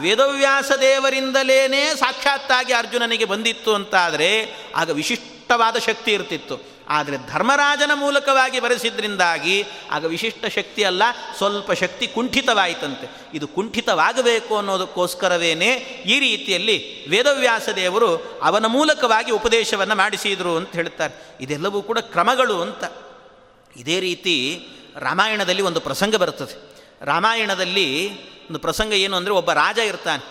ವೇದವ್ಯಾಸ 0.00 0.72
ದೇವರಿಂದಲೇ 0.80 1.68
ಸಾಕ್ಷಾತ್ತಾಗಿ 1.98 2.72
ಅರ್ಜುನನಿಗೆ 2.72 3.24
ಬಂದಿತ್ತು 3.24 3.74
ಅಂತಾದರೆ 3.74 4.30
ಆಗ 4.76 4.90
ವಿಶಿಷ್ಟವಾದ 4.90 5.76
ಶಕ್ತಿ 5.76 6.12
ಇರ್ತಿತ್ತು. 6.12 6.77
ಆದರೆ 6.88 7.16
ಧರ್ಮರಾಜನ 7.16 7.90
ಮೂಲಕವಾಗಿ 7.94 8.60
ಬರೆಸಿದ್ರಿಂದಾಗಿ 8.60 9.64
ಆಗ 9.90 10.04
ವಿಶಿಷ್ಟ 10.04 10.46
ಶಕ್ತಿ 10.46 10.84
ಅಲ್ಲ, 10.84 11.02
ಸ್ವಲ್ಪ 11.36 11.72
ಶಕ್ತಿ 11.72 12.06
ಕುಂಠಿತವಾಯಿತಂತೆ. 12.06 13.06
ಇದು 13.34 13.48
ಕುಂಠಿತವಾಗಬೇಕು 13.48 14.56
ಅನ್ನೋದಕ್ಕೋಸ್ಕರವೇನೇ 14.56 15.74
ಈ 16.06 16.20
ರೀತಿಯಲ್ಲಿ 16.20 17.08
ವೇದವ್ಯಾಸ 17.08 17.68
ದೇವರು 17.68 18.40
ಅವನ 18.42 18.66
ಮೂಲಕವಾಗಿ 18.66 19.32
ಉಪದೇಶವನ್ನು 19.32 19.94
ಮಾಡಿಸಿದರು 19.94 20.56
ಅಂತ 20.56 20.72
ಹೇಳ್ತಾರೆ. 20.72 21.36
ಇದೆಲ್ಲವೂ 21.40 21.82
ಕೂಡ 21.82 21.98
ಕ್ರಮಗಳು 21.98 22.62
ಅಂತ. 22.62 22.84
ಇದೇ 23.76 24.00
ರೀತಿ 24.00 24.68
ರಾಮಾಯಣದಲ್ಲಿ 24.96 25.62
ಒಂದು 25.62 25.80
ಪ್ರಸಂಗ 25.80 26.16
ಬರುತ್ತದೆ 26.16 26.68
ರಾಮಾಯಣದಲ್ಲಿ 27.02 28.18
ಒಂದು 28.46 28.58
ಪ್ರಸಂಗ 28.58 28.92
ಏನು 28.92 29.16
ಅಂದರೆ 29.16 29.32
ಒಬ್ಬ 29.32 29.52
ರಾಜ 29.52 29.78
ಇರ್ತಾನೆ. 29.78 30.22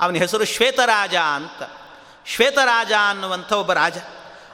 ಅವನ 0.00 0.14
ಹೆಸರು 0.14 0.44
ಶ್ವೇತರಾಜ 0.44 1.14
ಅಂತ. 1.14 1.62
ಶ್ವೇತರಾಜ 2.26 2.92
ಅನ್ನುವಂಥ 3.08 3.52
ಒಬ್ಬ 3.52 3.72
ರಾಜ. 3.72 3.98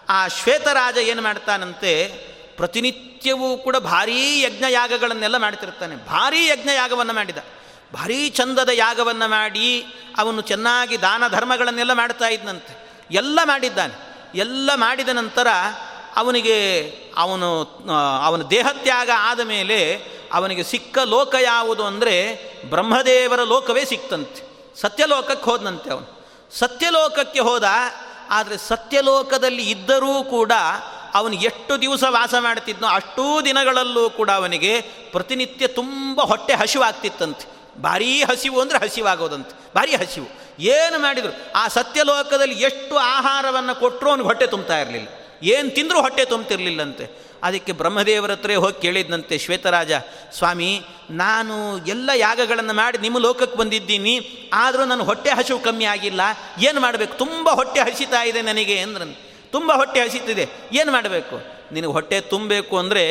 ಆ 0.08 0.28
ಶ್ವೇತರಾಜ 0.28 0.96
ಏನು 0.96 1.22
ಮಾಡ್ತಾನಂತೆ, 1.22 2.08
ಪ್ರತಿನಿತ್ಯವೂ 2.56 3.56
ಕೂಡ 3.56 3.76
ಭಾರೀ 3.76 4.40
ಯಜ್ಞಯಾಗಗಳನ್ನೆಲ್ಲ 4.40 5.36
ಮಾಡ್ತಿರ್ತಾನೆ. 5.36 5.96
ಭಾರೀ 5.96 6.46
ಯಜ್ಞಯಾಗವನ್ನು 6.46 7.12
ಮಾಡಿದ. 7.12 7.36
ಭಾರೀ 7.94 8.28
ಚಂದದ 8.28 8.68
ಯಾಗವನ್ನು 8.72 9.28
ಮಾಡಿ 9.28 9.84
ಅವನು 10.18 10.40
ಚೆನ್ನಾಗಿ 10.40 11.02
ದಾನ 11.02 11.28
ಧರ್ಮಗಳನ್ನೆಲ್ಲ 11.28 11.92
ಮಾಡ್ತಾ 11.92 12.28
ಇದ್ದಂತೆ 12.28 12.90
ಎಲ್ಲ 13.10 13.40
ಮಾಡಿದ್ದಾನೆ. 13.44 13.94
ಎಲ್ಲ 14.34 14.70
ಮಾಡಿದ 14.74 15.08
ನಂತರ 15.08 15.46
ಅವನಿಗೆ 16.16 16.58
ಅವನು 17.16 17.62
ಅವನ 18.24 18.42
ದೇಹತ್ಯಾಗ 18.42 19.10
ಆದ 19.18 19.40
ಮೇಲೆ 19.40 20.02
ಅವನಿಗೆ 20.32 20.62
ಸಿಕ್ಕ 20.62 20.98
ಲೋಕ 20.98 21.34
ಯಾವುದು 21.40 21.86
ಅಂದರೆ 21.86 22.14
ಬ್ರಹ್ಮದೇವರ 22.70 23.40
ಲೋಕವೇ 23.42 23.84
ಸಿಕ್ತಂತೆ. 23.84 24.40
ಸತ್ಯಲೋಕಕ್ಕೆ 24.80 25.44
ಹೋದನಂತೆ 25.50 25.90
ಅವನು. 25.90 26.26
ಸತ್ಯಲೋಕಕ್ಕೆ 26.58 27.40
ಹೋದ 27.40 27.64
ಆದರೆ 28.32 28.56
ಸತ್ಯಲೋಕದಲ್ಲಿ 28.56 29.70
ಇದ್ದರೂ 29.70 30.22
ಕೂಡ 30.22 30.52
ಅವನು 31.14 31.34
ಎಷ್ಟು 31.34 31.80
ದಿವಸ 31.80 32.04
ವಾಸ 32.08 32.34
ಮಾಡ್ತಿದ್ನೋ 32.38 32.86
ಅಷ್ಟೂ 32.86 33.42
ದಿನಗಳಲ್ಲೂ 33.42 34.10
ಕೂಡ 34.10 34.30
ಅವನಿಗೆ 34.30 34.80
ಪ್ರತಿನಿತ್ಯ 35.12 35.66
ತುಂಬ 35.66 36.20
ಹೊಟ್ಟೆ 36.20 36.54
ಹಸಿವಾಗ್ತಿತ್ತಂತೆ. 36.54 37.52
ಭಾರೀ 37.82 38.22
ಹಸಿವು 38.22 38.60
ಅಂದರೆ 38.60 38.78
ಹಸಿವಾಗೋದಂತೆ. 38.78 39.74
ಭಾರೀ 39.74 39.96
ಹಸಿವು. 39.96 40.26
ಏನು 40.60 40.98
ಮಾಡಿದರು? 40.98 41.52
ಆ 41.54 41.68
ಸತ್ಯಲೋಕದಲ್ಲಿ 41.68 42.54
ಎಷ್ಟು 42.54 42.96
ಆಹಾರವನ್ನು 42.96 43.80
ಕೊಟ್ಟರು 43.80 44.10
ಅವನಿಗೆ 44.10 44.26
ಹೊಟ್ಟೆ 44.26 44.46
ತುಂಬ್ತಾ 44.46 44.80
ಇರಲಿಲ್ಲ. 44.80 45.08
ಏನು 45.42 45.70
ತಿಂದರೂ 45.70 46.00
ಹೊಟ್ಟೆ 46.00 46.24
ತುಂಬ್ತಿರ್ಲಿಲ್ಲಂತೆ. 46.24 47.31
ಅದಕ್ಕೆ 47.42 47.72
ಬ್ರಹ್ಮದೇವರ 47.72 48.30
ಹತ್ರ 48.30 48.54
ಹೋಗಿ 48.54 48.82
ಕೇಳಿದ್ನಂತೆ, 48.82 49.38
ಶ್ವೇತರಾಜ, 49.38 49.92
ಸ್ವಾಮಿ, 50.32 50.80
ನಾನು 51.10 51.86
ಎಲ್ಲ 51.86 52.10
ಯಾಗಗಳನ್ನು 52.14 52.74
ಮಾಡಿ 52.74 52.98
ನಿಮ್ಮ 52.98 53.18
ಲೋಕಕ್ಕೆ 53.18 53.56
ಬಂದಿದ್ದೀನಿ, 53.56 54.48
ಆದರೂ 54.52 54.84
ನನ್ನ 54.84 55.02
ಹೊಟ್ಟೆ 55.02 55.30
ಹಸಿವು 55.30 55.58
ಕಮ್ಮಿ 55.58 55.84
ಆಗಿಲ್ಲ, 55.84 56.20
ಏನು 56.68 56.80
ಮಾಡಬೇಕು? 56.80 57.18
ತುಂಬ 57.18 57.50
ಹೊಟ್ಟೆ 57.50 57.80
ಹಸಿತಾ 57.80 58.22
ಇದೆ 58.22 58.42
ನನಗೆ 58.42 58.78
ಅಂದ್ರೆ 58.78 59.32
ತುಂಬ 59.52 59.72
ಹೊಟ್ಟೆ 59.72 60.00
ಹಸಿತಿದೆ, 60.00 60.46
ಏನು 60.72 60.92
ಮಾಡಬೇಕು? 60.92 61.36
ನಿನಗೆ 61.72 61.92
ಹೊಟ್ಟೆ 61.92 62.20
ತುಂಬಬೇಕು 62.20 62.78
ಅಂದರೆ, 62.78 63.04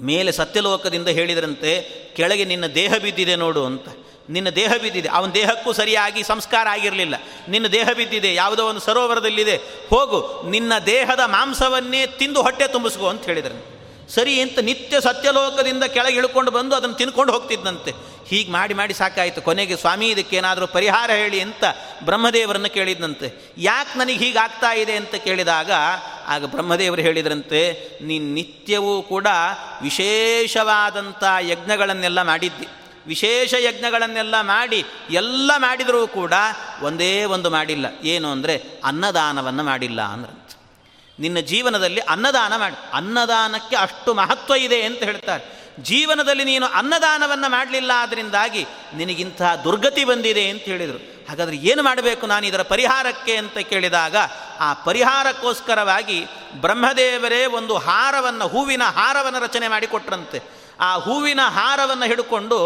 ಮೇಲೆ 0.00 0.32
ಸತ್ಯಲೋಕದಿಂದ 0.32 1.08
ಹೇಳಿದ್ರಂತೆ, 1.08 1.80
ಕೆಳಗೆ 2.16 2.44
ನಿನ್ನ 2.44 2.66
ದೇಹ 2.66 2.94
ಬಿದ್ದಿದೆ 2.94 3.36
ನೋಡು 3.36 3.66
ಅಂತ. 3.66 3.88
ನಿನ್ನ 4.30 4.48
ದೇಹ 4.48 4.72
ಬಿದ್ದಿದೆ. 4.82 5.08
ಅವನ 5.08 5.30
ದೇಹಕ್ಕೂ 5.30 5.72
ಸರಿಯಾಗಿ 5.72 6.22
ಸಂಸ್ಕಾರ 6.22 6.68
ಆಗಿರಲಿಲ್ಲ. 6.68 7.14
ನಿನ್ನ 7.48 7.66
ದೇಹ 7.66 7.88
ಬಿದ್ದಿದೆ. 7.96 8.34
ಯಾವುದೋ 8.34 8.66
ಒಂದು 8.66 8.80
ಸರೋವರದಲ್ಲಿದೆ. 8.80 9.56
ಹೋಗು, 9.90 10.50
ನಿನ್ನ 10.50 10.72
ದೇಹದ 10.86 11.20
ಮಾಂಸವನ್ನೇ 11.26 12.06
ತಿಂದು 12.06 12.42
ಹೊಟ್ಟೆ 12.42 12.68
ತುಂಬಿಸ್ಕೋ 12.68 13.08
ಅಂತ 13.08 13.24
ಹೇಳಿದ್ರು. 13.24 13.72
ಸರಿ 14.10 14.40
ಅಂತ 14.40 14.58
ನಿತ್ಯ 14.58 15.00
ಸತ್ಯಲೋಕದಿಂದ 15.00 15.84
ಕೆಳಗೆ 15.84 16.16
ಇಳ್ಕೊಂಡು 16.16 16.50
ಬಂದು 16.50 16.76
ಅದನ್ನು 16.76 16.94
ತಿನ್ಕೊಂಡು 16.94 17.32
ಹೋಗ್ತಿದ್ದಂತೆ 17.32 17.92
ಹೀಗೆ 18.28 18.52
ಮಾಡಿ 18.52 18.74
ಮಾಡಿ 18.74 18.94
ಸಾಕಾಯಿತು. 18.94 19.42
ಕೊನೆಗೆ 19.42 19.76
ಸ್ವಾಮಿ 19.76 20.08
ಇದಕ್ಕೇನಾದರೂ 20.08 20.66
ಪರಿಹಾರ 20.66 21.10
ಹೇಳಿ 21.10 21.40
ಅಂತ 21.40 21.64
ಬ್ರಹ್ಮದೇವರನ್ನು 22.04 22.70
ಕೇಳಿದ್ದಂತೆ 22.70 23.52
ಯಾಕೆ 23.58 23.98
ನನಗೆ 23.98 24.16
ಹೀಗಾಗ್ತಾ 24.16 24.72
ಇದೆ 24.72 24.92
ಅಂತ 24.92 25.14
ಕೇಳಿದಾಗ, 25.14 25.70
ಆಗ 26.26 26.44
ಬ್ರಹ್ಮದೇವರು 26.44 27.00
ಹೇಳಿದ್ರಂತೆ, 27.00 27.90
ನೀನು 28.02 28.26
ನಿತ್ಯವೂ 28.26 29.02
ಕೂಡ 29.02 29.26
ವಿಶೇಷವಾದಂಥ 29.82 31.24
ಯಜ್ಞಗಳನ್ನೆಲ್ಲ 31.40 32.22
ಮಾಡಿದ್ದಿ. 32.22 32.68
ವಿಶೇಷ 33.06 33.54
ಯಜ್ಞಗಳನ್ನೆಲ್ಲ 33.54 34.40
ಮಾಡಿ 34.40 34.84
ಎಲ್ಲ 35.10 35.50
ಮಾಡಿದರೂ 35.56 36.06
ಕೂಡ 36.06 36.32
ಒಂದೇ 36.82 37.24
ಒಂದು 37.24 37.50
ಮಾಡಿಲ್ಲ. 37.50 37.86
ಏನು 38.02 38.30
ಅಂದರೆ 38.30 38.62
ಅನ್ನದಾನವನ್ನು 38.84 39.62
ಮಾಡಿಲ್ಲ 39.62 40.02
ಅಂದ್ರೆ. 40.02 40.42
ನಿನ್ನ 41.18 41.38
ಜೀವನದಲ್ಲಿ 41.38 42.00
ಅನ್ನದಾನ 42.00 42.56
ಮಾಡಿ. 42.56 42.90
ಅನ್ನದಾನಕ್ಕೆ 42.92 43.76
ಅಷ್ಟು 43.76 44.14
ಮಹತ್ವ 44.14 44.54
ಇದೆ 44.54 44.82
ಅಂತ 44.82 44.98
ಹೇಳ್ತಾರೆ. 44.98 45.62
ಜೀವನದಲ್ಲಿ 45.80 46.44
ನೀನು 46.44 46.66
ಅನ್ನದಾನವನ್ನು 46.66 47.50
ಮಾಡಲಿಲ್ಲ 47.50 47.92
ಅದರಿಂದಾಗಿ 47.92 48.66
ನಿನಗಿಂತಹ 48.94 49.54
ದುರ್ಗತಿ 49.54 50.04
ಬಂದಿದೆ 50.04 50.48
ಅಂತ 50.48 50.62
ಹೇಳಿದರು. 50.62 51.28
ಹಾಗಾದರೆ 51.28 51.56
ಏನು 51.56 51.82
ಮಾಡಬೇಕು 51.82 52.26
ನಾನು 52.26 52.46
ಇದರ 52.46 52.62
ಪರಿಹಾರಕ್ಕೆ 52.62 53.36
ಅಂತ 53.36 53.58
ಕೇಳಿದಾಗ 53.58 54.16
ಆ 54.60 54.72
ಪರಿಹಾರಕ್ಕೋಸ್ಕರವಾಗಿ 54.72 56.26
ಬ್ರಹ್ಮದೇವರೇ 56.52 57.46
ಒಂದು 57.46 57.76
ಹಾರವನ್ನು, 57.76 58.48
ಹೂವಿನ 58.48 58.82
ಹಾರವನ್ನು 58.82 59.38
ರಚನೆ 59.38 59.68
ಮಾಡಿಕೊಟ್ರಂತೆ. 59.68 60.61
ಆ 60.80 60.96
ಹೂವಿನ 60.96 61.40
ಹಾರವನ್ನು 61.44 62.06
ಹಿಡ್ಕೊಂಡು 62.06 62.58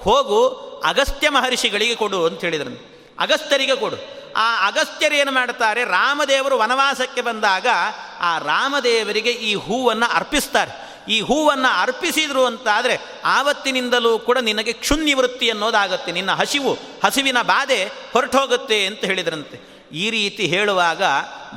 ಹೋಗು, 0.00 0.48
ಅಗಸ್ತ್ಯ 0.84 1.30
ಮಹರ್ಷಿಗಳಿಗೆ 1.30 1.94
ಕೊಡು 1.94 2.26
ಅಂತ 2.26 2.40
ಹೇಳಿದ್ರಂತೆ. 2.40 3.14
ಅಗಸ್ತ್ಯರಿಗೆ 3.18 3.76
ಕೊಡು. 3.76 3.96
ಆ 4.36 4.66
ಅಗಸ್ತ್ಯರು 4.66 5.14
ಏನು 5.14 5.32
ಮಾಡ್ತಾರೆ, 5.32 5.84
ರಾಮದೇವರು 5.84 6.58
ವನವಾಸಕ್ಕೆ 6.58 7.20
ಬಂದಾಗ 7.20 7.66
ಆ 8.20 8.38
ರಾಮದೇವರಿಗೆ 8.38 9.30
ಈ 9.30 9.54
ಹೂವನ್ನು 9.54 10.14
ಅರ್ಪಿಸ್ತಾರೆ. 10.14 10.94
ಈ 11.08 11.20
ಹೂವನ್ನು 11.20 11.82
ಅರ್ಪಿಸಿದ್ರು 11.82 12.44
ಅಂತಾದರೆ 12.44 13.00
ಆವತ್ತಿನಿಂದಲೂ 13.24 14.18
ಕೂಡ 14.18 14.38
ನಿನಗೆ 14.38 14.72
ಕ್ಷುನ್ನಿವೃತ್ತಿ 14.72 15.50
ಅನ್ನೋದಾಗತ್ತೆ. 15.50 16.12
ನಿನ್ನ 16.12 16.32
ಹಸಿವು, 16.32 16.72
ಹಸಿವಿನ 17.04 17.36
ಬಾಧೆ 17.42 17.84
ಹೊರಟೋಗುತ್ತೆ 17.84 18.86
ಅಂತ 18.86 18.98
ಹೇಳಿದ್ರಂತೆ. 18.98 19.74
ಈ 19.92 20.10
ರೀತಿ 20.10 20.46
ಹೇಳುವಾಗ 20.46 21.02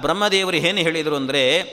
ಬ್ರಹ್ಮದೇವರು 0.01 0.55
ಏನು 0.55 0.77
ಹೇಳಿದರು 0.77 1.15
ಅಂದರೆ, 1.15 1.63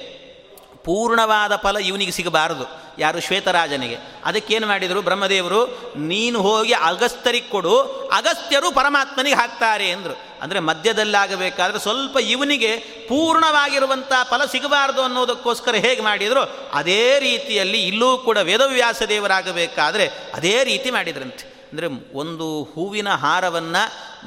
ಪೂರ್ಣವಾದ 0.85 1.57
ಫಲ 1.57 1.77
ಇವನಿಗೆ 1.77 2.11
ಸಿಗಬಾರದು. 2.11 2.84
ಯಾರು 2.99 3.21
ಶ್ವೇತರಾಜನಿಗೆ. 3.21 3.97
ಅದಕ್ಕೇನು 4.25 4.67
ಮಾಡಿದರು 4.67 5.03
ಬ್ರಹ್ಮದೇವರು, 5.03 5.61
ನೀನು 5.97 6.43
ಹೋಗಿ 6.43 6.73
ಅಗಸ್ತ್ಯರಿಗೆ 6.73 7.49
ಕೊಡು, 7.49 7.77
ಅಗಸ್ತ್ಯರು 8.13 8.73
ಪರಮಾತ್ಮನಿಗೆ 8.73 9.37
ಹಾಕ್ತಾರೆ 9.37 9.91
ಅಂದರು. 9.91 10.43
ಅಂದರೆ 10.43 10.61
ಮಧ್ಯದಲ್ಲಾಗಬೇಕಾದ್ರೆ 10.61 11.79
ಸ್ವಲ್ಪ 11.79 12.17
ಇವನಿಗೆ 12.17 12.77
ಪೂರ್ಣವಾಗಿರುವಂಥ 13.09 14.13
ಫಲ 14.31 14.45
ಸಿಗಬಾರದು 14.45 15.03
ಅನ್ನೋದಕ್ಕೋಸ್ಕರ 15.03 15.75
ಹೇಗೆ 15.75 16.03
ಮಾಡಿದರು, 16.03 16.71
ಅದೇ 16.73 17.19
ರೀತಿಯಲ್ಲಿ 17.19 17.87
ಇಲ್ಲೂ 17.87 18.19
ಕೂಡ 18.19 18.39
ವೇದವ್ಯಾಸ 18.43 19.03
ದೇವರಾಗಬೇಕಾದ್ರೆ 19.03 20.07
ಅದೇ 20.35 20.65
ರೀತಿ 20.65 20.91
ಮಾಡಿದ್ರಂತೆ. 20.91 21.69
ಅಂದರೆ 21.73 21.87
ಒಂದು 22.15 22.63
ಹೂವಿನ 22.63 23.09
ಹಾರವನ್ನು 23.09 23.83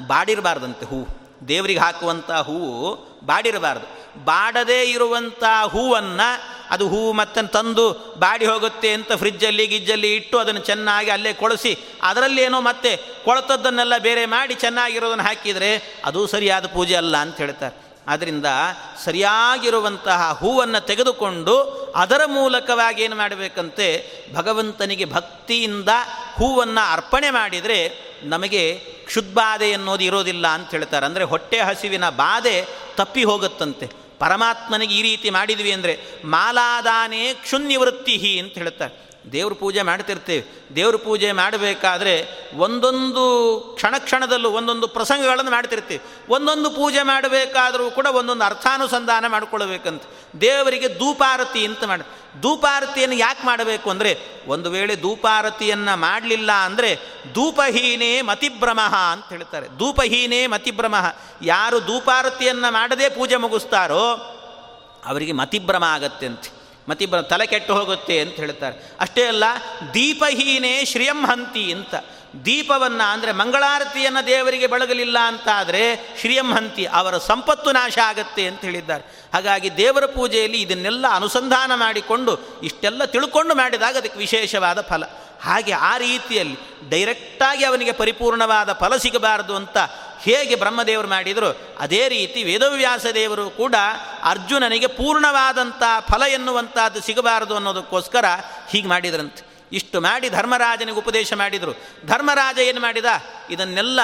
ಬಾಡಿರಬಾರ್ದಂತೆ 0.06 0.86
ಹೂವು. 0.86 1.28
ದೇವರಿಗೆ 1.48 1.80
ಹಾಕುವಂಥ 1.80 2.30
ಹೂವು 2.30 2.94
ಬಾಡಿರಬಾರ್ದು. 3.26 4.07
ಬಾಡದೇ 4.24 4.84
ಇರುವಂಥ 4.84 5.44
ಹೂವನ್ನು 5.72 6.58
ಅದು 6.70 6.88
ಹೂವು 6.88 7.12
ಮತ್ತೆ 7.12 7.42
ತಂದು 7.42 7.92
ಬಾಡಿ 8.18 8.46
ಹೋಗುತ್ತೆ 8.46 8.92
ಅಂತ 8.92 9.12
ಫ್ರಿಜ್ಜಲ್ಲಿ, 9.12 9.66
ಗಿಜ್ಜಲ್ಲಿ 9.66 10.16
ಇಟ್ಟು 10.16 10.38
ಅದನ್ನು 10.38 10.60
ಚೆನ್ನಾಗಿ 10.60 11.10
ಅಲ್ಲೇ 11.10 11.32
ಕೊಳಸಿ, 11.32 11.78
ಅದರಲ್ಲಿ 12.02 12.42
ಏನೋ 12.42 12.60
ಮತ್ತೆ 12.60 12.96
ಕೊಳತದ್ದನ್ನೆಲ್ಲ 13.24 13.98
ಬೇರೆ 13.98 14.26
ಮಾಡಿ 14.26 14.54
ಚೆನ್ನಾಗಿರೋದನ್ನು 14.54 15.24
ಹಾಕಿದರೆ 15.24 16.00
ಅದು 16.04 16.26
ಸರಿಯಾದ 16.26 16.66
ಪೂಜೆ 16.66 16.94
ಅಲ್ಲ 16.94 17.16
ಅಂತ 17.16 17.38
ಹೇಳ್ತಾರೆ. 17.38 17.88
ಆದ್ದರಿಂದ 18.08 18.46
ಸರಿಯಾಗಿರುವಂತಹ 19.04 20.38
ಹೂವನ್ನು 20.40 20.86
ತೆಗೆದುಕೊಂಡು 20.86 21.54
ಅದರ 21.96 22.20
ಮೂಲಕವಾಗಿ 22.26 23.02
ಏನು 23.02 23.16
ಮಾಡಬೇಕಂತೆ, 23.16 23.88
ಭಗವಂತನಿಗೆ 24.34 25.04
ಭಕ್ತಿಯಿಂದ 25.04 25.88
ಹೂವನ್ನು 26.34 26.92
ಅರ್ಪಣೆ 26.92 27.30
ಮಾಡಿದರೆ 27.30 28.08
ನಮಗೆ 28.24 28.74
ಕ್ಷುದ್ಬಾಧೆ 29.06 29.72
ಅನ್ನೋದು 29.72 30.04
ಇರೋದಿಲ್ಲ 30.04 30.46
ಅಂತ 30.46 30.70
ಹೇಳ್ತಾರೆ. 30.70 31.06
ಅಂದರೆ 31.06 31.24
ಹೊಟ್ಟೆ 31.24 31.60
ಹಸಿವಿನ 31.60 32.08
ಬಾಧೆ 32.08 32.66
ತಪ್ಪಿ 32.96 33.24
ಹೋಗುತ್ತಂತೆ. 33.24 34.07
ಪರಮಾತ್ಮನಿಗೆ 34.18 34.94
ಈ 34.94 35.02
ರೀತಿ 35.02 35.30
ಮಾಡಿದ್ವಿ 35.30 35.72
ಅಂದರೆ 35.72 35.98
ಮಾಲಾದಾನೇ 36.24 37.34
ಕ್ಷುನ್ನಿವೃತ್ತಿ 37.34 38.40
ಅಂತ 38.42 38.54
ಹೇಳುತ್ತಾರೆ. 38.54 39.08
ದೇವ್ರ 39.32 39.52
ಪೂಜೆ 39.52 39.82
ಮಾಡ್ತಿರ್ತೇವೆ. 39.82 40.74
ದೇವ್ರ 40.76 40.96
ಪೂಜೆ 40.96 41.32
ಮಾಡಬೇಕಾದ್ರೆ 41.32 42.14
ಒಂದೊಂದು 42.56 43.24
ಕ್ಷಣ 43.76 43.94
ಕ್ಷಣದಲ್ಲೂ 43.98 44.50
ಒಂದೊಂದು 44.50 44.88
ಪ್ರಸಂಗಗಳನ್ನು 44.88 45.50
ಮಾಡ್ತಿರ್ತೀವಿ. 45.50 46.02
ಒಂದೊಂದು 46.28 46.70
ಪೂಜೆ 46.70 47.02
ಮಾಡಬೇಕಾದರೂ 47.02 47.90
ಕೂಡ 47.90 48.06
ಒಂದೊಂದು 48.06 48.44
ಅರ್ಥಾನುಸಂಧಾನ 48.44 49.26
ಮಾಡಿಕೊಳ್ಬೇಕಂತ. 49.26 50.02
ದೇವರಿಗೆ 50.34 50.88
ಧೂಪಾರತಿ 50.88 51.66
ಅಂತ 51.66 51.84
ಮಾಡಿ, 51.84 52.04
ಧೂಪಾರತಿಯನ್ನು 52.40 53.16
ಯಾಕೆ 53.16 53.46
ಮಾಡಬೇಕು 53.46 53.90
ಅಂದರೆ, 53.90 54.12
ಒಂದು 54.46 54.70
ವೇಳೆ 54.70 54.96
ಧೂಪಾರತಿಯನ್ನು 54.96 55.96
ಮಾಡಲಿಲ್ಲ 55.96 56.52
ಅಂದರೆ, 56.52 56.96
ಧೂಪಹೀನೇ 57.34 58.22
ಮತಿಭ್ರಮಃ 58.22 58.94
ಅಂತ 58.96 59.28
ಹೇಳ್ತಾರೆ. 59.28 59.68
ಧೂಪಹೀನೇ 59.78 60.46
ಮತಿಭ್ರಮಃ. 60.46 61.06
ಯಾರು 61.42 61.80
ಧೂಪಾರತಿಯನ್ನು 61.80 62.72
ಮಾಡದೇ 62.72 63.08
ಪೂಜೆ 63.08 63.36
ಮುಗಿಸ್ತಾರೋ, 63.36 64.04
ಅವರಿಗೆ 65.04 65.32
ಮತಿಭ್ರಮ 65.32 65.84
ಆಗತ್ತೆ 65.84 66.26
ಅಂತ, 66.26 66.44
ಮತಿಭ್ರಮ, 66.88 67.20
ತಲೆ 67.20 67.46
ಕೆಟ್ಟು 67.46 67.74
ಹೋಗುತ್ತೆ 67.74 68.20
ಅಂತ 68.20 68.36
ಹೇಳ್ತಾರೆ. 68.36 68.76
ಅಷ್ಟೇ 69.00 69.26
ಅಲ್ಲ, 69.26 69.44
ದೀಪಹೀನೇ 69.94 70.84
ಶ್ರಿಯಂ 70.84 71.26
ಹಂತಿ 71.26 71.72
ಅಂತ. 71.72 71.94
ದೀಪವನ್ನು 72.44 73.12
ಅಂದರೆ 73.12 73.32
ಮಂಗಳಾರತಿಯನ್ನು 73.32 74.26
ದೇವರಿಗೆ 74.26 74.66
ಬಳಗಲಿಲ್ಲ 74.66 75.18
ಅಂತಾದರೆ, 75.18 76.14
ಶ್ರೀಯಂ 76.20 76.52
ಹಂತಿ, 76.52 76.86
ಅವರ 76.86 77.18
ಸಂಪತ್ತು 77.18 77.72
ನಾಶ 77.72 77.98
ಆಗತ್ತೆ 77.98 78.46
ಅಂತ 78.46 78.60
ಹೇಳಿದ್ದಾರೆ. 78.60 79.04
ಹಾಗಾಗಿ 79.32 79.76
ದೇವರ 79.76 80.06
ಪೂಜೆಯಲ್ಲಿ 80.06 80.60
ಇದನ್ನೆಲ್ಲ 80.60 81.06
ಅನುಸಂಧಾನ 81.10 81.74
ಮಾಡಿಕೊಂಡು 81.74 82.60
ಇಷ್ಟೆಲ್ಲ 82.62 83.04
ತಿಳ್ಕೊಂಡು 83.04 83.54
ಮಾಡಿದಾಗ 83.54 83.96
ಅದಕ್ಕೆ 83.96 84.18
ವಿಶೇಷವಾದ 84.18 84.80
ಫಲ. 84.80 85.04
ಹಾಗೆ 85.42 85.72
ಆ 85.72 85.96
ರೀತಿಯಲ್ಲಿ 85.98 86.56
ಡೈರೆಕ್ಟಾಗಿ 86.90 87.64
ಅವನಿಗೆ 87.64 87.92
ಪರಿಪೂರ್ಣವಾದ 87.92 88.72
ಫಲ 88.72 88.96
ಸಿಗಬಾರದು 88.96 89.56
ಅಂತ 89.56 89.78
ಹೇಗೆ 90.20 90.54
ಬ್ರಹ್ಮದೇವರು 90.54 91.08
ಮಾಡಿದರು, 91.08 91.76
ಅದೇ 91.78 92.08
ರೀತಿ 92.08 92.44
ವೇದವ್ಯಾಸ 92.44 93.06
ದೇವರು 93.14 93.50
ಕೂಡ 93.50 93.74
ಅರ್ಜುನನಿಗೆ 94.24 94.86
ಪೂರ್ಣವಾದಂಥ 94.86 95.82
ಫಲ 96.12 96.22
ಎನ್ನುವಂಥದ್ದು 96.22 97.00
ಸಿಗಬಾರದು 97.00 97.54
ಅನ್ನೋದಕ್ಕೋಸ್ಕರ 97.54 98.24
ಹೀಗೆ 98.68 98.88
ಮಾಡಿದ್ರಂತೆ. 98.88 99.47
ಇಷ್ಟು 99.72 100.00
ಮಾಡಿ 100.00 100.28
ಧರ್ಮರಾಜನಿಗೆ 100.28 100.98
ಉಪದೇಶ 100.98 101.32
ಮಾಡಿದರು. 101.32 101.72
ಧರ್ಮರಾಜ 102.06 102.58
ಏನು 102.58 102.80
ಮಾಡಿದ? 102.80 103.04
ಇದನ್ನೆಲ್ಲ 103.50 104.00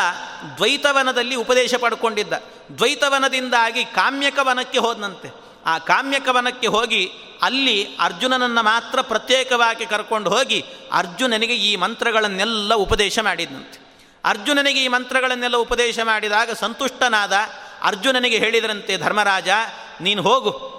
ದ್ವೈತವನದಲ್ಲಿ 0.57 1.35
ಉಪದೇಶ 1.35 1.75
ಪಡ್ಕೊಂಡಿದ್ದ. 1.75 2.33
ದ್ವೈತವನದಿಂದಾಗಿ 2.79 3.85
ಕಾಮ್ಯಕವನಕ್ಕೆ 3.85 4.79
ಹೋದನಂತೆ. 4.79 5.45
ಆ 5.67 5.79
ಕಾಮ್ಯಕವನಕ್ಕೆ 5.79 6.67
ಹೋಗಿ 6.67 7.11
ಅಲ್ಲಿ 7.43 7.97
ಅರ್ಜುನನನ್ನು 8.01 8.63
ಮಾತ್ರ 8.63 9.01
ಪ್ರತ್ಯೇಕವಾಗಿ 9.01 9.87
ಕರ್ಕೊಂಡು 9.87 10.31
ಹೋಗಿ 10.31 10.65
ಅರ್ಜುನನಿಗೆ 10.93 11.55
ಈ 11.55 11.77
ಮಂತ್ರಗಳನ್ನೆಲ್ಲ 11.77 12.75
ಉಪದೇಶ 12.75 13.19
ಮಾಡಿದ್ನಂತೆ. 13.19 13.85
ಅರ್ಜುನನಿಗೆ 14.25 14.85
ಈ 14.85 14.89
ಮಂತ್ರಗಳನ್ನೆಲ್ಲ 14.89 15.57
ಉಪದೇಶ 15.57 15.99
ಮಾಡಿದಾಗ 16.05 16.51
ಸಂತುಷ್ಟನಾದ 16.51 17.33
ಅರ್ಜುನನಿಗೆ 17.83 18.39
ಹೇಳಿದರಂತೆ, 18.39 18.97
ಧರ್ಮರಾಜ, 18.97 19.49
ನೀನು 20.01 20.23
ಹೋಗು. 20.23 20.75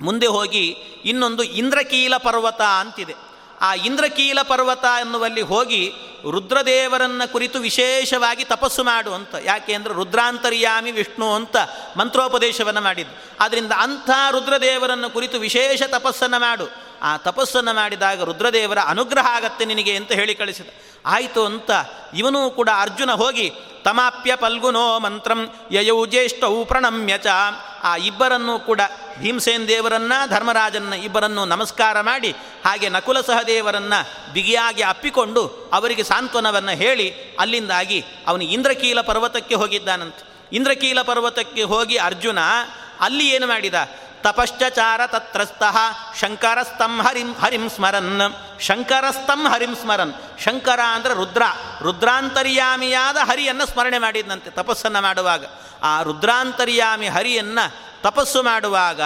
ಮುಂದೆ 0.00 0.26
ಹೋಗಿ 0.26 0.76
ಇನ್ನೊಂದು 1.04 1.42
ಇಂದ್ರಕೀಲ 1.42 2.16
ಪರ್ವತ 2.16 2.60
ಅಂತಿದೆ. 2.60 3.31
ಆ 3.62 3.74
ಇಂದ್ರಕೀಲ 3.74 4.42
ಪರ್ವತ 4.42 4.84
ಎನ್ನುವಲ್ಲಿ 5.00 5.40
ಹೋಗಿ 5.40 5.92
ರುದ್ರದೇವರನ್ನ 6.30 7.22
ಕುರಿತು 7.32 7.58
ವಿಶೇಷವಾಗಿ 7.58 8.44
ತಪಸ್ಸು 8.44 8.84
ಮಾಡು 8.84 9.14
ಅಂತ. 9.14 9.34
ಯಾಕೆ 9.44 9.74
ಅಂದರೆ 9.74 9.94
ರುದ್ರಾಂತರ್ಯಾಮಿ 9.94 10.90
ವಿಷ್ಣು 10.90 11.34
ಅಂತ 11.34 11.56
ಮಂತ್ರೋಪದೇಶವನ್ನು 11.96 12.80
ಮಾಡಿದ್ದು. 12.80 13.36
ಆದ್ದರಿಂದ 13.40 13.72
ಅಂಥ 13.78 14.10
ರುದ್ರದೇವರನ್ನು 14.30 15.10
ಕುರಿತು 15.10 15.38
ವಿಶೇಷ 15.38 15.82
ತಪಸ್ಸನ್ನು 15.82 16.40
ಮಾಡು. 16.40 16.91
ಆ 17.02 17.16
ತಪಸ್ಸನ್ನು 17.16 17.74
ಮಾಡಿದಾಗ 17.74 18.22
ರುದ್ರದೇವರ 18.22 18.78
ಅನುಗ್ರಹ 18.78 19.26
ಆಗತ್ತೆ 19.26 19.64
ನಿನಗೆ 19.64 19.96
ಅಂತ 19.96 20.12
ಹೇಳಿ 20.12 20.34
ಕಳಿಸಿದ. 20.34 20.68
ಆಯಿತು 21.06 21.44
ಅಂತ 21.44 21.70
ಇವನೂ 22.14 22.50
ಕೂಡ 22.50 22.68
ಅರ್ಜುನ 22.80 23.10
ಹೋಗಿ, 23.12 23.52
ತಮಾಪ್ಯ 23.84 24.36
ಪಲ್ಗುನೋ 24.36 24.98
ಮಂತ್ರಂ 24.98 25.40
ಯಯೌ 25.70 26.06
ಜ್ಯೇಷ್ಠೌ 26.06 26.64
ಪ್ರಣಮ್ಯ 26.64 27.18
ಚ. 27.18 27.26
ಆ 27.82 27.96
ಇಬ್ಬರನ್ನೂ 27.96 28.58
ಕೂಡ 28.58 28.80
ಭೀಮಸೇನ್ 29.18 29.68
ದೇವರನ್ನ, 29.68 30.12
ಧರ್ಮರಾಜನ್ನ 30.26 30.92
ಇಬ್ಬರನ್ನು 30.92 31.44
ನಮಸ್ಕಾರ 31.44 32.00
ಮಾಡಿ, 32.00 32.30
ಹಾಗೆ 32.64 32.88
ನಕುಲ 32.88 33.20
ಸಹದೇವರನ್ನು 33.20 34.32
ಬಿಗಿಯಾಗಿ 34.32 34.82
ಅಪ್ಪಿಕೊಂಡು 34.82 35.70
ಅವರಿಗೆ 35.72 36.02
ಸಾಂತ್ವನವನ್ನು 36.02 36.70
ಹೇಳಿ, 36.70 37.36
ಅಲ್ಲಿಂದಾಗಿ 37.40 38.04
ಅವನು 38.26 38.44
ಇಂದ್ರಕೀಲ 38.44 39.00
ಪರ್ವತಕ್ಕೆ 39.00 39.54
ಹೋಗಿದ್ದಾನಂತೆ. 39.54 40.22
ಇಂದ್ರಕೀಲ 40.52 41.02
ಪರ್ವತಕ್ಕೆ 41.02 41.62
ಹೋಗಿ 41.62 41.96
ಅರ್ಜುನ 41.96 42.38
ಅಲ್ಲಿ 43.00 43.28
ಏನು 43.28 43.46
ಮಾಡಿದ? 43.46 43.74
ತಪಶ್ಚಾರ 44.22 45.06
ತತ್ರಸ್ತಃ 45.06 45.76
ಶಂಕರಸ್ತಂ 46.20 47.00
ಹರಿಂ 47.00 47.34
ಹರಿಂ 47.34 47.70
ಸ್ಮರನ್. 47.70 48.34
ಶಂಕರಸ್ತಂ 48.60 49.48
ಹರಿಂ 49.48 49.74
ಸ್ಮರನ್. 49.74 50.12
ಶಂಕರ 50.44 50.80
ಅಂದರೆ 50.80 51.14
ರುದ್ರ. 51.14 51.42
ರುದ್ರಾಂತರ್ಯಾಮಿಯಾದ 51.82 53.16
ಹರಿಯನ್ನು 53.16 53.66
ಸ್ಮರಣೆ 53.66 53.98
ಮಾಡಿದಂತೆ 53.98 54.50
ತಪಸ್ಸನ್ನು 54.50 55.00
ಮಾಡುವಾಗ. 55.00 55.44
ಆ 55.82 56.02
ರುದ್ರಾಂತರ್ಯಾಮಿ 56.02 57.08
ಹರಿಯನ್ನು 57.08 57.92
ತಪಸ್ಸು 58.02 58.42
ಮಾಡುವಾಗ 58.42 59.00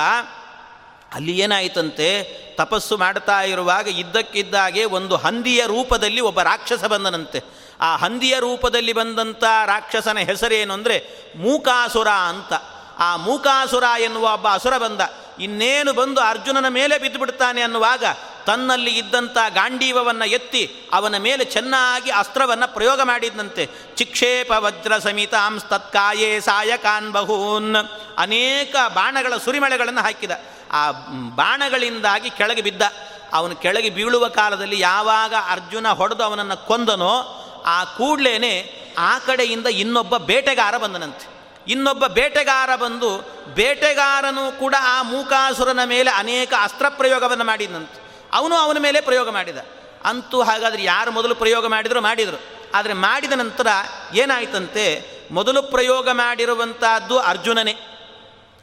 ಅಲ್ಲಿ 1.12 1.38
ಏನಾಯಿತಂತೆ? 1.38 2.08
ತಪಸ್ಸು 2.56 2.96
ಮಾಡ್ತಾ 2.96 3.42
ಇರುವಾಗ 3.42 3.88
ಇದ್ದಕ್ಕಿದ್ದಾಗೆ 3.88 4.84
ಒಂದು 4.84 5.16
ಹಂದಿಯ 5.16 5.66
ರೂಪದಲ್ಲಿ 5.66 6.20
ಒಬ್ಬ 6.20 6.42
ರಾಕ್ಷಸ 6.42 6.84
ಬಂದನಂತೆ. 6.84 7.42
ಆ 7.80 7.96
ಹಂದಿಯ 7.96 8.38
ರೂಪದಲ್ಲಿ 8.38 8.92
ಬಂದಂಥ 8.92 9.44
ರಾಕ್ಷಸನ 9.44 10.18
ಹೆಸರೇನು 10.18 10.74
ಅಂದರೆ 10.74 11.08
ಮೂಕಾಸುರ 11.36 12.08
ಅಂತ. 12.08 12.52
ಆ 12.98 13.16
ಮೂಕಾಸುರ 13.16 13.84
ಎನ್ನುವ 13.98 14.32
ಒಬ್ಬ 14.32 14.48
ಅಸುರ 14.52 14.78
ಬಂದ. 14.78 15.00
ಇನ್ನೇನು 15.40 15.92
ಬಂದು 15.92 16.20
ಅರ್ಜುನನ 16.20 16.68
ಮೇಲೆ 16.68 16.98
ಬಿದ್ದು 16.98 17.18
ಬಿಡ್ತಾನೆ 17.18 17.62
ಅನ್ನುವಾಗ 17.62 18.04
ತನ್ನಲ್ಲಿ 18.46 18.98
ಇದ್ದಂಥ 18.98 19.38
ಗಾಂಡೀವವನ್ನು 19.48 20.24
ಎತ್ತಿ 20.24 20.76
ಅವನ 20.92 21.16
ಮೇಲೆ 21.16 21.44
ಚೆನ್ನಾಗಿ 21.44 22.10
ಅಸ್ತ್ರವನ್ನು 22.10 22.74
ಪ್ರಯೋಗ 22.74 23.00
ಮಾಡಿದಂತೆ 23.02 23.70
ಚಿಕ್ಷೇಪ 23.96 24.50
ವಜ್ರ 24.50 24.92
ತತ್ಕಾಯೇ 25.68 26.40
ಸಾಯಕಾನ್ 26.40 27.12
ಬಹೂನ್. 27.12 27.76
ಅನೇಕ 28.18 28.76
ಬಾಣಗಳ 28.94 29.36
ಸುರಿಮಳೆಗಳನ್ನು 29.36 30.00
ಹಾಕಿದ. 30.00 30.30
ಆ 30.72 30.90
ಬಾಣಗಳಿಂದಾಗಿ 31.34 32.30
ಕೆಳಗೆ 32.30 32.62
ಬಿದ್ದ. 32.62 32.82
ಅವನು 33.32 33.56
ಕೆಳಗೆ 33.56 33.90
ಬೀಳುವ 33.90 34.28
ಕಾಲದಲ್ಲಿ 34.28 34.80
ಯಾವಾಗ 34.80 35.34
ಅರ್ಜುನ 35.48 35.88
ಹೊಡೆದು 35.88 36.24
ಅವನನ್ನು 36.24 36.66
ಕೊಂದನೋ 36.66 37.42
ಆ 37.66 37.84
ಕೂಡ್ಲೇನೆ 37.84 38.86
ಆ 38.98 39.18
ಕಡೆಯಿಂದ 39.18 39.66
ಇನ್ನೊಬ್ಬ 39.66 40.16
ಬೇಟೆಗಾರ 40.16 40.76
ಬಂದನಂತೆ. 40.76 41.35
ಇನ್ನೊಬ್ಬ 41.68 42.06
ಬೇಟೆಗಾರ 42.06 42.76
ಬಂದು 42.76 43.36
ಬೇಟೆಗಾರನು 43.54 44.58
ಕೂಡ 44.58 44.74
ಆ 44.80 45.02
ಮೂಕಾಸುರನ 45.02 45.84
ಮೇಲೆ 45.84 46.10
ಅನೇಕ 46.10 46.52
ಅಸ್ತ್ರ 46.60 46.86
ಪ್ರಯೋಗವನ್ನು 46.88 47.44
ಮಾಡಿದಂತೆ 47.44 48.06
ಅವನು 48.32 48.54
ಅವನ 48.54 48.78
ಮೇಲೆ 48.78 49.00
ಪ್ರಯೋಗ 49.00 49.30
ಮಾಡಿದ. 49.30 49.56
ಅಂತೂ 50.04 50.42
ಹಾಗಾದರೆ 50.42 50.84
ಯಾರು 50.84 51.10
ಮೊದಲು 51.10 51.34
ಪ್ರಯೋಗ 51.34 51.66
ಮಾಡಿದರೂ? 51.66 52.00
ಮಾಡಿದರು. 52.00 52.40
ಆದರೆ 52.74 52.92
ಮಾಡಿದ 52.92 53.32
ನಂತರ 53.32 53.66
ಏನಾಯ್ತಂತೆ? 54.14 55.06
ಮೊದಲು 55.30 55.62
ಪ್ರಯೋಗ 55.62 56.08
ಮಾಡಿರುವಂತಹದ್ದು 56.12 57.18
ಅರ್ಜುನನೇ. 57.18 57.76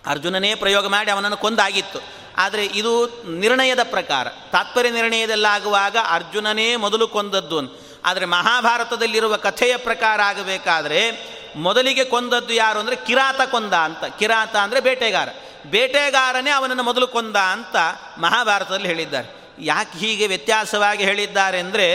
ಅರ್ಜುನನೇ 0.06 0.56
ಪ್ರಯೋಗ 0.56 0.88
ಮಾಡಿ 0.88 1.12
ಅವನನ್ನು 1.12 1.38
ಕೊಂದಾಗಿತ್ತು. 1.38 2.00
ಆದರೆ 2.38 2.66
ಇದು 2.66 3.24
ನಿರ್ಣಯದ 3.32 3.84
ಪ್ರಕಾರ. 3.84 4.28
ತಾತ್ಪರ್ಯ 4.52 4.90
ನಿರ್ಣಯದಲ್ಲಾಗುವಾಗ 4.90 5.98
ಅರ್ಜುನನೇ 6.10 6.76
ಮೊದಲು 6.76 7.08
ಕೊಂದದ್ದು. 7.08 7.84
ಆದರೆ 8.06 8.26
ಮಹಾಭಾರತದಲ್ಲಿರುವ 8.26 9.38
ಕಥೆಯ 9.38 9.78
ಪ್ರಕಾರ 9.78 10.22
ಆಗಬೇಕಾದ್ರೆ 10.22 11.34
ಮೊದಲಿಗೆ 11.56 12.04
ಕೊಂದದ್ದು 12.06 12.54
ಯಾರು 12.54 12.80
ಅಂದರೆ 12.80 12.96
ಕಿರಾತ 12.96 13.42
ಕೊಂದ 13.52 13.74
ಅಂತ. 13.74 14.04
ಕಿರಾತ 14.20 14.56
ಅಂದರೆ 14.56 14.80
ಬೇಟೆಗಾರ. 14.80 15.30
ಬೇಟೆಗಾರನೇ 15.66 16.50
ಅವನನ್ನು 16.50 16.84
ಮೊದಲು 16.84 17.08
ಕೊಂದ 17.08 17.36
ಅಂತ 17.36 17.76
ಮಹಾಭಾರತದಲ್ಲಿ 18.18 18.88
ಹೇಳಿದ್ದಾರೆ. 18.88 19.28
ಯಾಕೆ 19.60 19.98
ಹೀಗೆ 19.98 20.28
ವ್ಯತ್ಯಾಸವಾಗಿ 20.28 21.04
ಹೇಳಿದ್ದಾರೆ 21.04 21.60
ಅಂದರೆ 21.60 21.88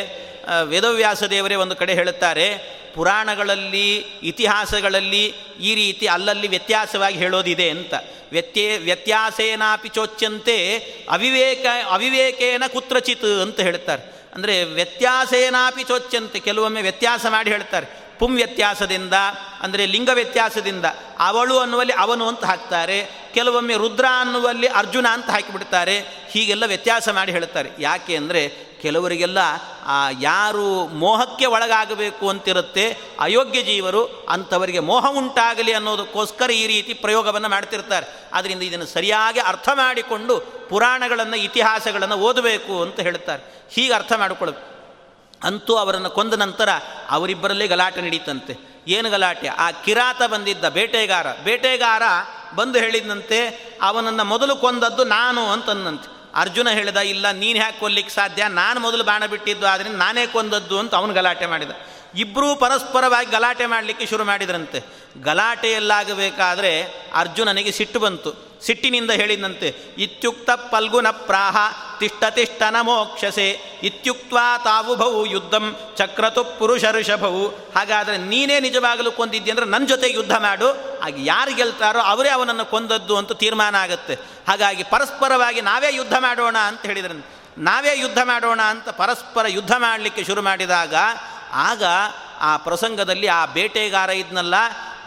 ವೇದವ್ಯಾಸ 0.64 1.22
ದೇವರೇ 1.22 1.54
ಒಂದು 1.54 1.76
ಕಡೆ 1.76 1.94
ಹೇಳುತ್ತಾರೆ, 1.94 2.78
ಪುರಾಣಗಳಲ್ಲಿ, 2.94 3.96
ಇತಿಹಾಸಗಳಲ್ಲಿ 4.22 5.24
ಈ 5.61 5.74
ರೀತಿ 5.74 6.06
ಅಲ್ಲಲ್ಲಿ 6.06 6.48
ವ್ಯತ್ಯಾಸವಾಗಿ 6.48 7.18
ಹೇಳೋದಿದೆ 7.18 7.70
ಅಂತ. 7.70 7.94
ವ್ಯತ್ಯೇ, 8.32 8.78
ವ್ಯತ್ಯಾಸೇನಾಪಿ 8.78 9.88
ಚೋಚ್ಯಂತೆ 9.88 10.56
ಅವಿವೇಕ, 11.11 11.66
ಅವಿವೇಕೇನ 11.90 12.64
ಕುತ್ರಚಿತ್ 12.66 13.24
ಅಂತ 13.42 13.61
ಹೇಳ್ತಾರೆ 13.61 14.02
ಅಂದರೆ 14.34 14.64
ವ್ಯತ್ಯಾಸೇನಾಪಿ 14.64 15.82
ಚೋಚ್ಯಂತೆ, 15.82 16.40
ಕೆಲವೊಮ್ಮೆ 16.40 16.82
ವ್ಯತ್ಯಾಸ 16.82 17.26
ಮಾಡಿ 17.26 17.50
ಹೇಳ್ತಾರೆ 17.50 17.86
ಪುಂ 18.21 18.33
ವ್ಯತ್ಯಾಸದಿಂದ, 18.41 19.16
ಅಂದರೆ 19.64 19.83
ಲಿಂಗ 19.95 20.11
ವ್ಯತ್ಯಾಸದಿಂದ 20.19 20.87
ಅವಳು 21.29 21.57
ಅನ್ನುವಲ್ಲಿ 21.64 21.95
ಅವನು 22.05 22.25
ಅಂತ 22.31 22.45
ಹಾಕ್ತಾರೆ, 22.51 22.99
ಕೆಲವೊಮ್ಮೆ 23.35 23.75
ರುದ್ರ 23.83 24.07
ಅನ್ನುವಲ್ಲಿ 24.23 24.69
ಅರ್ಜುನ 24.81 25.07
ಅಂತ 25.16 25.29
ಹಾಕಿಬಿಡ್ತಾರೆ, 25.35 25.97
ಹೀಗೆಲ್ಲ 26.33 26.64
ವ್ಯತ್ಯಾಸ 26.73 27.09
ಮಾಡಿ 27.19 27.33
ಹೇಳ್ತಾರೆ 27.37 27.69
ಯಾಕೆ 27.87 28.14
ಅಂದರೆ 28.21 28.43
ಕೆಲವರಿಗೆಲ್ಲ 28.83 29.39
ಯಾರು 30.21 30.66
ಮೋಹಕ್ಕೆ 31.03 31.47
ಒಳಗಾಗಬೇಕು 31.55 32.25
ಅಂತಿರುತ್ತೆ, 32.33 32.85
ಅಯೋಗ್ಯ 33.27 33.61
ಜೀವರು 33.69 34.03
ಅಂಥವರಿಗೆ 34.35 34.81
ಮೋಹ 34.91 35.05
ಉಂಟಾಗಲಿ 35.21 35.73
ಅನ್ನೋದಕ್ಕೋಸ್ಕರ 35.79 36.51
ಈ 36.62 36.64
ರೀತಿ 36.73 36.93
ಪ್ರಯೋಗವನ್ನು 37.05 37.51
ಮಾಡ್ತಿರ್ತಾರೆ. 37.55 38.07
ಆದ್ದರಿಂದ 38.37 38.64
ಇದನ್ನು 38.71 38.89
ಸರಿಯಾಗಿ 38.97 39.43
ಅರ್ಥ 39.53 39.69
ಮಾಡಿಕೊಂಡು 39.83 40.37
ಪುರಾಣಗಳನ್ನು, 40.71 41.39
ಇತಿಹಾಸಗಳನ್ನು 41.49 42.19
ಓದಬೇಕು 42.29 42.75
ಅಂತ 42.87 43.01
ಹೇಳ್ತಾರೆ 43.09 43.43
ಹೀಗೆ 43.77 43.95
ಅರ್ಥ 44.01 44.12
ಮಾಡಿಕೊಳ್ಳಬೇಕು. 44.23 44.66
ಅಂತೂ 45.43 45.76
ಅವರನ್ನು 45.76 46.11
ಕೊಂದ 46.11 46.34
ನಂತರ 46.34 46.68
ಅವರಿಬ್ಬರಲ್ಲಿ 47.11 47.66
ಗಲಾಟೆ 47.66 48.01
ನಡೀತಂತೆ. 48.01 48.84
ಏನು 48.89 49.11
ಗಲಾಟೆ? 49.11 49.49
ಆ 49.49 49.70
ಕಿರಾತ 49.70 50.22
ಬಂದಿದ್ದ 50.22 50.68
ಬೇಟೆಗಾರ. 50.68 51.26
ಬೇಟೆಗಾರ 51.45 52.03
ಬಂದು 52.55 52.78
ಹೇಳಿದಂತೆ, 52.78 53.49
ಅವನನ್ನು 53.82 54.24
ಮೊದಲು 54.24 54.57
ಕೊಂದದ್ದು 54.57 55.05
ನಾನು 55.05 55.49
ಅಂತಂದಂತೆ 55.49 56.18
ಅರ್ಜುನ 56.34 56.68
ಹೇಳಿದ, 56.68 56.97
ಇಲ್ಲ, 56.97 57.30
ನೀನು 57.30 57.59
ಹ್ಯಾಕೆ 57.59 57.80
ಕೊಲ್ಲಿಕ್ಕೆ 57.80 58.14
ಸಾಧ್ಯ? 58.14 58.49
ನಾನು 58.49 58.80
ಮೊದಲು 58.80 59.05
ಬಾಣ 59.05 59.26
ಬಿಟ್ಟಿದ್ದು 59.26 59.66
ಆದ್ದರಿಂದ 59.66 59.97
ನಾನೇ 59.97 60.26
ಕೊಂದದ್ದು 60.26 60.78
ಅಂತ 60.78 60.95
ಅವನು 60.95 61.14
ಗಲಾಟೆ 61.14 61.47
ಮಾಡಿದ. 61.47 61.70
ಇಬ್ಬರೂ 62.14 62.56
ಪರಸ್ಪರವಾಗಿ 62.56 63.30
ಗಲಾಟೆ 63.30 63.66
ಮಾಡಲಿಕ್ಕೆ 63.66 64.06
ಶುರು 64.06 64.24
ಮಾಡಿದ್ರಂತೆ. 64.24 64.82
ಗಲಾಟೆಯಲ್ಲಾಗಬೇಕಾದ್ರೆ 65.24 66.82
ಅರ್ಜುನನಿಗೆ 67.14 67.72
ಸಿಟ್ಟು 67.72 68.00
ಬಂತು. 68.00 68.48
ಸಿಟ್ಟಿನಿಂದ 68.66 69.11
ಹೇಳಿದಂತೆ 69.11 69.74
ಇತ್ಯುಕ್ತ 69.98 70.50
ಪಲ್ಗುನ 70.50 71.06
ಪ್ರಾಹ 71.11 71.56
ತಿಷ್ಠತಿಷ್ಠನ 72.00 72.76
ಮೋಕ್ಷಸೆ 72.80 73.78
ಇತ್ಯುಕ್ತ 73.82 74.34
ತಾವು 74.64 74.96
ಭವು 74.96 75.26
ಯುದ್ಧಂ 75.26 75.76
ಚಕ್ರತು 75.96 76.44
ಪುರುಷ 76.44 76.84
ಋಷಭವು. 76.84 77.46
ಹಾಗಾದರೆ 77.46 78.16
ನೀನೇ 78.16 78.61
ನಿಜವಾಗಲು 78.61 79.12
ಕೊಂದಿದ್ದಿ 79.12 79.50
ಅಂದರೆ 79.50 79.66
ನನ್ನ 79.66 79.86
ಜೊತೆ 79.86 80.12
ಯುದ್ಧ 80.12 80.32
ಮಾಡು. 80.32 80.98
ಆಗ 81.00 81.14
ಯಾರು 81.16 81.54
ಗೆಲ್ತಾರೋ 81.54 81.98
ಅವರೇ 81.98 82.28
ಅವನನ್ನು 82.28 82.64
ಕೊಂದದ್ದು 82.64 83.16
ಅಂತ 83.16 83.32
ತೀರ್ಮಾನ 83.32 83.74
ಆಗುತ್ತೆ. 83.74 84.14
ಹಾಗಾಗಿ 84.48 84.82
ಪರಸ್ಪರವಾಗಿ 84.82 85.61
ನಾವೇ 85.61 85.94
ಯುದ್ಧ 85.94 86.14
ಮಾಡೋಣ 86.18 86.59
ಅಂತ 86.59 86.86
ಹೇಳಿದ್ರಂತೆ. 86.86 87.38
ನಾವೇ 87.59 87.98
ಯುದ್ಧ 87.98 88.18
ಮಾಡೋಣ 88.18 88.61
ಅಂತ 88.62 88.88
ಪರಸ್ಪರ 88.88 89.46
ಯುದ್ಧ 89.46 89.72
ಮಾಡಲಿಕ್ಕೆ 89.72 90.24
ಶುರು 90.24 90.42
ಮಾಡಿದಾಗ 90.42 90.94
ಆಗ 91.53 91.84
ಆ 92.40 92.57
ಪ್ರಸಂಗದಲ್ಲಿ 92.57 93.26
ಆ 93.26 93.46
ಬೇಟೆಗಾರ 93.46 94.11
ಇದ್ನಲ್ಲ, 94.11 94.55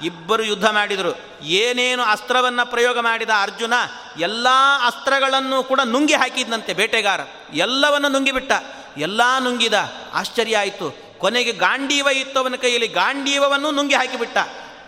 ಇಬ್ಬರು 0.03 0.43
ಯುದ್ಧ 0.43 0.65
ಮಾಡಿದರು. 0.65 1.43
ಏನೇನು 1.43 2.03
ಅಸ್ತ್ರವನ್ನು 2.03 2.69
ಪ್ರಯೋಗ 2.69 2.99
ಮಾಡಿದ 2.99 3.29
ಅರ್ಜುನ, 3.41 3.73
ಎಲ್ಲ 4.19 4.47
ಅಸ್ತ್ರಗಳನ್ನು 4.85 5.63
ಕೂಡ 5.63 5.79
ನುಂಗಿ 5.83 6.13
ಹಾಕಿದ್ನಂತೆ 6.13 6.73
ಬೇಟೆಗಾರ. 6.73 7.19
ಎಲ್ಲವನ್ನು 7.53 8.09
ನುಂಗಿಬಿಟ್ಟ. 8.09 8.51
ಎಲ್ಲ 8.97 9.21
ನುಂಗಿದ. 9.39 9.73
ಆಶ್ಚರ್ಯ 10.13 10.57
ಆಯಿತು. 10.57 11.19
ಕೊನೆಗೆ 11.19 11.51
ಗಾಂಡೀವ 11.51 12.07
ಇತ್ತು 12.13 12.39
ಅವನ 12.39 12.55
ಕೈಯಲ್ಲಿ 12.55 12.87
ಗಾಂಡೀವವನ್ನು 12.87 13.71
ನುಂಗಿ 13.71 13.95
ಹಾಕಿಬಿಟ್ಟ. 13.95 14.37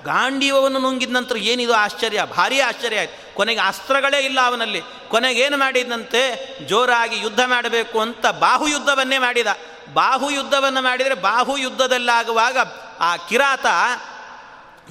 ಗಾಂಡೀವವನ್ನು 0.04 0.80
ನುಂಗಿದ 0.80 1.12
ನಂತರ 1.12 1.38
ಏನಿದು 1.38 1.74
ಆಶ್ಚರ್ಯ? 1.74 2.24
ಭಾರಿ 2.24 2.60
ಆಶ್ಚರ್ಯ 2.60 2.98
ಆಯಿತು. 2.98 3.36
ಕೊನೆಗೆ 3.36 3.60
ಅಸ್ತ್ರಗಳೇ 3.60 4.20
ಇಲ್ಲ 4.20 4.42
ಅವನಲ್ಲಿ. 4.42 4.82
ಕೊನೆಗೆ 5.08 5.42
ಏನು 5.42 5.58
ಮಾಡಿದಂತೆ 5.58 6.50
ಜೋರಾಗಿ 6.68 7.20
ಯುದ್ಧ 7.20 7.40
ಮಾಡಬೇಕು 7.46 8.00
ಅಂತ 8.00 8.28
ಬಾಹು 8.28 8.68
ಯುದ್ಧವನ್ನೇ 8.68 9.18
ಮಾಡಿದ. 9.18 9.48
ಬಾಹು 9.94 10.30
ಯುದ್ಧವನ್ನು 10.30 10.82
ಮಾಡಿದರೆ 10.82 11.14
ಬಾಹು 11.14 11.58
ಯುದ್ಧದಲ್ಲಾಗುವಾಗ 11.58 12.58
ಆ 13.00 13.18
ಕಿರಾತ 13.18 13.66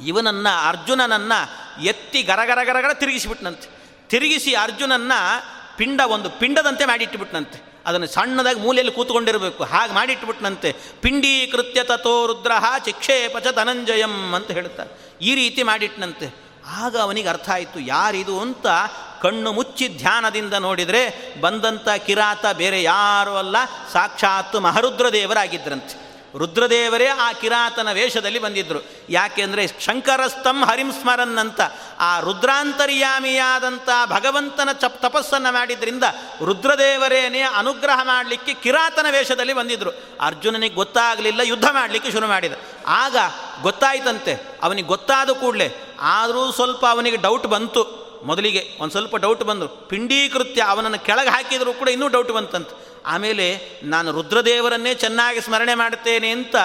ಇವನನ್ನು, 0.07 0.68
ಅರ್ಜುನನನ್ನು 0.68 1.82
ಎತ್ತಿ 1.82 2.22
ಗರಗರಗರಗರ 2.22 2.92
ತಿರುಗಿಸಿಬಿಟ್ನಂತೆ. 2.92 3.68
ತಿರುಗಿಸಿ 4.09 4.55
ಅರ್ಜುನನ್ನು 4.55 5.42
ಪಿಂಡ 5.76 6.00
ಒಂದು 6.00 6.30
ಪಿಂಡದಂತೆ 6.30 6.84
ಮಾಡಿಟ್ಟುಬಿಟ್ನಂತೆ 6.84 7.72
ಅದನ್ನು 7.86 8.07
ಸಣ್ಣದಾಗಿ 8.07 8.61
ಮೂಲೆಯಲ್ಲಿ 8.61 8.94
ಕೂತ್ಕೊಂಡಿರಬೇಕು. 8.94 9.64
ಹಾಗೆ 9.64 9.92
ಮಾಡಿಟ್ಬಿಟ್ನಂತೆ. 9.92 10.76
ಪಿಂಡೀಕೃತ್ಯ 11.00 11.84
ತಥೋ 11.84 12.26
ರುದ್ರ 12.26 12.53
ಚಿಕ್ಷೇಪಚ 12.84 13.46
ಧನಂಜಯಂ 13.55 14.32
ಅಂತ 14.32 14.50
ಹೇಳ್ತಾರೆ. 14.50 15.18
ಈ 15.22 15.34
ರೀತಿ 15.34 15.62
ಮಾಡಿಟ್ನಂತೆ. 15.62 16.34
ಆಗ 16.66 16.96
ಅವನಿಗೆ 16.96 17.28
ಅರ್ಥ 17.28 17.50
ಆಯಿತು, 17.50 17.80
ಯಾರಿದು 17.80 18.40
ಅಂತ 18.40 18.66
ಕಣ್ಣು 19.22 19.52
ಮುಚ್ಚಿ 19.52 19.88
ಧ್ಯಾನದಿಂದ 19.88 20.54
ನೋಡಿದರೆ 20.54 21.34
ಬಂದಂಥ 21.40 21.88
ಕಿರಾತ 21.88 22.46
ಬೇರೆ 22.46 22.82
ಯಾರೂ 22.82 23.36
ಅಲ್ಲ, 23.36 23.56
ಸಾಕ್ಷಾತ್ತು 23.92 24.60
ಮಹರುದ್ರದೇವರಾಗಿದ್ದರಂತೆ 24.60 26.12
ರುದ್ರದೇವರೇ 26.38 27.06
ಆ 27.06 27.32
ಕಿರಾತನ 27.32 27.92
ವೇಷದಲ್ಲಿ 27.92 28.38
ಬಂದಿದ್ದರು 28.38 28.84
ಯಾಕೆಂದರೆ 29.10 29.68
ಶಂಕರಸ್ತಂ 29.80 30.64
ಹರಿಂ 30.64 30.90
ಅಂತ 31.38 31.60
ಆ 32.00 32.20
ರುದ್ರಾಂತರ್ಯಾಮಿಯಾದಂಥ 32.20 33.88
ಭಗವಂತನ 34.06 34.68
ಚಪ್ 34.72 35.02
ತಪಸ್ಸನ್ನು 35.02 35.52
ಮಾಡಿದ್ರಿಂದ 35.52 36.04
ರುದ್ರದೇವರೇನೇ 36.44 37.40
ಅನುಗ್ರಹ 37.40 38.00
ಮಾಡಲಿಕ್ಕೆ 38.02 38.54
ಕಿರಾತನ 38.54 39.06
ವೇಷದಲ್ಲಿ 39.10 39.52
ಬಂದಿದ್ದರು 39.52 39.90
ಅರ್ಜುನನಿಗೆ 40.20 40.74
ಗೊತ್ತಾಗಲಿಲ್ಲ, 40.74 41.40
ಯುದ್ಧ 41.40 41.64
ಮಾಡಲಿಕ್ಕೆ 41.72 42.10
ಶುರು 42.10 42.26
ಮಾಡಿದ. 42.26 42.52
ಆಗ 42.86 43.16
ಗೊತ್ತಾಯಿತಂತೆ, 43.62 44.60
ಅವನಿಗೆ 44.62 44.88
ಗೊತ್ತಾದ 44.88 45.30
ಕೂಡಲೇ. 45.30 45.74
ಆದರೂ 46.00 46.52
ಸ್ವಲ್ಪ 46.52 46.86
ಅವನಿಗೆ 46.86 47.16
ಡೌಟ್ 47.16 47.46
ಬಂತು. 47.46 48.01
ಮೊದಲಿಗೆ 48.24 48.70
ಒಂದು 48.80 48.90
ಸ್ವಲ್ಪ 48.90 49.16
ಡೌಟ್ 49.16 49.42
ಬಂದು, 49.42 49.68
ಪಿಂಡೀಕೃತ್ಯ 49.68 50.62
ಅವನನ್ನು 50.62 50.98
ಕೆಳಗೆ 50.98 51.28
ಹಾಕಿದರೂ 51.28 51.72
ಕೂಡ 51.72 51.88
ಇನ್ನೂ 51.88 52.08
ಡೌಟ್ 52.08 52.32
ಬಂತಂತೆ. 52.32 52.92
ಆಮೇಲೆ 53.06 53.60
ನಾನು 53.82 54.12
ರುದ್ರದೇವರನ್ನೇ 54.12 54.94
ಚೆನ್ನಾಗಿ 54.94 55.40
ಸ್ಮರಣೆ 55.40 55.74
ಮಾಡುತ್ತೇನೆ 55.74 56.30
ಅಂತ 56.30 56.56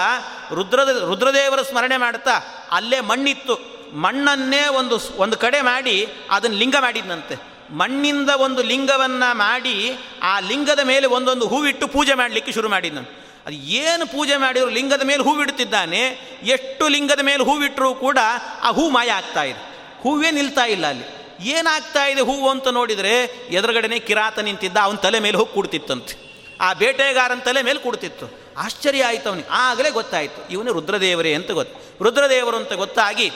ರುದ್ರದ 0.54 1.06
ರುದ್ರದೇವರ 1.10 1.62
ಸ್ಮರಣೆ 1.62 1.98
ಮಾಡ್ತಾ 1.98 2.32
ಅಲ್ಲೇ 2.72 3.00
ಮಣ್ಣಿತ್ತು. 3.00 3.78
ಮಣ್ಣನ್ನೇ 3.98 4.68
ಒಂದು 4.68 5.00
ಒಂದು 5.18 5.38
ಕಡೆ 5.38 5.62
ಮಾಡಿ 5.62 6.08
ಅದನ್ನು 6.32 6.58
ಲಿಂಗ 6.58 6.76
ಮಾಡಿದ್ನಂತೆ. 6.80 7.36
ಮಣ್ಣಿಂದ 7.74 8.30
ಒಂದು 8.30 8.64
ಲಿಂಗವನ್ನು 8.64 9.38
ಮಾಡಿ 9.38 9.94
ಆ 10.24 10.40
ಲಿಂಗದ 10.40 10.80
ಮೇಲೆ 10.80 11.08
ಒಂದೊಂದು 11.08 11.48
ಹೂವಿಟ್ಟು 11.48 11.88
ಪೂಜೆ 11.88 12.14
ಮಾಡಲಿಕ್ಕೆ 12.14 12.52
ಶುರು 12.52 12.70
ಮಾಡಿದ್ನಂತೆ. 12.70 13.28
ಅದು 13.46 13.56
ಏನು 13.56 14.06
ಪೂಜೆ 14.06 14.38
ಮಾಡಿದ್ರು 14.38 14.70
ಲಿಂಗದ 14.70 15.02
ಮೇಲೆ 15.04 15.24
ಹೂವಿಡುತ್ತಿದ್ದಾನೆ 15.24 16.00
ಎಷ್ಟು 16.44 16.88
ಲಿಂಗದ 16.88 17.20
ಮೇಲೆ 17.20 17.44
ಹೂವಿಟ್ಟರೂ 17.44 17.96
ಕೂಡ 17.96 18.18
ಆ 18.64 18.70
ಹೂ 18.70 18.90
ಮಾಯ 18.90 19.12
ಆಗ್ತಾ 19.12 19.44
ಇದೆ. 19.44 19.94
ಹೂವೇ 20.02 20.32
ನಿಲ್ತಾ 20.32 20.66
ಇಲ್ಲ 20.66 20.88
ಅಲ್ಲಿ. 20.88 21.17
ಏನಾಗ್ತಾ 21.42 22.06
ಇದೆ 22.08 22.22
ಹೂವು 22.22 22.50
ಅಂತ 22.50 22.68
ನೋಡಿದರೆ 22.68 23.22
ಎದುರುಗಡೆನೆ 23.50 24.00
ಕಿರಾತ 24.00 24.40
ನಿಂತಿದ್ದ 24.40 24.78
ಅವನ 24.82 24.96
ತಲೆ 24.96 25.20
ಮೇಲೆ 25.20 25.38
ಹೋಗಿ 25.38 25.54
ಕೂಡ್ತಿತ್ತಂತೆ. 25.54 26.28
ಆ 26.62 26.74
ಬೇಟೆಗಾರನ 26.74 27.40
ತಲೆ 27.40 27.62
ಮೇಲೆ 27.62 27.80
ಕೂಡ್ತಿತ್ತು. 27.80 28.40
ಆಶ್ಚರ್ಯ 28.58 29.06
ಆಯಿತು 29.06 29.30
ಅವನಿಗೆ. 29.30 29.48
ಆಗಲೇ 29.52 29.90
ಗೊತ್ತಾಯಿತು. 29.90 30.52
ಇವನು 30.52 30.74
ರುದ್ರದೇವರೇ 30.74 31.34
ಅಂತ 31.34 31.52
ಗೊತ್ತು. 31.52 32.04
ರುದ್ರದೇವರು 32.04 32.58
ಅಂತ 32.58 32.74
ಗೊತ್ತಾಗಿ 32.74 33.32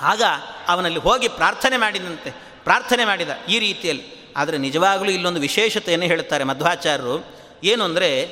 ಆಗ 0.00 0.22
ಅವನಲ್ಲಿ 0.68 0.98
ಹೋಗಿ 0.98 1.28
ಪ್ರಾರ್ಥನೆ 1.28 1.76
ಮಾಡಿದಂತೆ. 1.76 2.30
ಪ್ರಾರ್ಥನೆ 2.64 3.04
ಮಾಡಿದ 3.04 3.28
ಈ 3.48 3.58
ರೀತಿಯಲ್ಲಿ. 3.58 4.32
ಆದರೆ 4.36 4.58
ನಿಜವಾಗಲೂ 4.58 5.10
ಇಲ್ಲೊಂದು 5.10 5.40
ವಿಶೇಷತೆಯನ್ನು 5.40 6.06
ಹೇಳ್ತಾರೆ 6.06 6.44
ಮಧ್ವಾಚಾರ್ಯರು. 6.44 7.26
ಏನು 7.64 7.84
ಅಂದರೆ 7.84 8.26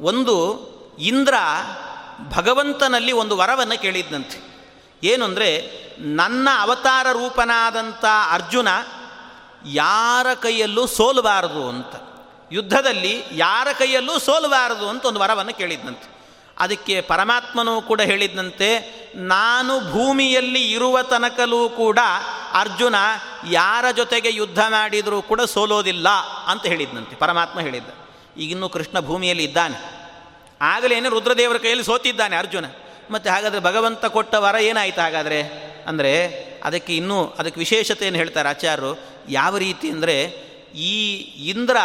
ಒಂದು 0.00 0.70
ಇಂದ್ರ 0.98 1.34
ಭಗವಂತನಲ್ಲಿ 2.28 3.12
ಒಂದು 3.12 3.36
ವರವನ್ನು 3.36 3.82
ಕೇಳಿದ್ದಂತೆ 3.82 4.49
ಏನು 5.02 5.24
ಅಂದರೆ 5.24 5.50
ನನ್ನ 5.98 6.48
ಅವತಾರ 6.60 7.06
ರೂಪನಾದಂಥ 7.12 8.04
ಅರ್ಜುನ 8.30 8.68
ಯಾರ 9.66 10.34
ಕೈಯಲ್ಲೂ 10.34 10.86
ಸೋಲಬಾರದು 10.86 11.68
ಅಂತ. 11.68 11.94
ಯುದ್ಧದಲ್ಲಿ 12.52 13.24
ಯಾರ 13.32 13.68
ಕೈಯಲ್ಲೂ 13.78 14.18
ಸೋಲಬಾರದು 14.18 14.88
ಅಂತ 14.88 15.04
ಒಂದು 15.04 15.20
ವರವನ್ನು 15.20 15.54
ಕೇಳಿದ್ನಂತೆ. 15.54 16.20
ಅದಕ್ಕೆ 16.58 17.00
ಪರಮಾತ್ಮನೂ 17.00 17.82
ಕೂಡ 17.82 18.00
ಹೇಳಿದ್ದಂತೆ 18.00 19.00
ನಾನು 19.16 19.92
ಭೂಮಿಯಲ್ಲಿ 19.92 20.72
ಇರುವ 20.72 21.02
ತನಕಲೂ 21.02 21.68
ಕೂಡ 21.68 21.98
ಅರ್ಜುನ 22.52 22.94
ಯಾರ 23.50 23.90
ಜೊತೆಗೆ 23.90 24.32
ಯುದ್ಧ 24.32 24.58
ಮಾಡಿದರೂ 24.68 25.22
ಕೂಡ 25.22 25.40
ಸೋಲೋದಿಲ್ಲ 25.40 26.08
ಅಂತ 26.46 26.66
ಹೇಳಿದ್ನಂತೆ, 26.66 27.16
ಪರಮಾತ್ಮ 27.16 27.60
ಹೇಳಿದ್ದ. 27.60 27.88
ಈಗಿನ್ನೂ 28.36 28.68
ಕೃಷ್ಣ 28.68 29.00
ಭೂಮಿಯಲ್ಲಿ 29.00 29.44
ಇದ್ದಾನೆ. 29.44 30.00
ಆಗಲೇನೆ 30.60 31.08
ರುದ್ರದೇವರ 31.08 31.56
ಕೈಯಲ್ಲಿ 31.56 31.84
ಸೋತಿದ್ದಾನೆ 31.84 32.36
ಅರ್ಜುನ. 32.36 32.64
ಮತ್ತು 33.10 33.30
ಹಾಗಾದರೆ 33.30 33.60
ಭಗವಂತ 33.60 34.04
ಕೊಟ್ಟ 34.04 34.34
ವರ 34.34 34.54
ಏನಾಯಿತು 34.54 35.00
ಹಾಗಾದರೆ? 35.00 35.70
ಅಂದರೆ 35.86 36.12
ಅದಕ್ಕೆ 36.64 36.96
ಇನ್ನೂ 36.96 37.24
ಅದಕ್ಕೆ 37.38 37.58
ವಿಶೇಷತೆಯನ್ನು 37.58 38.18
ಹೇಳ್ತಾರೆ 38.18 38.48
ಆಚಾರ್ಯರು. 38.48 38.98
ಯಾವ 39.28 39.58
ರೀತಿ 39.58 39.90
ಅಂದರೆ 39.90 40.16
ಈ 40.74 40.96
ಇಂದ್ರ 41.48 41.76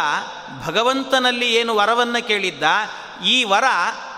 ಭಗವಂತನಲ್ಲಿ 0.66 1.54
ಏನು 1.54 1.76
ವರವನ್ನು 1.76 2.26
ಕೇಳಿದ್ದ, 2.26 2.62
ಈ 3.24 3.44
ವರ 3.44 3.64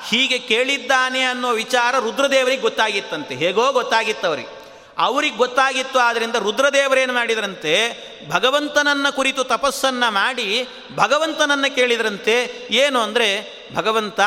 ಹೀಗೆ 0.08 0.38
ಕೇಳಿದ್ದಾನೆ 0.38 1.20
ಅನ್ನೋ 1.22 1.50
ವಿಚಾರ 1.50 1.94
ರುದ್ರದೇವರಿಗೆ 1.98 2.62
ಗೊತ್ತಾಗಿತ್ತಂತೆ. 2.62 3.34
ಹೇಗೋ 3.34 3.72
ಗೊತ್ತಾಗಿತ್ತು 3.72 4.26
ಅವರಿಗೆ. 4.26 4.58
ಅವ್ರಿಗೆ 4.98 5.36
ಗೊತ್ತಾಗಿತ್ತು 5.36 5.98
ಆದ್ದರಿಂದ 5.98 6.34
ರುದ್ರದೇವರೇನು 6.34 7.12
ಮಾಡಿದ್ರಂತೆ? 7.12 7.74
ಭಗವಂತನನ್ನ 8.30 9.06
ಕುರಿತು 9.10 9.44
ತಪಸ್ಸನ್ನು 9.44 10.12
ಮಾಡಿ 10.12 10.68
ಭಗವಂತನನ್ನು 10.94 11.74
ಕೇಳಿದ್ರಂತೆ. 11.74 12.36
ಏನು 12.70 12.98
ಅಂದರೆ, 13.00 13.28
ಭಗವಂತ 13.74 14.20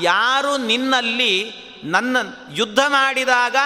ಯಾರು 0.00 0.56
ನಿನ್ನಲ್ಲಿ 0.56 1.34
ನನ್ನ 1.84 2.16
ಯುದ್ಧ 2.52 2.78
ಮಾಡಿದಾಗ 2.88 3.56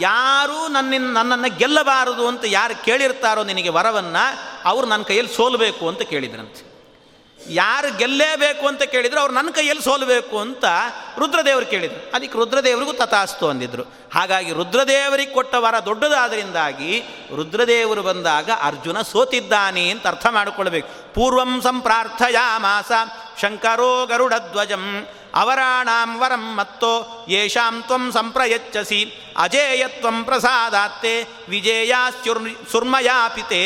ಯಾರೂ 0.00 0.68
ನನ್ನ 0.68 0.94
ನನ್ನನ್ನು 1.12 1.56
ಗೆಲ್ಲಬಾರದು 1.56 2.28
ಅಂತ 2.28 2.44
ಯಾರು 2.46 2.84
ಕೇಳಿರ್ತಾರೋ 2.84 3.44
ನಿನಗೆ 3.44 3.68
ವರವನ್ನು 3.68 4.38
ಅವರು 4.64 4.86
ನನ್ನ 4.86 5.02
ಕೈಯಲ್ಲಿ 5.02 5.34
ಸೋಲಬೇಕು 5.34 5.88
ಅಂತ 5.88 6.02
ಕೇಳಿದ್ರಂತೆ. 6.02 6.68
ಯಾರು 7.48 7.96
ಗೆಲ್ಲೇಬೇಕು 7.96 8.66
ಅಂತ 8.66 8.82
ಕೇಳಿದ್ರು 8.82 9.20
ಅವ್ರು 9.20 9.34
ನನ್ನ 9.34 9.50
ಕೈಯಲ್ಲಿ 9.50 9.84
ಸೋಲಬೇಕು 9.84 10.40
ಅಂತ 10.40 10.64
ರುದ್ರದೇವರು 11.18 11.66
ಕೇಳಿದರು. 11.66 12.10
ಅದಕ್ಕೆ 12.14 12.38
ರುದ್ರದೇವರಿಗೂ 12.38 12.92
ತಥಾಸ್ತು 12.92 13.48
ಅಂದಿದ್ರು. 13.48 13.82
ಹಾಗಾಗಿ 14.14 14.52
ರುದ್ರದೇವರಿಗೆ 14.52 15.30
ಕೊಟ್ಟ 15.30 15.54
ವರ 15.54 15.74
ದೊಡ್ಡದಾದ್ರಿಂದಾಗಿ 15.84 17.02
ರುದ್ರದೇವರು 17.36 18.02
ಬಂದಾಗ 18.02 18.50
ಅರ್ಜುನ 18.62 19.02
ಸೋತಿದ್ದಾನೆ 19.02 19.88
ಅಂತ 19.88 20.06
ಅರ್ಥ 20.06 20.26
ಮಾಡಿಕೊಳ್ಬೇಕು. 20.26 21.14
ಪೂರ್ವಂ 21.14 21.60
ಸಂಪ್ರಾರ್ಥಯಾಮಾಸ 21.62 22.92
ಶಂಕರೋ 23.40 24.06
ಗರುಡಧ್ವಜಂ 24.06 25.06
ಅವರಾಣಾಂ 25.34 26.20
ವರಂ 26.20 26.56
ಮತ್ತೋ 26.56 27.26
ಯೇಷಾಂ 27.28 27.82
ತ್ವಂ 27.82 28.12
ಸಂಪ್ರಯಚ್ಚಸಿ 28.12 29.00
ಅಜೇಯತ್ವಂ 29.36 30.24
ಪ್ರಸಾದಾತ್ತೆ, 30.24 31.26
ವಿಜೇಯಾ 31.48 32.10
ಸುರ್ಮಯಾಪಿತೆ 32.72 33.62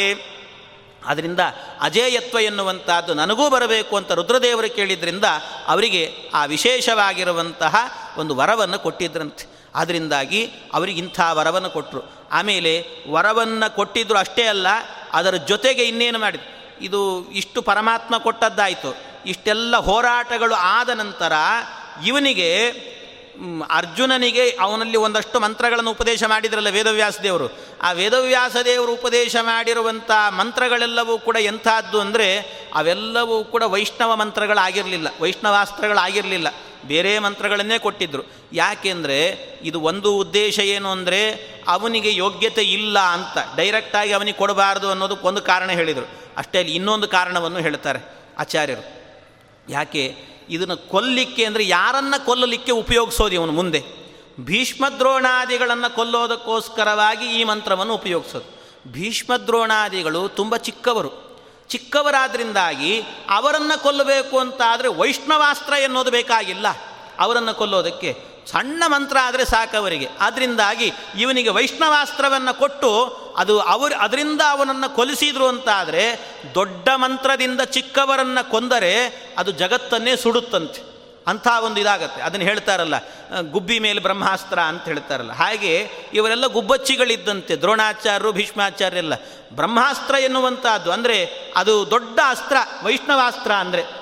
ಆದ್ದರಿಂದ 1.06 1.40
ಅಜೇಯತ್ವ 1.80 2.38
ಎನ್ನುವಂಥದ್ದು 2.38 3.14
ನನಗೂ 3.14 3.50
ಬರಬೇಕು 3.50 3.96
ಅಂತ 3.96 4.12
ರುದ್ರದೇವರು 4.12 4.74
ಕೇಳಿದ್ರಿಂದ 4.74 5.24
ಅವರಿಗೆ 5.66 6.30
ಆ 6.34 6.44
ವಿಶೇಷವಾಗಿರುವಂತಹ 6.44 7.76
ಒಂದು 8.16 8.34
ವರವನ್ನು 8.34 8.78
ಕೊಟ್ಟಿದ್ರಂತೆ. 8.78 9.46
ಅದರಿಂದಾಗಿ 9.74 10.50
ಅವರಿಗೆ 10.72 10.98
ಇಂಥ 10.98 11.20
ವರವನ್ನು 11.32 11.70
ಕೊಟ್ಟರು 11.70 12.28
ಆಮೇಲೆ 12.32 12.86
ವರವನ್ನು 13.10 13.76
ಕೊಟ್ಟಿದ್ದರು 13.76 14.18
ಅಷ್ಟೇ 14.18 14.42
ಅಲ್ಲ, 14.42 14.66
ಅದರ 15.12 15.36
ಜೊತೆಗೆ 15.36 15.82
ಇನ್ನೇನು 15.82 16.18
ಮಾಡಿದ್ರು? 16.18 16.78
ಇದು 16.84 17.30
ಇಷ್ಟು 17.30 17.62
ಪರಮಾತ್ಮ 17.62 18.18
ಕೊಟ್ಟದ್ದಾಯಿತು. 18.18 19.11
ಇಷ್ಟೆಲ್ಲ 19.26 19.76
ಹೋರಾಟಗಳು 19.76 20.54
ಆದ 20.54 20.88
ನಂತರ 20.88 21.32
ಇವನಿಗೆ 22.06 22.48
ಅರ್ಜುನನಿಗೆ 23.70 24.56
ಅವನಲ್ಲಿ 24.60 24.96
ಒಂದಷ್ಟು 24.96 25.40
ಮಂತ್ರಗಳನ್ನು 25.40 25.90
ಉಪದೇಶ 25.90 26.22
ಮಾಡಿದ್ರಲ್ಲ 26.24 26.68
ವೇದವ್ಯಾಸ 26.68 27.20
ದೇವರು. 27.20 27.48
ಆ 27.82 27.92
ವೇದವ್ಯಾಸ 27.92 28.56
ದೇವರು 28.56 28.92
ಉಪದೇಶ 28.92 29.36
ಮಾಡಿರುವಂಥ 29.40 30.10
ಮಂತ್ರಗಳೆಲ್ಲವೂ 30.28 31.18
ಕೂಡ 31.18 31.36
ಎಂಥದ್ದು 31.36 32.00
ಅಂದರೆ 32.00 32.38
ಅವೆಲ್ಲವೂ 32.74 33.44
ಕೂಡ 33.44 33.62
ವೈಷ್ಣವ 33.62 34.16
ಮಂತ್ರಗಳಾಗಿರಲಿಲ್ಲ, 34.16 35.08
ವೈಷ್ಣವಾಸ್ತ್ರಗಳಾಗಿರಲಿಲ್ಲ. 35.20 36.48
ಬೇರೆ 36.84 37.18
ಮಂತ್ರಗಳನ್ನೇ 37.18 37.78
ಕೊಟ್ಟಿದ್ದರು 37.78 38.22
ಯಾಕೆಂದರೆ 38.52 39.18
ಇದು 39.62 39.80
ಒಂದು 39.80 40.16
ಉದ್ದೇಶ 40.16 40.58
ಏನು 40.58 40.88
ಅಂದರೆ 40.88 41.20
ಅವನಿಗೆ 41.68 42.14
ಯೋಗ್ಯತೆ 42.14 42.62
ಇಲ್ಲ 42.62 42.98
ಅಂತ. 42.98 43.38
ಡೈರೆಕ್ಟಾಗಿ 43.56 44.12
ಅವನಿಗೆ 44.12 44.38
ಕೊಡಬಾರ್ದು 44.38 44.90
ಅನ್ನೋದಕ್ಕೆ 44.90 45.26
ಒಂದು 45.26 45.42
ಕಾರಣ 45.42 45.70
ಹೇಳಿದರು. 45.70 46.08
ಅಷ್ಟೇ 46.36 46.60
ಇನ್ನೊಂದು 46.60 47.08
ಕಾರಣವನ್ನು 47.08 47.58
ಹೇಳ್ತಾರೆ 47.58 48.00
ಆಚಾರ್ಯರು. 48.38 49.01
ಯಾಕೆ? 49.68 50.16
ಇದನ್ನು 50.48 50.76
ಕೊಲ್ಲಿಕ್ಕೆ 50.76 51.44
ಅಂದರೆ 51.44 51.68
ಯಾರನ್ನು 51.68 52.26
ಕೊಲ್ಲಲಿಕ್ಕೆ 52.26 52.72
ಉಪಯೋಗಿಸೋದು 52.72 53.34
ಇವನು 53.34 53.52
ಮುಂದೆ? 53.52 53.82
ಭೀಷ್ಮದ್ರೋಣಾದಿಗಳನ್ನು 54.40 55.94
ಕೊಲ್ಲೋದಕ್ಕೋಸ್ಕರವಾಗಿ 55.94 57.40
ಈ 57.40 57.44
ಮಂತ್ರವನ್ನು 57.44 57.94
ಉಪಯೋಗಿಸೋದು. 57.94 58.62
ಭೀಷ್ಮದ್ರೋಣಾದಿಗಳು 58.92 60.28
ತುಂಬ 60.28 60.56
ಚಿಕ್ಕವರು. 60.56 61.32
ಚಿಕ್ಕವರಾದ್ರಿಂದಾಗಿ 61.68 63.02
ಅವರನ್ನು 63.30 63.82
ಕೊಲ್ಲಬೇಕು 63.82 64.38
ಅಂತ 64.38 64.62
ಆದರೆ 64.66 64.88
ವೈಷ್ಣವಾಸ್ತ್ರ 64.88 65.72
ಎನ್ನೋದು 65.72 66.10
ಬೇಕಾಗಿಲ್ಲ. 66.10 66.66
ಅವರನ್ನು 67.18 67.54
ಕೊಲ್ಲೋದಕ್ಕೆ 67.54 68.31
ಸಣ್ಣ 68.46 68.82
ಮಂತ್ರ 68.86 69.16
ಆದರೆ 69.22 69.44
ಸಾಕವರಿಗೆ 69.44 70.08
ಅದರಿಂದಾಗಿ 70.20 70.92
ಇವನಿಗೆ 71.18 71.50
ವೈಷ್ಣವಾಸ್ತ್ರವನ್ನು 71.50 72.58
ಕೊಟ್ಟು 72.58 72.90
ಅದು 73.36 73.60
ಅವರು, 73.60 73.94
ಅದರಿಂದ 73.94 74.40
ಅವನನ್ನು 74.50 74.96
ಕೊಲಿಸಿದ್ರು 74.96 75.48
ಅಂತಾದರೆ 75.48 76.04
ದೊಡ್ಡ 76.54 76.88
ಮಂತ್ರದಿಂದ 76.94 77.60
ಚಿಕ್ಕವರನ್ನು 77.60 78.50
ಕೊಂದರೆ 78.50 78.94
ಅದು 79.38 79.50
ಜಗತ್ತನ್ನೇ 79.52 80.16
ಸುಡುತ್ತಂತೆ. 80.16 80.92
ಅಂಥ 81.26 81.48
ಒಂದು 81.62 81.80
ಇದಾಗತ್ತೆ. 81.80 82.22
ಅದನ್ನು 82.22 82.46
ಹೇಳ್ತಾರಲ್ಲ 82.46 82.94
ಗುಬ್ಬಿ 83.40 83.78
ಮೇಲೆ 83.78 84.00
ಬ್ರಹ್ಮಾಸ್ತ್ರ 84.00 84.60
ಅಂತ 84.60 84.84
ಹೇಳ್ತಾರಲ್ಲ. 84.84 85.32
ಹಾಗೆ 85.32 85.88
ಇವರೆಲ್ಲ 86.14 86.46
ಗುಬ್ಬಚ್ಚಿಗಳಿದ್ದಂತೆ, 86.46 87.56
ದ್ರೋಣಾಚಾರ್ಯರು, 87.56 88.32
ಭೀಷ್ಮಾಚಾರ್ಯರೆಲ್ಲ. 88.32 89.14
ಬ್ರಹ್ಮಾಸ್ತ್ರ 89.52 90.14
ಎನ್ನುವಂಥದ್ದು 90.14 90.92
ಅಂದರೆ 90.92 91.26
ಅದು 91.56 91.90
ದೊಡ್ಡ 91.90 92.20
ಅಸ್ತ್ರ, 92.28 92.56
ವೈಷ್ಣವಾಸ್ತ್ರ 92.82 93.52
ಅಂದರೆ 93.52 94.01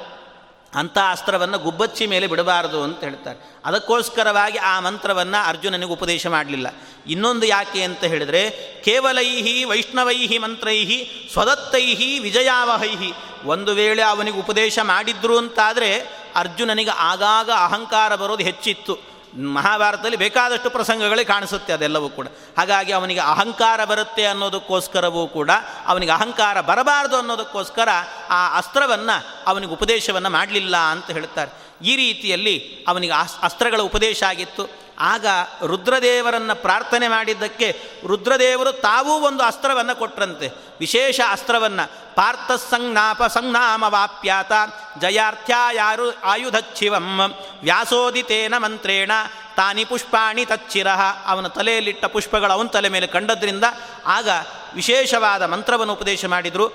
ಅಂಥ 0.75 0.99
ಅಸ್ತ್ರವನ್ನು 1.11 1.59
ಗುಬ್ಬಚ್ಚಿ 1.59 2.07
ಮೇಲೆ 2.07 2.27
ಬಿಡಬಾರದು 2.27 2.83
ಅಂತ 2.83 3.05
ಹೇಳ್ತಾರೆ. 3.05 3.61
ಅದಕ್ಕೋಸ್ಕರವಾಗಿ 3.64 4.59
ಆ 4.59 4.81
ಮಂತ್ರವನ್ನು 4.81 5.49
ಅರ್ಜುನನಿಗೆ 5.49 5.93
ಉಪದೇಶ 5.93 6.27
ಮಾಡಲಿಲ್ಲ. 6.27 6.66
ಇನ್ನೊಂದು 7.07 7.47
ಯಾಕೆ 7.47 7.83
ಅಂತ 7.83 8.05
ಹೇಳಿದರೆ, 8.05 8.51
ಕೇವಲೈಹಿ 8.85 9.64
ವೈಷ್ಣವೈಹಿ 9.64 10.39
ಮಂತ್ರೈಹಿ 10.39 11.31
ಸ್ವದತ್ತೈಹಿ 11.33 12.18
ವಿಜಯಾವಹೈಹಿ. 12.18 13.12
ಒಂದು 13.45 13.73
ವೇಳೆ 13.73 14.03
ಅವನಿಗೆ 14.03 14.39
ಉಪದೇಶ 14.39 14.79
ಮಾಡಿದ್ರು 14.83 15.39
ಅಂತಾದರೆ 15.39 16.21
ಅರ್ಜುನನಿಗೆ 16.37 16.91
ಆಗಾಗ 16.91 17.51
ಅಹಂಕಾರ 17.51 18.14
ಬರೋದು 18.14 18.45
ಹೆಚ್ಚಿತ್ತು. 18.45 19.10
ಮಹಾಭಾರತದಲ್ಲಿ 19.39 20.16
ಬೇಕಾದಷ್ಟು 20.16 20.70
ಪ್ರಸಂಗಗಳೇ 20.70 21.24
ಕಾಣಿಸುತ್ತೆ 21.24 21.72
ಅದೆಲ್ಲವೂ 21.72 22.09
ಕೂಡ. 22.09 22.26
ಹಾಗಾಗಿ 22.59 22.93
ಅವನಿಗೆ 22.93 23.20
ಅಹಂಕಾರ 23.20 23.85
ಬರುತ್ತೆ 23.85 24.26
ಅನ್ನೋದಕ್ಕೋಸ್ಕರವೂ 24.26 25.26
ಕೂಡ, 25.26 25.51
ಅವನಿಗೆ 25.87 26.12
ಅಹಂಕಾರ 26.12 26.61
ಬರಬಾರದು 26.61 27.16
ಅನ್ನೋದಕ್ಕೋಸ್ಕರ 27.16 27.89
ಆ 28.31 28.57
ಅಸ್ತ್ರವನ್ನು 28.57 29.26
ಅವನಿಗೆ 29.47 29.72
ಉಪದೇಶವನ್ನು 29.72 30.31
ಮಾಡಲಿಲ್ಲ 30.31 30.76
ಅಂತ 30.76 31.11
ಹೇಳ್ತಾರೆ. 31.11 31.51
ಈ 31.87 31.97
ರೀತಿಯಲ್ಲಿ 31.97 32.85
ಅವನಿಗೆ 32.89 33.12
ಅಸ್ತ್ರಗಳ 33.43 33.81
ಉಪದೇಶ 33.81 34.22
ಆಗಿತ್ತು. 34.22 34.89
ಆಗ 35.01 35.26
ರುದ್ರದೇವರನ್ನು 35.66 36.55
ಪ್ರಾರ್ಥನೆ 36.55 37.09
ಮಾಡಿದ್ದಕ್ಕೆ 37.09 37.82
ರುದ್ರದೇವರು 38.07 38.72
ತಾವೂ 38.72 39.12
ಒಂದು 39.12 39.44
ಅಸ್ತ್ರವನ್ನು 39.44 39.96
ಕೊಟ್ಟರಂತೆ 39.96 40.51
ವಿಶೇಷ 40.80 41.20
ಅಸ್ತ್ರವನ್ನು. 41.30 42.14
ಪಾರ್ಥ 42.14 42.53
ಸಂಜ್ಞಾಪ 42.53 43.84
ವಾಪ್ಯಾತ 43.88 44.53
ಜಯಾರ್ಥ್ಯಾಯಾರು 44.98 46.20
ಆಯುಧಚ್ಛಿವಂ 46.20 47.20
ವ್ಯಾಸೋದಿತೇನ 47.62 48.55
ಮಂತ್ರೇಣ. 48.59 49.11
ತಾನಿ 49.57 49.84
ಪುಷ್ಪಾಣಿ 49.84 50.44
ತಚ್ಚಿರಹ. 50.44 51.01
ಅವನ 51.26 51.46
ತಲೆಯಲ್ಲಿಟ್ಟ 51.46 52.05
ಪುಷ್ಪಗಳು 52.05 52.53
ಅವನ 52.53 52.66
ತಲೆ 52.66 52.88
ಮೇಲೆ 52.88 53.07
ಕಂಡದ್ರಿಂದ 53.07 53.64
ಆಗ 54.07 54.28
ವಿಶೇಷವಾದ 54.74 55.42
ಮಂತ್ರವನ್ನು 55.42 55.92
ಉಪದೇಶ 55.92 56.24
ಮಾಡಿದರು. 56.24 56.72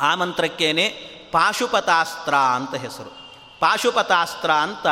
ಆ 0.00 0.14
ಮಂತ್ರಕ್ಕೇನೆ 0.14 0.88
ಪಾಶುಪತಾಸ್ತ್ರ 1.32 2.34
ಅಂತ 2.34 2.74
ಹೆಸರು. 2.74 3.26
ಪಾಶುಪತಾಸ್ತ್ರ 3.60 4.50
ಅಂತ 4.50 4.86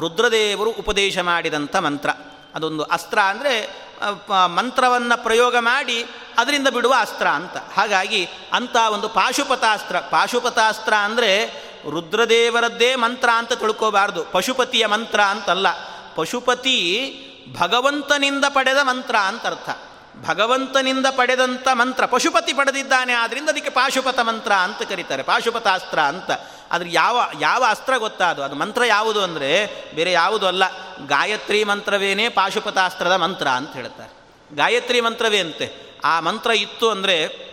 ರುದ್ರದೇವರು 0.00 0.70
ಉಪದೇಶ 0.70 1.18
ಮಾಡಿದಂಥ 1.18 1.76
ಮಂತ್ರ. 1.76 2.10
ಅದೊಂದು 2.54 2.82
ಅಸ್ತ್ರ 2.82 3.18
ಅಂದರೆ 3.18 3.54
ಮಂತ್ರವನ್ನು 4.46 5.22
ಪ್ರಯೋಗ 5.22 5.56
ಮಾಡಿ 5.60 6.06
ಅದರಿಂದ 6.38 6.68
ಬಿಡುವ 6.68 6.94
ಅಸ್ತ್ರ 6.98 7.28
ಅಂತ. 7.28 7.56
ಹಾಗಾಗಿ 7.56 8.28
ಅಂಥ 8.52 8.76
ಒಂದು 8.92 9.08
ಪಾಶುಪತಾಸ್ತ್ರ. 9.08 9.98
ಪಾಶುಪತಾಸ್ತ್ರ 9.98 10.94
ಅಂದರೆ 10.94 11.30
ರುದ್ರದೇವರದ್ದೇ 11.90 12.94
ಮಂತ್ರ 12.94 13.28
ಅಂತ 13.34 13.52
ತಿಳ್ಕೋಬಾರ್ದು. 13.52 14.24
ಪಶುಪತಿಯ 14.24 14.86
ಮಂತ್ರ 14.86 15.20
ಅಂತಲ್ಲ. 15.20 15.66
ಪಶುಪತಿ 16.14 16.76
ಭಗವಂತನಿಂದ 17.58 18.44
ಪಡೆದ 18.48 18.80
ಮಂತ್ರ 18.82 19.16
ಅಂತ 19.16 19.46
ಅರ್ಥ 19.46 19.70
ಭಗವಂತನಿಂದ 20.26 21.06
ಪಡೆದಂಥ 21.16 21.68
ಮಂತ್ರ. 21.72 22.06
ಪಶುಪತಿ 22.06 22.52
ಪಡೆದಿದ್ದಾನೆ 22.52 23.12
ಆದ್ದರಿಂದ 23.12 23.48
ಅದಕ್ಕೆ 23.48 23.70
ಪಾಶುಪತ 23.70 24.20
ಮಂತ್ರ 24.20 24.52
ಅಂತ 24.52 24.82
ಕರೀತಾರೆ. 24.82 25.22
ಪಾಶುಪತಾಸ್ತ್ರ 25.22 26.00
ಅಂತ. 26.00 26.30
ಅದ್ರ 26.74 26.86
ಯಾವ 26.90 27.30
ಯಾವ 27.40 27.64
ಅಸ್ತ್ರ 27.68 27.96
ಗೊತ್ತಾ 27.96 28.30
ಅದು? 28.30 28.42
ಅದು 28.42 28.54
ಮಂತ್ರ 28.54 28.84
ಯಾವುದು 28.84 29.22
ಅಂದರೆ, 29.22 29.50
ಬೇರೆ 29.94 30.12
ಯಾವುದು 30.12 30.46
ಅಲ್ಲ. 30.46 30.62
ಗಾಯತ್ರಿ 31.06 31.64
ಮಂತ್ರವೇನೇ 31.64 32.28
ಪಾಶುಪತಾಸ್ತ್ರದ 32.28 33.16
ಮಂತ್ರ 33.16 33.48
ಅಂತ 33.48 33.72
ಹೇಳ್ತಾರೆ. 33.72 34.12
ಗಾಯತ್ರಿ 34.56 35.00
ಮಂತ್ರವೇ 35.00 35.38
ಅಂತೆ. 35.38 35.72
ಆ 36.04 36.20
ಮಂತ್ರ 36.20 36.50
ಇತ್ತು 36.50 36.90
ಅಂದರೆ 36.90 37.44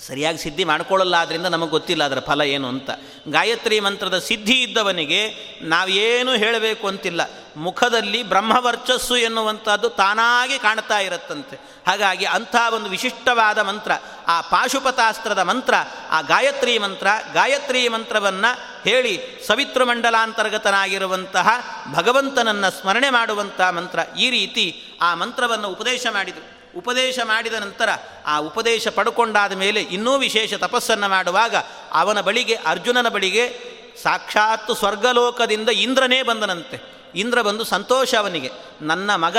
ಸರಿಯಾಗಿ 0.00 0.38
ಸಿದ್ಧಿ 0.38 0.64
ಮಾಡ್ಕೊಳ್ಳಲ್ಲ 0.64 1.14
ಆದ್ದರಿಂದ 1.14 1.46
ನಮಗೆ 1.46 1.70
ಗೊತ್ತಿಲ್ಲ 1.70 2.04
ಅದರ 2.04 2.18
ಫಲ 2.18 2.40
ಏನು 2.40 2.68
ಅಂತ. 2.68 2.90
ಗಾಯತ್ರಿ 3.28 3.80
ಮಂತ್ರದ 3.80 4.18
ಸಿದ್ಧಿ 4.18 4.62
ಇದ್ದವನಿಗೆ 4.62 5.20
ನಾವೇನು 5.62 6.32
ಹೇಳಬೇಕು 6.32 6.88
ಅಂತಿಲ್ಲ. 6.88 7.20
ಮುಖದಲ್ಲಿ 7.56 8.22
ಬ್ರಹ್ಮವರ್ಚಸ್ಸು 8.22 9.16
ಎನ್ನುವಂಥದ್ದು 9.16 9.88
ತಾನಾಗಿ 9.88 10.58
ಕಾಣ್ತಾ 10.58 10.98
ಇರುತ್ತಂತೆ. 10.98 11.71
ಹಾಗಾಗಿ 11.86 12.24
ಅಂಥ 12.24 12.56
ಒಂದು 12.74 12.90
ವಿಶಿಷ್ಟವಾದ 12.90 13.58
ಮಂತ್ರ, 13.58 13.92
ಆ 14.26 14.40
ಪಾಶುಪತಾಸ್ತ್ರದ 14.40 15.38
ಮಂತ್ರ, 15.38 15.74
ಆ 16.10 16.20
ಗಾಯತ್ರಿ 16.20 16.78
ಮಂತ್ರ, 16.78 17.06
ಗಾಯತ್ರಿ 17.32 17.88
ಮಂತ್ರವನ್ನು 17.88 18.88
ಹೇಳಿ 18.88 19.20
ಸವಿತೃಮಂಡಲಾಂತರ್ಗತನಾಗಿರುವಂತಹ 19.46 21.48
ಭಗವಂತನನ್ನು 21.94 22.80
ಸ್ಮರಣೆ 22.80 23.10
ಮಾಡುವಂಥ 23.10 23.60
ಮಂತ್ರ 23.60 23.98
ಈ 24.18 24.30
ರೀತಿ 24.30 24.82
ಆ 25.00 25.14
ಮಂತ್ರವನ್ನು 25.14 25.68
ಉಪದೇಶ 25.68 26.06
ಮಾಡಿದರು. 26.10 26.78
ಉಪದೇಶ 26.78 27.18
ಮಾಡಿದ 27.24 27.54
ನಂತರ 27.54 27.88
ಆ 28.26 28.38
ಉಪದೇಶ 28.38 28.88
ಪಡ್ಕೊಂಡಾದ 28.88 29.52
ಮೇಲೆ 29.52 29.80
ಇನ್ನೂ 29.80 30.18
ವಿಶೇಷ 30.18 30.54
ತಪಸ್ಸನ್ನು 30.54 31.08
ಮಾಡುವಾಗ 31.08 31.54
ಅವನ 31.92 32.20
ಬಳಿಗೆ 32.20 32.54
ಅರ್ಜುನನ 32.54 33.08
ಬಳಿಗೆ 33.08 33.72
ಸಾಕ್ಷಾತ್ 34.02 34.76
ಸ್ವರ್ಗಲೋಕದಿಂದ 34.76 35.68
ಇಂದ್ರನೇ 35.68 36.22
ಬಂದನಂತೆ. 36.22 37.01
ಇಂದ್ರ 37.14 37.42
ಬಂದು 37.42 37.64
ಸಂತೋಷ 37.64 38.14
ಅವನಿಗೆ. 38.14 38.50
ನನ್ನ 38.80 39.14
ಮಗ 39.14 39.36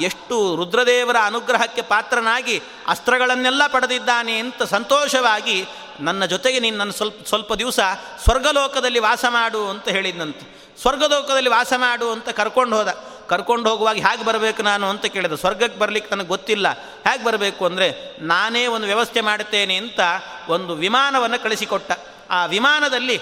ಎಷ್ಟು 0.00 0.56
ರುದ್ರದೇವರ 0.56 1.16
ಅನುಗ್ರಹಕ್ಕೆ 1.24 1.82
ಪಾತ್ರನಾಗಿ 1.82 2.62
ಅಸ್ತ್ರಗಳನ್ನೆಲ್ಲ 2.86 3.66
ಪಡೆದಿದ್ದಾನೆ 3.66 4.38
ಅಂತ 4.38 4.62
ಸಂತೋಷವಾಗಿ 4.62 5.66
ನನ್ನ 6.00 6.24
ಜೊತೆಗೆ 6.24 6.60
ನೀನು 6.60 6.76
ನನ್ನ 6.76 6.90
ಸ್ವಲ್ಪ 6.90 7.26
ಸ್ವಲ್ಪ 7.26 7.52
ದಿವಸ 7.54 7.80
ಸ್ವರ್ಗಲೋಕದಲ್ಲಿ 8.24 8.98
ವಾಸ 8.98 9.24
ಮಾಡು 9.28 9.68
ಅಂತ 9.68 9.88
ಹೇಳಿದ್ನಂತೆ. 9.88 10.62
ಸ್ವರ್ಗಲೋಕದಲ್ಲಿ 10.80 11.50
ವಾಸ 11.50 11.72
ಮಾಡು 11.76 12.10
ಅಂತ 12.10 12.28
ಕರ್ಕೊಂಡು 12.28 12.76
ಹೋದ. 12.76 12.88
ಕರ್ಕೊಂಡು 13.28 13.70
ಹೋಗುವಾಗ 13.70 13.96
ಹೇಗೆ 13.96 14.24
ಬರಬೇಕು 14.24 14.62
ನಾನು 14.62 14.88
ಅಂತ 14.88 15.06
ಕೇಳಿದೆ. 15.06 15.36
ಸ್ವರ್ಗಕ್ಕೆ 15.36 15.78
ಬರಲಿಕ್ಕೆ 15.78 16.14
ನನಗೆ 16.14 16.28
ಗೊತ್ತಿಲ್ಲ. 16.28 16.68
ಹೇಗೆ 16.80 17.24
ಬರಬೇಕು 17.24 17.66
ಅಂದರೆ 17.66 18.16
ನಾನೇ 18.20 18.66
ಒಂದು 18.66 18.86
ವ್ಯವಸ್ಥೆ 18.86 19.20
ಮಾಡುತ್ತೇನೆ 19.20 19.76
ಅಂತ 19.76 20.00
ಒಂದು 20.48 20.74
ವಿಮಾನವನ್ನು 20.74 21.42
ಕಳಿಸಿಕೊಟ್ಟ. 21.42 21.92
ಆ 22.30 22.46
ವಿಮಾನದಲ್ಲಿ 22.46 23.20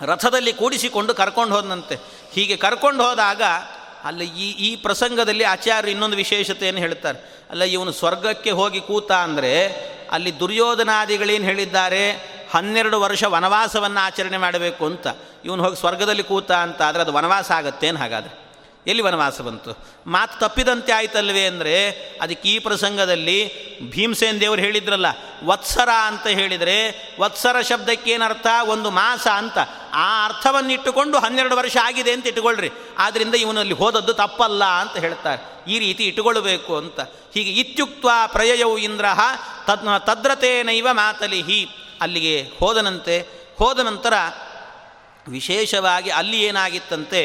ರಥದಲ್ಲಿ 0.00 0.52
ಕೂಡಿಸಿಕೊಂಡು 0.52 1.14
ಕರ್ಕೊಂಡು 1.14 1.54
ಹೋದಂತೆ 1.54 1.96
ಹೀಗೆ 2.34 2.56
ಕರ್ಕೊಂಡು 2.56 3.04
ಹೋದಾಗ, 3.04 3.42
ಅಲ್ಲಿ 4.04 4.24
ಈ 4.24 4.50
ಈ 4.50 4.76
ಪ್ರಸಂಗದಲ್ಲಿ 4.76 5.44
ಆಚಾರ್ಯ 5.44 5.90
ಇನ್ನೊಂದು 5.90 6.16
ವಿಶೇಷತೆಯನ್ನು 6.16 6.80
ಹೇಳ್ತಾರೆ. 6.80 7.18
ಅಲ್ಲ 7.50 7.62
ಇವನು 7.62 7.92
ಸ್ವರ್ಗಕ್ಕೆ 7.92 8.50
ಹೋಗಿ 8.50 8.80
ಕೂತ 8.80 9.12
ಅಂದರೆ, 9.12 9.52
ಅಲ್ಲಿ 10.10 10.40
ದುರ್ಯೋಧನಾದಿಗಳೇನು 10.40 11.44
ಹೇಳಿದ್ದಾರೆ, 11.44 12.12
ಹನ್ನೆರಡು 12.54 13.00
ವರ್ಷ 13.00 13.24
ವನವಾಸವನ್ನು 13.24 14.00
ಆಚರಣೆ 14.00 14.36
ಮಾಡಬೇಕು 14.36 14.86
ಅಂತ. 14.86 15.06
ಇವನು 15.44 15.62
ಹೋಗಿ 15.62 15.76
ಸ್ವರ್ಗದಲ್ಲಿ 15.76 16.22
ಕೂತ 16.22 16.52
ಅಂತ, 16.52 16.82
ಆದರೆ 16.82 17.02
ಅದು 17.02 17.12
ವನವಾಸ 17.12 17.50
ಆಗತ್ತೇನು 17.50 17.98
ಹಾಗಾದರೆ? 17.98 18.39
ಎಲ್ಲಿ 18.86 19.02
ವನವಾಸ 19.02 19.40
ಬಂತು? 19.40 19.72
ಮಾತು 20.06 20.40
ತಪ್ಪಿದಂತೆ 20.40 20.92
ಆಯ್ತಲ್ವೇ 20.92 21.44
ಅಂದರೆ, 21.44 21.90
ಅದಕ್ಕೆ 22.20 22.48
ಈ 22.48 22.58
ಪ್ರಸಂಗದಲ್ಲಿ 22.58 23.38
ಭೀಮಸೇನ್ 23.90 24.40
ದೇವರು 24.40 24.60
ಹೇಳಿದ್ರಲ್ಲ, 24.60 25.06
ವತ್ಸರ 25.44 25.88
ಅಂತ 26.06 26.26
ಹೇಳಿದರೆ, 26.26 26.76
ವತ್ಸರ 27.20 27.60
ಶಬ್ದಕ್ಕೇನರ್ಥ? 27.60 28.46
ಒಂದು 28.68 28.90
ಮಾಸ 28.90 29.26
ಅಂತ. 29.26 29.58
ಆ 29.92 30.24
ಅರ್ಥವನ್ನಿಟ್ಟುಕೊಂಡು 30.24 31.18
ಹನ್ನೆರಡು 31.18 31.56
ವರ್ಷ 31.56 31.76
ಆಗಿದೆ 31.82 32.12
ಅಂತ 32.12 32.26
ಇಟ್ಟುಕೊಳ್ಳ್ರಿ 32.26 32.70
ಆದ್ದರಿಂದ 32.98 33.34
ಇವನಲ್ಲಿ 33.34 33.74
ಹೋದದ್ದು 33.74 34.12
ತಪ್ಪಲ್ಲ 34.12 34.64
ಅಂತ 34.64 34.96
ಹೇಳ್ತಾರೆ. 34.96 35.70
ಈ 35.70 35.78
ರೀತಿ 35.78 36.04
ಇಟ್ಟುಕೊಳ್ಳಬೇಕು 36.04 36.76
ಅಂತ. 36.76 37.00
ಹೀಗೆ 37.34 37.50
ಇತ್ಯುಕ್ತ 37.50 38.06
ಪ್ರಯಯವು 38.26 38.78
ಇಂದ್ರ 38.78 39.04
ತದ್, 39.66 40.06
ತದ್ರತೇನೈವ 40.06 40.88
ಮಾತಲಿಹಿ. 40.92 41.68
ಅಲ್ಲಿಗೆ 42.00 42.42
ಹೋದನಂತೆ. 42.58 43.40
ಹೋದ 43.58 43.78
ನಂತರ 43.78 44.14
ವಿಶೇಷವಾಗಿ 45.28 46.10
ಅಲ್ಲಿ 46.10 46.42
ಏನಾಗಿತ್ತಂತೆ 46.42 47.22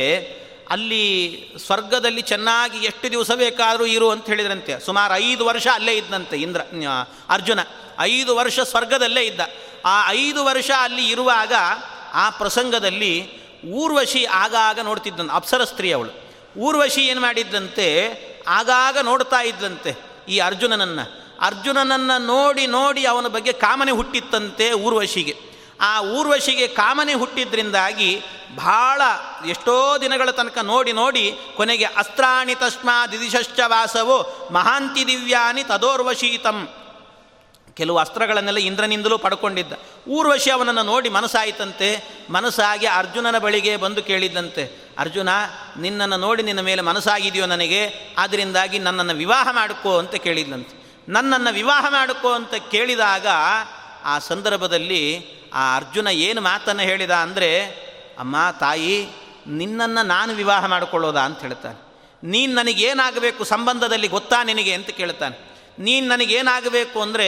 ಅಲ್ಲಿ 0.70 1.54
ಸ್ವರ್ಗದಲ್ಲಿ 1.66 2.22
ಚೆನ್ನಾಗಿ 2.22 2.78
ಎಷ್ಟು 2.78 3.12
ದಿವಸ 3.12 3.32
ಬೇಕಾದರೂ 3.32 3.86
ಇರು 3.86 4.10
ಅಂತ 4.10 4.26
ಹೇಳಿದ್ರಂತೆ. 4.26 4.86
ಸುಮಾರು 4.86 5.16
ಐದು 5.16 5.46
ವರ್ಷ 5.46 5.68
ಅಲ್ಲೇ 5.74 5.94
ಇದ್ದಂತೆ 5.94 6.38
ಇಂದ್ರ 6.38 6.62
ಅರ್ಜುನ. 7.30 7.60
ಐದು 8.00 8.36
ವರ್ಷ 8.36 8.60
ಸ್ವರ್ಗದಲ್ಲೇ 8.60 9.24
ಇದ್ದ. 9.24 9.40
ಆ 9.86 10.12
ಐದು 10.12 10.46
ವರ್ಷ 10.46 10.72
ಅಲ್ಲಿ 10.80 11.10
ಇರುವಾಗ 11.10 11.54
ಆ 12.14 12.30
ಪ್ರಸಂಗದಲ್ಲಿ 12.30 13.46
ಊರ್ವಶಿ 13.72 14.26
ಆಗಾಗ 14.26 14.80
ನೋಡ್ತಿದ್ದಂತೆ 14.80 15.36
ಅಪ್ಸರ 15.36 15.64
ಸ್ತ್ರೀ 15.64 15.92
ಅವಳು. 15.92 16.26
ಊರ್ವಶಿ 16.60 17.02
ಏನು 17.02 17.22
ಮಾಡಿದ್ದಂತೆ 17.22 17.88
ಆಗಾಗ 18.48 18.98
ನೋಡ್ತಾ 18.98 19.42
ಇದ್ದಂತೆ 19.42 19.96
ಈ 20.30 20.40
ಅರ್ಜುನನನ್ನು. 20.40 21.36
ಅರ್ಜುನನನ್ನು 21.42 22.26
ನೋಡಿ 22.26 22.68
ನೋಡಿ 22.68 23.06
ಅವನ 23.06 23.28
ಬಗ್ಗೆ 23.28 23.52
ಕಾಮನೆ 23.52 23.92
ಹುಟ್ಟಿತ್ತಂತೆ 23.92 24.72
ಊರ್ವಶಿಗೆ. 24.72 25.45
ಆ 25.82 26.02
ಊರ್ವಶಿಗೆ 26.02 26.68
ಕಾಮನೆ 26.68 27.14
ಹುಟ್ಟಿದ್ರಿಂದಾಗಿ 27.14 28.22
ಭಾಳ 28.56 29.02
ಎಷ್ಟೋ 29.48 29.98
ದಿನಗಳ 29.98 30.32
ತನಕ 30.32 30.58
ನೋಡಿ 30.58 30.94
ನೋಡಿ 30.94 31.38
ಕೊನೆಗೆ 31.56 31.86
ಅಸ್ತ್ರಾಣಿ 31.86 32.56
ತಸ್ಮಾ 32.56 33.08
ದಿದಿಶಶ್ಚ 33.08 33.60
ವಾಸವೋ 33.66 34.48
ಮಹಾಂತಿ 34.52 35.08
ದಿವ್ಯಾನಿ 35.08 35.64
ತದೋರ್ವಶೀತಂ. 35.64 36.70
ಕೆಲವು 37.74 37.98
ಅಸ್ತ್ರಗಳನ್ನೆಲ್ಲ 37.98 38.60
ಇಂದ್ರನಿಂದಲೂ 38.60 39.18
ಪಡ್ಕೊಂಡಿದ್ದ. 39.18 39.74
ಊರ್ವಶಿ 40.08 40.52
ಅವನನ್ನು 40.52 40.84
ನೋಡಿ 40.84 41.10
ಮನಸ್ಸಾಯಿತಂತೆ. 41.10 42.04
ಮನಸ್ಸಾಗಿ 42.30 42.86
ಅರ್ಜುನನ 42.86 43.38
ಬಳಿಗೆ 43.38 43.78
ಬಂದು 43.78 44.04
ಕೇಳಿದ್ದಂತೆ. 44.04 44.94
ಅರ್ಜುನ, 44.98 45.30
ನಿನ್ನನ್ನು 45.80 46.18
ನೋಡಿ 46.18 46.44
ನಿನ್ನ 46.44 46.62
ಮೇಲೆ 46.62 46.82
ಮನಸ್ಸಾಗಿದೆಯೋ 46.82 47.46
ನನಗೆ? 47.46 48.16
ಆದ್ದರಿಂದಾಗಿ 48.18 48.80
ನನ್ನನ್ನು 48.80 49.14
ವಿವಾಹ 49.14 49.48
ಮಾಡಿಕೋ 49.52 49.98
ಅಂತ 49.98 50.16
ಕೇಳಿದ್ದಂತೆ 50.16 50.86
ನನ್ನನ್ನು 51.10 51.54
ವಿವಾಹ 51.54 51.86
ಮಾಡಿಕೋ 51.90 52.32
ಅಂತ 52.32 52.54
ಕೇಳಿದಾಗ 52.72 53.28
ಆ 54.04 54.20
ಸಂದರ್ಭದಲ್ಲಿ 54.20 55.36
ಆ 55.56 55.76
ಅರ್ಜುನ 55.76 56.08
ಏನು 56.08 56.42
ಮಾತನ್ನು 56.42 56.84
ಹೇಳಿದ 56.84 57.12
ಅಂದರೆ, 57.12 57.50
ಅಮ್ಮ, 58.20 58.36
ತಾಯಿ, 58.60 59.08
ನಿನ್ನನ್ನು 59.48 60.04
ನಾನು 60.06 60.34
ವಿವಾಹ 60.34 60.66
ಮಾಡಿಕೊಳ್ಳೋದಾ? 60.66 61.22
ಅಂತ 61.22 61.42
ಹೇಳ್ತಾನೆ 61.42 61.80
ನೀನು 62.24 62.54
ನನಗೇನಾಗಬೇಕು 62.54 63.44
ಸಂಬಂಧದಲ್ಲಿ 63.44 64.08
ಗೊತ್ತಾ 64.08 64.44
ನಿನಗೆ? 64.44 64.74
ಅಂತ 64.74 64.90
ಕೇಳ್ತಾನೆ 64.90 65.36
ನೀನು 65.80 66.08
ನನಗೇನಾಗಬೇಕು 66.08 67.02
ಅಂದರೆ, 67.02 67.28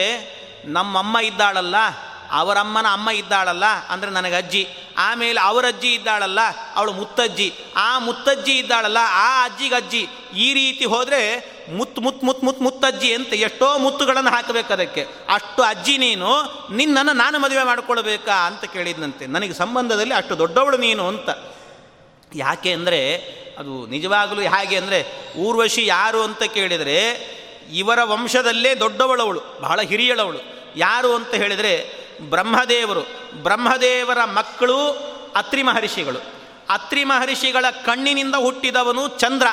ನಮ್ಮಮ್ಮ 0.65 1.17
ಇದ್ದಾಳಲ್ಲ, 1.19 1.75
ಅವರಮ್ಮನ 2.32 2.86
ಅಮ್ಮ 2.91 3.09
ಇದ್ದಾಳಲ್ಲ, 3.09 3.65
ಅಂದರೆ 3.89 4.11
ನನಗೆ 4.11 4.36
ಅಜ್ಜಿ 4.36 4.67
ಆಮೇಲೆ 4.97 5.39
ಅವರ 5.41 5.65
ಅಜ್ಜಿ 5.67 5.93
ಇದ್ದಾಳಲ್ಲ, 5.93 6.39
ಅವಳು 6.75 6.93
ಮುತ್ತಜ್ಜಿ, 6.93 7.53
ಆ 7.75 7.99
ಮುತ್ತಜ್ಜಿ 7.99 8.57
ಇದ್ದಾಳಲ್ಲ, 8.57 8.97
ಆ 9.11 9.43
ಅಜ್ಜಿಗೆ 9.43 9.75
ಅಜ್ಜಿ 9.75 10.07
ಈ 10.34 10.53
ರೀತಿ 10.53 10.86
ಹೋದರೆ 10.86 11.21
ಮುತ್ತು 11.72 12.01
ಮುತ್ತು 12.01 12.26
ಮುತ್ತು 12.26 12.45
ಮುತ್ತು 12.45 12.63
ಮುತ್ತಜ್ಜಿ 12.63 13.13
ಅಂತ 13.13 13.34
ಎಷ್ಟೋ 13.34 13.78
ಮುತ್ತುಗಳನ್ನು 13.78 14.30
ಹಾಕಬೇಕು 14.30 14.74
ಅದಕ್ಕೆ. 14.74 15.07
ಅಷ್ಟು 15.34 15.63
ಅಜ್ಜಿ 15.63 15.97
ನೀನು, 15.97 16.28
ನಿನ್ನನ್ನು 16.72 17.13
ನಾನು 17.13 17.39
ಮದುವೆ 17.39 17.63
ಮಾಡಿಕೊಳ್ಬೇಕಾ 17.63 18.47
ಅಂತ 18.47 18.65
ಕೇಳಿದ್ನಂತೆ. 18.65 19.28
ನನಗೆ 19.28 19.53
ಸಂಬಂಧದಲ್ಲಿ 19.53 20.13
ಅಷ್ಟು 20.13 20.38
ದೊಡ್ಡವಳು 20.38 20.78
ನೀನು 20.78 21.07
ಅಂತ. 21.07 21.30
ಯಾಕೆ 22.36 22.74
ಅಂದರೆ, 22.74 23.15
ಅದು 23.59 23.88
ನಿಜವಾಗಲೂ 23.88 24.41
ಹೇಗೆ 24.41 24.76
ಅಂದರೆ, 24.76 25.05
ಊರ್ವಶಿ 25.38 25.86
ಯಾರು 25.86 26.24
ಅಂತ 26.24 26.43
ಕೇಳಿದರೆ, 26.43 27.11
ಇವರ 27.74 27.99
ವಂಶದಲ್ಲೇ 28.03 28.76
ದೊಡ್ಡವಳವಳು, 28.76 29.41
ಬಹಳ 29.61 29.82
ಹಿರಿಯಳವಳು. 29.82 30.39
ಯಾರು 30.76 31.15
ಅಂತ 31.15 31.34
ಹೇಳಿದರೆ, 31.34 32.07
ಬ್ರಹ್ಮದೇವರು. 32.30 33.01
ಬ್ರಹ್ಮದೇವರ 33.43 34.24
ಮಕ್ಕಳು 34.26 34.88
ಅತ್ರಿ 35.36 35.63
ಮಹರ್ಷಿಗಳು. 35.63 36.20
ಅತ್ರಿ 36.70 37.03
ಮಹರ್ಷಿಗಳ 37.03 37.65
ಕಣ್ಣಿನಿಂದ 37.86 38.36
ಹುಟ್ಟಿದವನು 38.36 39.07
ಚಂದ್ರ. 39.07 39.47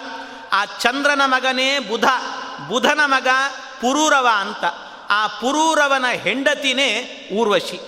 ಆ 0.55 0.65
ಚಂದ್ರನ 0.65 1.23
ಮಗನೇ 1.25 1.79
ಬುಧ, 1.79 2.05
ಬುಧನ 2.69 3.01
ಮಗ 3.05 3.29
ಪುರೂರವ 3.81 4.29
ಅಂತ. 4.37 4.65
ಆ 5.11 5.27
ಪುರೂರವನ 5.27 6.05
ಹೆಂಡತಿನೇ 6.07 6.89
ಊರ್ವಶಿ. 7.37 7.81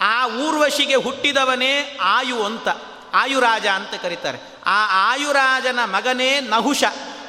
ಆ 0.00 0.26
ಊರ್ವಶಿಗೆ 0.26 0.94
ಹುಟ್ಟಿದವನೇ 0.94 1.98
ಆಯು 2.02 2.44
ಅಂತ, 2.44 2.68
ಆಯುರಾಜ 3.14 3.66
ಅಂತ 3.66 3.94
ಕರೀತಾರೆ. 4.02 4.38
ಆ 4.66 5.10
ಆಯುರಾಜನ 5.12 5.78
ಮಗನೇ 5.84 6.40
ನಹುಷ. 6.40 6.84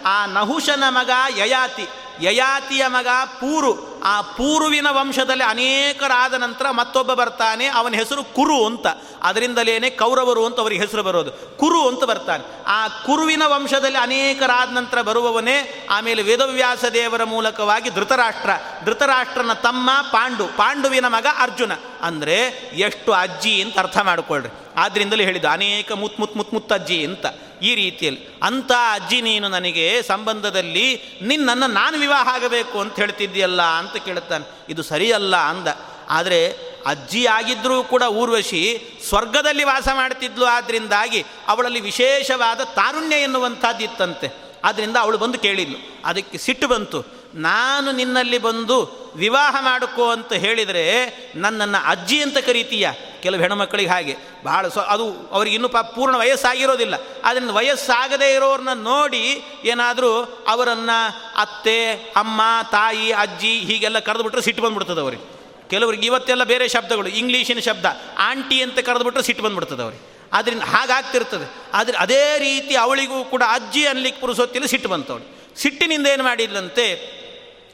ಆ 0.06 0.26
ನಹುಷನ 0.26 0.84
ಮಗ 0.90 1.10
ಯಯಾತಿ. 1.38 1.88
ಯಯಾತಿಯ 2.22 2.88
ಮಗ 2.88 3.08
ಪೂರು. 3.26 4.02
ಆ 4.04 4.22
ಪೂರುವಿನ 4.22 4.88
ವಂಶದಲ್ಲಿ 4.90 5.44
ಅನೇಕರಾದ 5.44 6.34
ನಂತರ 6.34 6.66
ಮತ್ತೊಬ್ಬ 6.72 7.14
ಬರ್ತಾನೆ, 7.14 7.66
ಅವನ 7.68 7.94
ಹೆಸರು 7.94 8.24
ಕುರು 8.24 8.66
ಅಂತ. 8.66 8.88
ಅದರಿಂದಲೇನೆ 9.22 9.90
ಕೌರವರು 9.90 10.46
ಅಂತ 10.46 10.60
ಅವರಿಗೆ 10.60 10.82
ಹೆಸರು 10.82 11.04
ಬರೋದು. 11.04 11.58
ಕುರು 11.58 11.88
ಅಂತ 11.88 12.04
ಬರ್ತಾನೆ. 12.04 12.64
ಆ 12.68 12.88
ಕುರುವಿನ 12.88 13.44
ವಂಶದಲ್ಲಿ 13.46 13.98
ಅನೇಕರಾದ 13.98 14.72
ನಂತರ 14.72 15.02
ಬರುವವನೇ 15.02 15.88
ಆಮೇಲೆ 15.90 16.22
ವೇದವ್ಯಾಸ 16.22 16.86
ದೇವರ 16.86 17.24
ಮೂಲಕವಾಗಿ 17.24 17.90
ಧೃತರಾಷ್ಟ್ರ. 17.90 18.50
ಧೃತರಾಷ್ಟ್ರನ 18.86 19.54
ತಮ್ಮ 19.54 19.90
ಪಾಂಡು, 20.12 20.48
ಪಾಂಡುವಿನ 20.48 21.06
ಮಗ 21.08 21.26
ಅರ್ಜುನ. 21.40 21.72
ಅಂದರೆ 22.02 22.38
ಎಷ್ಟು 22.74 23.14
ಅಜ್ಜಿ 23.14 23.62
ಅಂತ 23.62 23.80
ಅರ್ಥ 23.80 23.98
ಮಾಡಿಕೊಳ್ಳ್ರಿ 23.98 24.52
ಆದ್ದರಿಂದಲೇ 24.78 25.24
ಹೇಳಿದ್ದು 25.24 25.50
ಅನೇಕ 25.50 25.92
ಮುತ್ 25.92 26.20
ಮುತ್ 26.20 26.38
ಮುತ್ 26.38 26.54
ಮುತ್ತಜ್ಜಿ 26.54 27.06
ಅಂತ. 27.06 27.26
ಈ 27.62 27.76
ರೀತಿಯಲ್ಲಿ 27.76 28.28
ಅಂಥ 28.44 28.72
ಅಜ್ಜಿ 28.92 29.22
ನೀನು 29.22 29.50
ನನಗೆ 29.50 30.02
ಸಂಬಂಧದಲ್ಲಿ 30.02 31.02
ನಿನ್ನನ್ನು 31.22 31.68
ನಾನು 31.68 32.00
ವಿವಾಹ 32.00 32.28
ಆಗಬೇಕು 32.28 32.80
ಅಂತ 32.80 32.96
ಹೇಳ್ತಿದ್ದೀಯಲ್ಲ 32.96 33.62
ಅಂತ 33.62 34.06
ಕೇಳುತ್ತಾನೆ. 34.06 34.46
ಇದು 34.70 34.84
ಸರಿಯಲ್ಲ 34.84 35.36
ಅಂದ. 35.36 35.68
ಆದರೆ 36.10 36.68
ಅಜ್ಜಿ 36.86 37.26
ಆಗಿದ್ದರೂ 37.26 37.84
ಕೂಡ 37.84 38.02
ಊರ್ವಶಿ 38.02 38.82
ಸ್ವರ್ಗದಲ್ಲಿ 39.08 39.64
ವಾಸ 39.64 39.88
ಮಾಡ್ತಿದ್ಲು 39.94 40.46
ಆದ್ದರಿಂದಾಗಿ 40.46 41.24
ಅವಳಲ್ಲಿ 41.48 41.80
ವಿಶೇಷವಾದ 41.80 42.62
ತಾರುಣ್ಯ 42.62 43.16
ಎನ್ನುವಂಥದ್ದಿತ್ತಂತೆ 43.16 44.48
ಆದ್ದರಿಂದ 44.64 44.98
ಅವಳು 45.00 45.18
ಬಂದು 45.18 45.40
ಕೇಳಿದ್ಲು. 45.40 46.02
ಅದಕ್ಕೆ 46.06 46.38
ಸಿಟ್ಟು 46.38 46.68
ಬಂತು. 46.68 47.06
ನಾನು 47.36 47.92
ನಿನ್ನಲ್ಲಿ 47.92 48.38
ಬಂದು 48.38 49.08
ವಿವಾಹ 49.16 49.56
ಮಾಡಿಕೋ 49.60 50.10
ಅಂತ 50.10 50.34
ಹೇಳಿದರೆ 50.34 51.08
ನನ್ನನ್ನು 51.36 51.86
ಅಜ್ಜಿ 51.86 52.22
ಅಂತ 52.22 52.38
ಕರೀತೀಯ? 52.38 52.90
ಕೆಲವು 53.24 53.42
ಹೆಣ್ಮಕ್ಳಿಗೆ 53.42 53.90
ಹಾಗೆ. 53.90 54.18
ಭಾಳ 54.46 54.68
ಸೊ, 54.68 54.80
ಅದು 54.80 55.30
ಅವ್ರಿಗೆ 55.32 55.54
ಇನ್ನೂ 55.54 55.70
ಪಾ, 55.70 55.82
ಪೂರ್ಣ 55.82 56.16
ವಯಸ್ಸಾಗಿರೋದಿಲ್ಲ. 56.16 56.94
ಆದ್ದರಿಂದ 57.24 57.50
ವಯಸ್ಸಾಗದೇ 57.50 58.34
ಇರೋರನ್ನ 58.34 58.74
ನೋಡಿ 58.74 59.42
ಏನಾದರೂ 59.64 60.44
ಅವರನ್ನು 60.48 61.22
ಅತ್ತೆ, 61.42 61.92
ಅಮ್ಮ, 61.92 62.42
ತಾಯಿ, 62.72 63.12
ಅಜ್ಜಿ 63.12 63.60
ಹೀಗೆಲ್ಲ 63.60 64.00
ಕರೆದುಬಿಟ್ರೆ 64.00 64.42
ಸಿಟ್ಟು 64.42 64.64
ಬಂದ್ಬಿಡ್ತದೆ 64.64 65.02
ಅವ್ರಿಗೆ. 65.02 65.38
ಕೆಲವ್ರಿಗೆ 65.70 66.06
ಇವತ್ತೆಲ್ಲ 66.06 66.44
ಬೇರೆ 66.44 66.68
ಶಬ್ದಗಳು, 66.68 67.08
ಇಂಗ್ಲೀಷಿನ 67.08 67.60
ಶಬ್ದ, 67.60 67.86
ಆಂಟಿ 68.18 68.62
ಅಂತ 68.62 68.80
ಕರೆದುಬಿಟ್ರೆ 68.80 69.24
ಸಿಟ್ಟು 69.24 69.44
ಬಂದ್ಬಿಡ್ತದೆ 69.44 69.82
ಅವ್ರಿಗೆ. 69.82 70.18
ಆದ್ರಿಂದ 70.34 70.64
ಹಾಗಾಗ್ತಿರ್ತದೆ. 70.64 71.56
ಆದರೆ 71.74 71.98
ಅದೇ 71.98 72.38
ರೀತಿ 72.38 72.76
ಅವಳಿಗೂ 72.76 73.24
ಕೂಡ 73.24 73.44
ಅಜ್ಜಿ 73.50 73.88
ಅನ್ಲಿಕ್ಕೆ 73.88 74.22
ಪುರುಸೊತ್ತಿಲ್ಲ 74.22 74.68
ಸಿಟ್ಟು 74.68 74.90
ಬಂತವಳು 74.90 75.38
ಸಿಟ್ಟಿನಿಂದ 75.60 76.08
ಏನು 76.08 76.24
ಮಾಡಿದ್ಲಂತೆ 76.24 77.18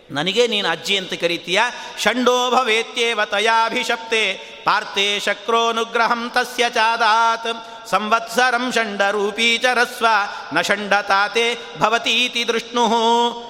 ನನಗೆ 0.10 0.47
ನೀನು 0.47 0.70
ಅಜ್ಜಿ 0.70 0.97
ಅಂತ 0.97 1.14
ಕರೀತೀಯ? 1.14 1.62
ಷಂಡೋ 1.99 2.51
ಭವೇತ್ಯೇವ 2.51 3.26
ತಯಾಭಿಷಪ್ತೆ 3.26 4.34
ಪಾರ್ಥೆ 4.64 5.20
ಶಕ್ರೋನುಗ್ರಹಂ 5.20 6.32
ತಸ್ಯ 6.34 6.70
ಚಾದಾತ್. 6.70 7.47
ಸಂವತ್ಸರಂ 7.89 8.72
ಷಂಡರೂಪೀ 8.72 9.58
ಚರಸ್ವ 9.58 10.06
ನ 10.54 10.62
ಷಂಡತಾತೆ 10.62 11.58
ಭವತೀತಿ 11.80 12.47
ದೃಷ್ಣು. 12.47 12.86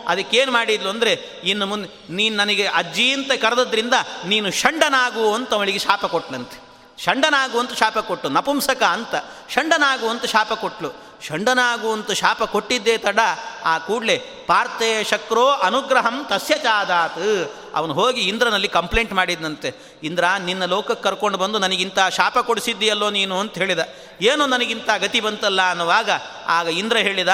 ಅದಕ್ಕೇನು 0.07 0.51
ಮಾಡಿದ್ಲು 0.51 0.89
ಅಂದರೆ, 0.89 1.41
ಇನ್ನು 1.43 1.65
ಮುಂದೆ 1.65 2.13
ನೀನು 2.13 2.35
ನನಗೆ 2.35 2.67
ಅಜ್ಜಿ 2.67 3.13
ಅಂತ 3.13 3.31
ಕರೆದದ್ರಿಂದ 3.31 3.93
ನೀನು 4.25 4.51
ಷಂಡನಾಗು 4.51 5.33
ಅಂತ 5.33 5.53
ಅವಳಿಗೆ 5.53 5.79
ಶಾಪ 5.79 6.05
ಕೊಟ್ಟನಂತೆ 6.05 6.63
ಷಂಡನಾಗುವಂತ 7.03 7.73
ಶಾಪ 7.73 7.99
ಕೊಟ್ಟು, 7.99 8.29
ನಪುಂಸಕ 8.29 8.83
ಅಂತ 8.83 9.15
ಷಂಡನಾಗುವಂತ 9.49 10.25
ಶಾಪ 10.25 10.53
ಕೊಟ್ಲು. 10.53 11.02
ಷಂಡನಾಗುವಂತ 11.27 12.11
ಶಾಪ 12.11 12.43
ಕೊಟ್ಟಿದ್ದೇ 12.43 12.97
ತಡ, 12.97 13.19
ಆ 13.65 13.77
ಕೂಡಲೇ 13.77 14.17
ಪಾರ್ಥೇ 14.47 15.03
ಶಕ್ರೋ 15.03 15.47
ಅನುಗ್ರಹಂ 15.47 16.25
ತಸ್ಯ 16.29 16.55
ಚಾದಾತ್. 16.57 17.53
ಅವನು 17.75 17.93
ಹೋಗಿ 17.93 18.21
ಇಂದ್ರನಲ್ಲಿ 18.21 18.67
ಕಂಪ್ಲೇಂಟ್ 18.67 19.13
ಮಾಡಿದ್ನಂತೆ. 19.13 19.75
ಇಂದ್ರ, 20.03 20.23
ನಿನ್ನ 20.45 20.65
ಲೋಕಕ್ಕೆ 20.65 21.03
ಕರ್ಕೊಂಡು 21.03 21.37
ಬಂದು 21.37 21.59
ನನಗಿಂತ 21.59 21.99
ಶಾಪ 22.11 22.37
ಕೊಡಿಸಿದ್ದೀಯಲ್ಲೋ 22.39 23.09
ನೀನು 23.09 23.39
ಅಂತ 23.39 23.57
ಹೇಳಿದ. 23.57 23.79
ಏನು 24.21 24.45
ನನಗಿಂತ 24.45 24.89
ಗತಿ 24.97 25.19
ಬಂತಲ್ಲ 25.19 25.69
ಅನ್ನುವಾಗ, 25.69 26.09
ಆಗ 26.47 26.67
ಇಂದ್ರ 26.67 26.97
ಹೇಳಿದ, 26.97 27.27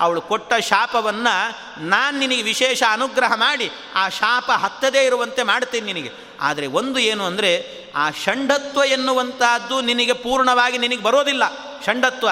ಅವಳು 0.00 0.20
ಕೊಟ್ಟ 0.20 0.54
ಶಾಪವನ್ನು 0.54 1.34
ನಾನು 1.80 2.18
ನಿನಗೆ 2.18 2.42
ವಿಶೇಷ 2.42 2.82
ಅನುಗ್ರಹ 2.90 3.32
ಮಾಡಿ, 3.34 3.70
ಆ 3.94 4.08
ಶಾಪ 4.08 4.50
ಹತ್ತದೇ 4.54 5.04
ಇರುವಂತೆ 5.04 5.42
ಮಾಡ್ತೀನಿ 5.42 5.92
ನಿನಗೆ. 5.92 6.12
ಆದರೆ 6.40 6.66
ಒಂದು 6.66 6.98
ಏನು 6.98 7.24
ಅಂದರೆ, 7.24 7.52
ಆ 7.96 8.10
ಷಂಡತ್ವ 8.10 8.84
ಎನ್ನುವಂಥದ್ದು 8.84 9.80
ನಿನಗೆ 9.80 10.12
ಪೂರ್ಣವಾಗಿ 10.12 10.78
ನಿನಗೆ 10.78 11.02
ಬರೋದಿಲ್ಲ. 11.02 11.42
ಷಂಡತ್ವ. 11.86 12.28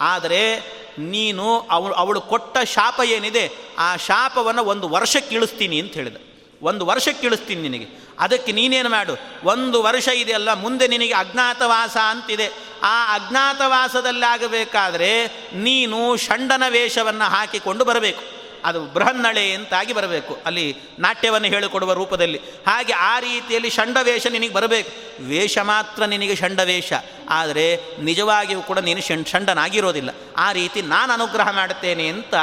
ಆದರೆ 0.00 0.78
ನೀನು 0.98 1.58
ಅವಳು 1.58 1.94
ಅವಳು 1.94 2.20
ಕೊಟ್ಟ 2.20 2.58
ಶಾಪ 2.58 3.00
ಏನಿದೆ, 3.04 3.50
ಆ 3.78 3.96
ಶಾಪವನ್ನು 3.96 4.64
ಒಂದು 4.64 4.88
ವರ್ಷಕ್ಕೆ 4.88 5.34
ಇಳಿಸ್ತೀನಿ 5.34 5.80
ಅಂತ 5.80 5.92
ಹೇಳಿದ. 5.92 6.16
ಒಂದು 6.62 6.86
ವರ್ಷಕ್ಕೆ 6.86 7.26
ಇಳಿಸ್ತೀನಿ 7.26 7.68
ನಿನಗೆ. 7.68 8.08
ಅದಕ್ಕೆ 8.18 8.52
ನೀನೇನು 8.52 8.88
ಮಾಡು? 8.88 9.16
ಒಂದು 9.44 9.82
ವರ್ಷ 9.82 10.08
ಇದೆಯಲ್ಲ, 10.08 10.54
ಮುಂದೆ 10.54 10.88
ನಿನಗೆ 10.88 11.14
ಅಜ್ಞಾತವಾಸ 11.14 11.96
ಅಂತಿದೆ. 11.96 12.68
ಆ 12.82 13.14
ಅಜ್ಞಾತವಾಸದಲ್ಲಾಗಬೇಕಾದರೆ 13.14 15.32
ನೀನು 15.54 16.16
ಷಂಡನ 16.16 16.62
ವೇಷವನ್ನು 16.68 17.24
ಹಾಕಿಕೊಂಡು 17.24 17.84
ಬರಬೇಕು. 17.84 18.37
ಅದು 18.64 18.86
ಬೃಹನ್ನಳೆ 18.86 19.52
ಅಂತಾಗಿ 19.52 19.92
ಬರಬೇಕು. 19.92 20.38
ಅಲ್ಲಿ 20.46 20.76
ನಾಟ್ಯವನ್ನು 20.98 21.48
ಹೇಳಿಕೊಡುವ 21.48 21.92
ರೂಪದಲ್ಲಿ. 21.92 22.38
ಹಾಗೆ 22.38 22.92
ಆ 22.92 23.20
ರೀತಿಯಲ್ಲಿ 23.20 23.70
ಷಂಡವೇಷ 23.70 24.26
ನಿನಗೆ 24.26 24.52
ಬರಬೇಕು. 24.52 24.90
ವೇಷ 25.24 25.58
ಮಾತ್ರ 25.58 26.04
ನಿನಗೆ 26.04 26.36
ಷಂಡವೇಷ. 26.36 26.92
ಆದರೆ 27.28 27.80
ನಿಜವಾಗಿಯೂ 28.02 28.62
ಕೂಡ 28.62 28.78
ನೀನು 28.78 29.00
ಷಂಡನಾಗಿರೋದಿಲ್ಲ. 29.30 30.10
ಆ 30.36 30.52
ರೀತಿ 30.52 30.82
ನಾನು 30.82 31.12
ಅನುಗ್ರಹ 31.12 31.50
ಮಾಡುತ್ತೇನೆ 31.50 32.08
ಅಂತ 32.08 32.34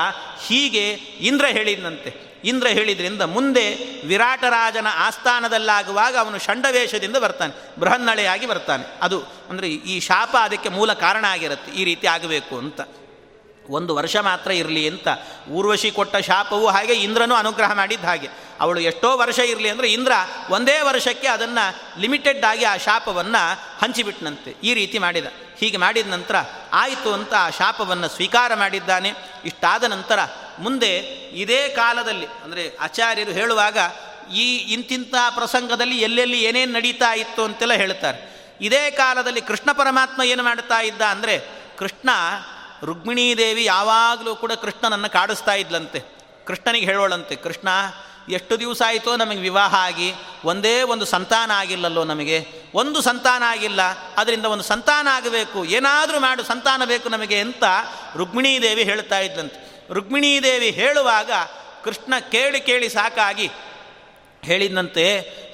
ಹೀಗೆ 0.48 0.90
ಇಂದ್ರ 1.20 1.46
ಹೇಳಿದಂತೆ 1.46 2.36
ಇಂದ್ರ 2.44 2.68
ಹೇಳಿದ್ರಿಂದ 2.68 3.22
ಮುಂದೆ 3.22 3.76
ವಿರಾಟರಾಜನ 4.08 4.88
ಆಸ್ಥಾನದಲ್ಲಾಗುವಾಗ 4.96 6.18
ಅವನು 6.18 6.40
ಷಂಡವೇಷದಿಂದ 6.40 7.16
ಬರ್ತಾನೆ. 7.16 7.80
ಬೃಹನ್ನಳೆಯಾಗಿ 7.80 8.46
ಬರ್ತಾನೆ. 8.46 8.84
ಅದು 9.02 9.20
ಅಂದರೆ 9.50 9.68
ಈ 9.68 10.00
ಶಾಪ 10.00 10.36
ಅದಕ್ಕೆ 10.42 10.70
ಮೂಲ 10.70 10.94
ಕಾರಣ 10.94 11.26
ಆಗಿರುತ್ತೆ. 11.26 11.72
ಈ 11.72 11.84
ರೀತಿ 11.84 12.08
ಆಗಬೇಕು 12.08 12.58
ಅಂತ. 12.58 12.82
ಒಂದು 13.70 13.96
ವರ್ಷ 13.96 14.16
ಮಾತ್ರ 14.16 14.52
ಇರಲಿ 14.52 14.90
ಅಂತ. 14.90 15.08
ಊರ್ವಶಿ 15.50 15.92
ಕೊಟ್ಟ 15.92 16.16
ಶಾಪವು 16.16 16.68
ಹಾಗೆ 16.68 16.94
ಇಂದ್ರನೂ 16.94 17.36
ಅನುಗ್ರಹ 17.36 17.74
ಮಾಡಿದ್ದ 17.74 18.06
ಹಾಗೆ. 18.06 18.30
ಅವಳು 18.60 18.80
ಎಷ್ಟೋ 18.80 19.18
ವರ್ಷ 19.18 19.40
ಇರಲಿ 19.40 19.70
ಅಂದರೆ 19.70 19.92
ಇಂದ್ರ 19.92 20.12
ಒಂದೇ 20.50 20.82
ವರ್ಷಕ್ಕೆ 20.82 21.28
ಅದನ್ನು 21.28 22.00
ಲಿಮಿಟೆಡ್ 22.02 22.46
ಆಗಿ 22.46 22.64
ಆ 22.64 22.78
ಶಾಪವನ್ನು 22.78 23.60
ಹಂಚಿಬಿಟ್ನಂತೆ. 23.82 24.56
ಈ 24.64 24.74
ರೀತಿ 24.74 25.00
ಮಾಡಿದ. 25.00 25.26
ಹೀಗೆ 25.58 25.78
ಮಾಡಿದ 25.78 26.08
ನಂತರ 26.08 26.36
ಆಯಿತು 26.74 27.14
ಅಂತ 27.14 27.34
ಆ 27.34 27.50
ಶಾಪವನ್ನು 27.50 28.08
ಸ್ವೀಕಾರ 28.08 28.54
ಮಾಡಿದ್ದಾನೆ. 28.54 29.14
ಇಷ್ಟಾದ 29.46 29.84
ನಂತರ 29.84 30.20
ಮುಂದೆ 30.60 30.98
ಇದೇ 31.32 31.70
ಕಾಲದಲ್ಲಿ 31.70 32.26
ಅಂದರೆ 32.26 32.78
ಆಚಾರ್ಯರು 32.78 33.32
ಹೇಳುವಾಗ 33.32 33.78
ಈ 34.34 34.58
ಇಂತಿಂಥ 34.58 35.16
ಪ್ರಸಂಗದಲ್ಲಿ 35.30 35.98
ಎಲ್ಲೆಲ್ಲಿ 36.02 36.44
ಏನೇನು 36.44 36.74
ನಡೀತಾ 36.74 37.14
ಇತ್ತು 37.14 37.44
ಅಂತೆಲ್ಲ 37.44 37.74
ಹೇಳ್ತಾರೆ. 37.74 38.36
ಇದೇ 38.62 38.92
ಕಾಲದಲ್ಲಿ 38.92 39.42
ಕೃಷ್ಣ 39.42 39.72
ಪರಮಾತ್ಮ 39.72 40.22
ಏನು 40.22 40.44
ಮಾಡ್ತಾ 40.44 40.82
ಇದ್ದ 40.82 41.02
ಅಂದರೆ 41.02 41.42
ಕೃಷ್ಣ 41.78 42.10
ರುಕ್ಮಿಣೀದೇವಿ 42.86 43.66
ಯಾವಾಗಲೂ 43.66 44.36
ಕೂಡ 44.36 44.52
ಕೃಷ್ಣನನ್ನು 44.52 45.10
ಕಾಡಿಸ್ತಾ 45.10 45.54
ಇದ್ಲಂತೆ. 45.54 46.00
ಕೃಷ್ಣನಿಗೆ 46.46 46.86
ಹೇಳೋಳಂತೆ 46.86 47.36
ಕೃಷ್ಣ, 47.36 47.68
ಎಷ್ಟು 48.30 48.60
ದಿವಸ 48.60 48.82
ಆಯಿತೋ 48.86 49.16
ನಮಗೆ 49.16 49.38
ವಿವಾಹ 49.38 49.76
ಆಗಿ, 49.76 50.14
ಒಂದೇ 50.44 50.82
ಒಂದು 50.82 51.06
ಸಂತಾನ 51.06 51.52
ಆಗಿಲ್ಲಲ್ಲೋ 51.52 52.04
ನಮಗೆ. 52.04 52.48
ಒಂದು 52.74 53.02
ಸಂತಾನ 53.02 53.44
ಆಗಿಲ್ಲ 53.46 53.82
ಅದರಿಂದ 54.18 54.46
ಒಂದು 54.46 54.64
ಸಂತಾನ 54.64 55.08
ಆಗಬೇಕು. 55.12 55.66
ಏನಾದರೂ 55.66 56.20
ಮಾಡು, 56.20 56.44
ಸಂತಾನ 56.44 56.82
ಬೇಕು 56.86 57.10
ನಮಗೆ 57.10 57.40
ಅಂತ 57.40 57.64
ರುಕ್ಮಿಣೀದೇವಿ 58.18 58.84
ಹೇಳ್ತಾ 58.84 59.20
ಇದ್ದಂತೆ 59.20 59.88
ರುಕ್ಮಿಣೀದೇವಿ 59.94 60.70
ಹೇಳುವಾಗ 60.70 61.32
ಕೃಷ್ಣ 61.84 62.14
ಕೇಳಿ 62.32 62.60
ಕೇಳಿ 62.60 62.90
ಸಾಕಾಗಿ 62.90 63.52
ಹೇಳಿದಂತೆ 64.46 65.06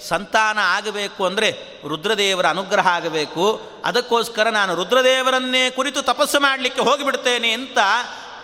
ಸಂತಾನ 0.10 0.60
ಆಗಬೇಕು 0.62 1.26
ಅಂದರೆ 1.26 1.50
ರುದ್ರದೇವರ 1.88 2.46
ಅನುಗ್ರಹ 2.46 2.88
ಆಗಬೇಕು. 2.88 3.46
ಅದಕ್ಕೋಸ್ಕರ 3.86 4.50
ನಾನು 4.50 4.76
ರುದ್ರದೇವರನ್ನೇ 4.76 5.70
ಕುರಿತು 5.70 6.02
ತಪಸ್ಸು 6.02 6.40
ಮಾಡಲಿಕ್ಕೆ 6.40 6.82
ಹೋಗಿಬಿಡ್ತೇನೆ 6.82 7.52
ಅಂತ 7.52 7.78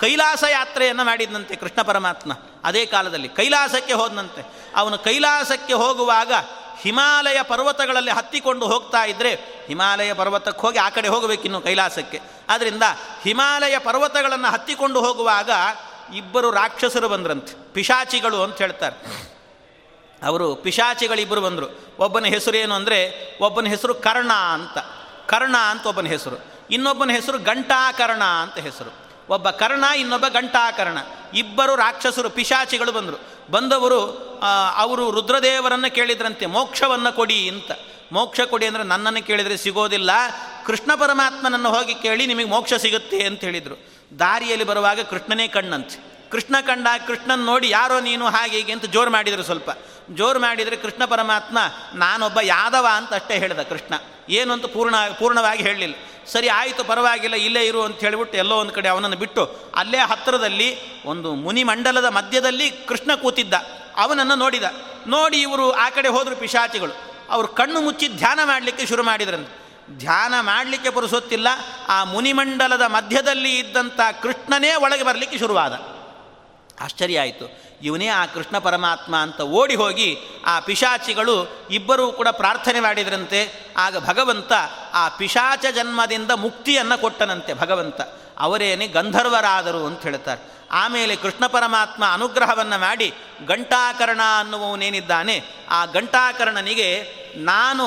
ಕೈಲಾಸ 0.01 0.43
ಯಾತ್ರೆಯನ್ನು 0.51 1.03
ಮಾಡಿದಂತೆ 1.03 1.55
ಕೃಷ್ಣ 1.55 1.81
ಪರಮಾತ್ಮ. 1.81 2.31
ಅದೇ 2.63 2.85
ಕಾಲದಲ್ಲಿ 2.85 3.29
ಕೈಲಾಸಕ್ಕೆ 3.29 3.93
ಹೋದನಂತೆ. 3.93 4.41
ಅವನು 4.75 4.97
ಕೈಲಾಸಕ್ಕೆ 4.97 5.73
ಹೋಗುವಾಗ 5.73 6.33
ಹಿಮಾಲಯ 6.81 7.41
ಪರ್ವತಗಳಲ್ಲಿ 7.41 8.11
ಹತ್ತಿಕೊಂಡು 8.11 8.65
ಹೋಗ್ತಾ 8.67 9.03
ಇದ್ದರೆ 9.05 9.63
ಹಿಮಾಲಯ 9.67 10.13
ಪರ್ವತಕ್ಕೆ 10.13 10.61
ಹೋಗಿ 10.61 10.77
ಆ 10.77 10.89
ಕಡೆ 10.89 11.07
ಹೋಗಬೇಕಿನ್ನು 11.07 11.61
ಕೈಲಾಸಕ್ಕೆ. 11.61 12.19
ಆದ್ದರಿಂದ 12.49 12.83
ಹಿಮಾಲಯ 13.23 13.77
ಪರ್ವತಗಳನ್ನು 13.77 14.47
ಹತ್ತಿಕೊಂಡು 14.47 14.99
ಹೋಗುವಾಗ 14.99 15.51
ಇಬ್ಬರು 16.15 16.51
ರಾಕ್ಷಸರು 16.51 17.09
ಬಂದ್ರಂತೆ. 17.09 17.73
ಪಿಶಾಚಿಗಳು 17.73 18.43
ಅಂತ 18.43 18.57
ಹೇಳ್ತಾರೆ. 18.57 18.97
ಅವರು 20.23 20.55
ಪಿಶಾಚಿಗಳಿಬ್ಬರು 20.55 21.41
ಬಂದರು. 21.41 21.67
ಒಬ್ಬನ 21.99 22.25
ಹೆಸರು 22.25 22.57
ಏನು 22.57 22.75
ಅಂದರೆ, 22.75 22.99
ಒಬ್ಬನ 23.41 23.65
ಹೆಸರು 23.65 23.93
ಕರ್ಣ 23.95 24.31
ಅಂತ. 24.33 24.77
ಕರ್ಣ 25.27 25.57
ಅಂತ 25.57 25.85
ಒಬ್ಬನ 25.85 26.05
ಹೆಸರು. 26.05 26.37
ಇನ್ನೊಬ್ಬನ 26.71 27.09
ಹೆಸರು 27.09 27.37
ಗಂಟಾಕರ್ಣ 27.37 28.23
ಅಂತ 28.23 28.57
ಹೆಸರು. 28.59 29.07
ಒಬ್ಬ 29.29 29.49
ಕರ್ಣ, 29.49 29.83
ಇನ್ನೊಬ್ಬ 29.83 30.27
ಗಂಟಾಕರ್ಣ 30.27 30.97
ಇಬ್ಬರು 31.33 31.75
ರಾಕ್ಷಸರು, 31.75 32.29
ಪಿಶಾಚಿಗಳು 32.29 32.91
ಬಂದರು. 32.91 33.17
ಬಂದವರು 33.51 33.99
ಅವರು 34.75 35.11
ರುದ್ರದೇವರನ್ನು 35.11 35.95
ಕೇಳಿದ್ರಂತೆ, 35.95 36.45
ಮೋಕ್ಷವನ್ನು 36.45 37.15
ಕೊಡಿ 37.15 37.49
ಅಂತ. 37.49 37.71
ಮೋಕ್ಷ 38.11 38.41
ಕೊಡಿ 38.41 38.65
ಅಂದರೆ 38.65 38.83
ನನ್ನನ್ನು 38.83 39.25
ಕೇಳಿದರೆ 39.25 39.57
ಸಿಗೋದಿಲ್ಲ. 39.57 40.11
ಕೃಷ್ಣ 40.65 40.91
ಪರಮಾತ್ಮನನ್ನು 40.95 41.69
ಹೋಗಿ 41.69 41.95
ಕೇಳಿ 41.95 42.25
ನಿಮಗೆ 42.25 42.45
ಮೋಕ್ಷ 42.45 42.73
ಸಿಗುತ್ತೆ 42.73 43.23
ಅಂತ 43.23 43.41
ಹೇಳಿದರು. 43.41 43.87
ದಾರಿಯಲ್ಲಿ 44.19 44.65
ಬರುವಾಗ 44.65 44.99
ಕೃಷ್ಣನೇ 44.99 45.47
ಕಣ್ಣಂತೆ. 45.47 46.16
ಕೃಷ್ಣ 46.31 46.55
ಕಂಡ 46.61 46.87
ಕೃಷ್ಣನ್ 47.07 47.39
ನೋಡಿ 47.39 47.69
ಯಾರೋ 47.69 47.99
ನೀನು 47.99 48.25
ಹಾಗೆ 48.25 48.57
ಹೀಗೆ 48.57 48.71
ಅಂತ 48.71 48.85
ಜೋರು 48.85 49.11
ಮಾಡಿದರು 49.11 49.43
ಸ್ವಲ್ಪ. 49.43 49.69
ಜೋರು 50.15 50.39
ಮಾಡಿದರೆ 50.39 50.75
ಕೃಷ್ಣ 50.75 51.05
ಪರಮಾತ್ಮ, 51.05 51.57
ನಾನೊಬ್ಬ 51.93 52.39
ಯಾದವ 52.43 52.87
ಅಂತ 52.93 53.13
ಅಷ್ಟೇ 53.13 53.39
ಹೇಳಿದ 53.39 53.59
ಕೃಷ್ಣ. 53.59 53.93
ಏನು 54.29 54.53
ಅಂತ 54.53 54.65
ಪೂರ್ಣ, 54.65 54.95
ಪೂರ್ಣವಾಗಿ 55.19 55.63
ಹೇಳಲಿಲ್ಲ. 55.63 55.95
ಸರಿ, 56.27 56.47
ಆಯಿತು, 56.47 56.83
ಪರವಾಗಿಲ್ಲ, 56.83 57.35
ಇಲ್ಲೇ 57.35 57.65
ಇರು 57.65 57.83
ಅಂತ 57.83 57.99
ಹೇಳಿಬಿಟ್ಟು 57.99 58.37
ಎಲ್ಲೋ 58.37 58.55
ಒಂದು 58.55 58.73
ಕಡೆ 58.73 58.89
ಅವನನ್ನು 58.89 59.17
ಬಿಟ್ಟು 59.17 59.71
ಅಲ್ಲೇ 59.75 59.97
ಹತ್ತಿರದಲ್ಲಿ 59.97 61.03
ಒಂದು 61.03 61.35
ಮುನಿಮಂಡಲದ 61.35 62.05
ಮಧ್ಯದಲ್ಲಿ 62.05 62.71
ಕೃಷ್ಣ 62.71 63.15
ಕೂತಿದ್ದ. 63.15 63.53
ಅವನನ್ನು 63.97 64.35
ನೋಡಿದ. 64.35 64.63
ನೋಡಿ 65.07 65.41
ಇವರು 65.41 65.71
ಆ 65.71 65.89
ಕಡೆ 65.89 66.07
ಹೋದರು 66.07 66.35
ಪಿಶಾಚಿಗಳು. 66.35 66.93
ಅವರು 67.29 67.47
ಕಣ್ಣು 67.47 67.81
ಮುಚ್ಚಿ 67.81 68.07
ಧ್ಯಾನ 68.07 68.39
ಮಾಡಲಿಕ್ಕೆ 68.43 68.85
ಶುರು 68.85 69.03
ಮಾಡಿದ್ರಂತೆ. 69.03 69.67
ಧ್ಯಾನ 69.97 70.33
ಮಾಡಲಿಕ್ಕೆ 70.39 70.89
ಪುರುಸೊತ್ತಿಲ್ಲ. 70.89 71.47
ಆ 71.87 72.03
ಮುನಿಮಂಡಲದ 72.03 72.81
ಮಧ್ಯದಲ್ಲಿ 72.81 73.59
ಇದ್ದಂಥ 73.59 73.99
ಕೃಷ್ಣನೇ 74.21 74.75
ಒಳಗೆ 74.75 75.03
ಬರಲಿಕ್ಕೆ 75.03 75.37
ಶುರುವಾದ. 75.37 75.96
ಆಶ್ಚರ್ಯ 76.79 77.19
ಆಯಿತು. 77.19 77.67
ಇವನೇ 77.81 78.07
ಆ 78.07 78.25
ಕೃಷ್ಣ 78.25 78.57
ಪರಮಾತ್ಮ 78.57 79.15
ಅಂತ 79.15 79.41
ಓಡಿ 79.41 79.75
ಹೋಗಿ 79.75 80.17
ಆ 80.45 80.59
ಪಿಶಾಚಿಗಳು 80.59 81.67
ಇಬ್ಬರೂ 81.71 82.11
ಕೂಡ 82.11 82.27
ಪ್ರಾರ್ಥನೆ 82.27 82.79
ಮಾಡಿದ್ರಂತೆ. 82.79 83.67
ಆಗ 83.77 84.07
ಭಗವಂತ 84.07 84.53
ಆ 84.93 85.09
ಪಿಶಾಚ 85.09 85.65
ಜನ್ಮದಿಂದ 85.71 86.31
ಮುಕ್ತಿಯನ್ನು 86.31 87.01
ಕೊಟ್ಟನಂತೆ 87.01 87.53
ಭಗವಂತ. 87.53 88.01
ಅವರೇನೇ 88.37 88.87
ಗಂಧರ್ವರಾದರು 88.87 89.85
ಅಂತ 89.85 90.01
ಹೇಳ್ತಾರೆ. 90.03 90.57
ಆಮೇಲೆ 90.71 91.15
ಕೃಷ್ಣ 91.15 91.47
ಪರಮಾತ್ಮ 91.47 92.03
ಅನುಗ್ರಹವನ್ನು 92.13 92.79
ಮಾಡಿ 92.79 93.13
ಗಂಟಾಕರ್ಣ 93.45 94.21
ಅನ್ನುವವನೇನಿದ್ದಾನೆ. 94.39 95.43
ಆ 95.69 95.85
ಗಂಟಾಕರ್ಣನಿಗೆ 95.85 97.13
ನಾನು 97.35 97.83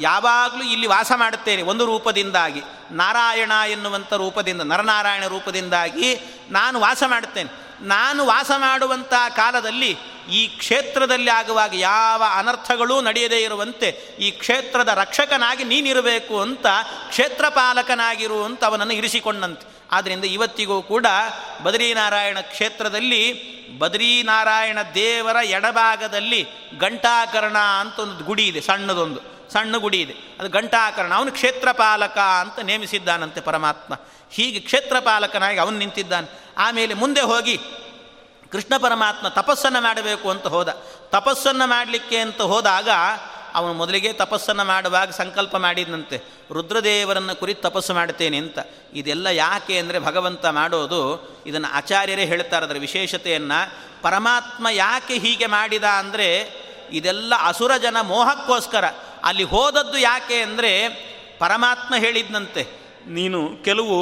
ಯಾವಾಗಲೂ 0.00 0.62
ಇಲ್ಲಿ 0.62 0.86
ವಾಸ 0.86 1.12
ಮಾಡುತ್ತೇನೆ. 1.16 1.62
ಒಂದು 1.62 1.86
ರೂಪದಿಂದಾಗಿ. 1.86 2.62
ನಾರಾಯಣ 2.90 3.52
ಎನ್ನುವಂಥ 3.70 4.12
ರೂಪದಿಂದ, 4.12 4.60
ನರನಾರಾಯಣ 4.60 5.26
ರೂಪದಿಂದಾಗಿ 5.26 6.20
ನಾನು 6.50 6.80
ವಾಸ 6.80 7.02
ಮಾಡುತ್ತೇನೆ. 7.06 7.61
ನಾನು 7.82 8.26
ವಾಸ 8.26 8.50
ಮಾಡುವಂಥ 8.56 9.14
ಕಾಲದಲ್ಲಿ 9.28 9.98
ಈ 10.30 10.46
ಕ್ಷೇತ್ರದಲ್ಲಿ 10.46 11.30
ಆಗುವಾಗ 11.30 11.74
ಯಾವ 11.74 12.22
ಅನರ್ಥಗಳೂ 12.36 13.00
ನಡೆಯದೇ 13.00 13.42
ಇರುವಂತೆ 13.42 13.88
ಈ 14.18 14.30
ಕ್ಷೇತ್ರದ 14.30 14.88
ರಕ್ಷಕನಾಗಿ 14.88 15.64
ನೀನಿರಬೇಕು 15.64 16.40
ಅಂತ, 16.40 16.66
ಕ್ಷೇತ್ರಪಾಲಕನಾಗಿರು 17.08 18.44
ಅಂತ 18.44 18.64
ಅವನನ್ನು 18.64 18.92
ಇರಿಸಿಕೊಂಡಂತೆ. 18.92 19.72
ಆದ್ದರಿಂದ 19.92 20.24
ಇವತ್ತಿಗೂ 20.24 20.82
ಕೂಡ 20.82 21.06
ಬದ್ರೀನಾರಾಯಣ 21.62 22.38
ಕ್ಷೇತ್ರದಲ್ಲಿ 22.40 23.52
ಬದರೀನಾರಾಯಣ 23.78 24.78
ದೇವರ 24.94 25.36
ಎಡಭಾಗದಲ್ಲಿ 25.44 26.46
ಘಂಟಾಕರ್ಣ 26.78 27.58
ಅಂತ 27.58 27.98
ಒಂದು 27.98 28.24
ಗುಡಿ 28.24 28.46
ಇದೆ, 28.46 28.60
ಸಣ್ಣದೊಂದು, 28.60 29.50
ಸಣ್ಣ 29.52 29.76
ಗುಡಿ 29.76 30.00
ಇದೆ. 30.00 30.14
ಅದು 30.40 30.50
ಘಂಟಾಕರ್ಣ, 30.50 31.14
ಅವನು 31.14 31.32
ಕ್ಷೇತ್ರಪಾಲಕ 31.32 32.18
ಅಂತ 32.18 32.58
ನೇಮಿಸಿದ್ದಾನಂತೆ 32.58 33.40
ಪರಮಾತ್ಮ. 33.40 33.94
ಹೀಗೆ 34.30 34.60
ಕ್ಷೇತ್ರಪಾಲಕನಾಗಿ 34.60 35.58
ಅವನು 35.58 35.78
ನಿಂತಿದ್ದಾನೆ. 35.78 36.41
ಆಮೇಲೆ 36.58 36.94
ಮುಂದೆ 36.94 37.20
ಹೋಗಿ 37.20 37.56
ಕೃಷ್ಣ 38.52 38.76
ಪರಮಾತ್ಮ 38.76 39.28
ತಪಸ್ಸನ್ನು 39.28 39.80
ಮಾಡಬೇಕು 39.80 40.30
ಅಂತ 40.30 40.46
ಹೋದ. 40.46 40.68
ತಪಸ್ಸನ್ನು 41.10 41.66
ಮಾಡಲಿಕ್ಕೆ 41.66 42.18
ಅಂತ 42.18 42.40
ಹೋದಾಗ 42.42 42.88
ಅವನು 43.54 43.72
ಮೊದಲಿಗೆ 43.72 44.12
ತಪಸ್ಸನ್ನು 44.12 44.64
ಮಾಡುವಾಗ 44.64 45.10
ಸಂಕಲ್ಪ 45.10 45.56
ಮಾಡಿದಂತೆ 45.56 46.16
ರುದ್ರದೇವರನ್ನು 46.52 47.34
ಕುರಿತು 47.40 47.62
ತಪಸ್ಸು 47.62 47.94
ಮಾಡ್ತೇನೆ 47.94 48.36
ಅಂತ. 48.36 48.58
ಇದೆಲ್ಲ 48.94 49.26
ಯಾಕೆ 49.26 49.78
ಅಂದರೆ 49.78 49.98
ಭಗವಂತ 49.98 50.46
ಮಾಡೋದು, 50.46 51.00
ಇದನ್ನು 51.46 51.68
ಆಚಾರ್ಯರೇ 51.74 52.24
ಹೇಳ್ತಾರೆ 52.24 52.66
ಅದರ 52.66 52.78
ವಿಶೇಷತೆಯನ್ನು. 52.78 53.60
ಪರಮಾತ್ಮ 54.02 54.66
ಯಾಕೆ 54.70 55.18
ಹೀಗೆ 55.18 55.46
ಮಾಡಿದ 55.46 55.84
ಅಂದರೆ 55.84 56.28
ಇದೆಲ್ಲ 56.90 57.34
ಅಸುರ 57.42 57.76
ಜನ 57.76 57.96
ಮೋಹಕ್ಕೋಸ್ಕರ. 58.00 58.84
ಅಲ್ಲಿ 59.24 59.44
ಹೋದದ್ದು 59.44 59.98
ಯಾಕೆ 59.98 60.42
ಅಂದರೆ 60.42 60.88
ಪರಮಾತ್ಮ 61.38 61.94
ಹೇಳಿದ್ನಂತೆ. 61.94 62.62
ನೀನು 63.06 63.48
ಕೆಲವು 63.64 63.96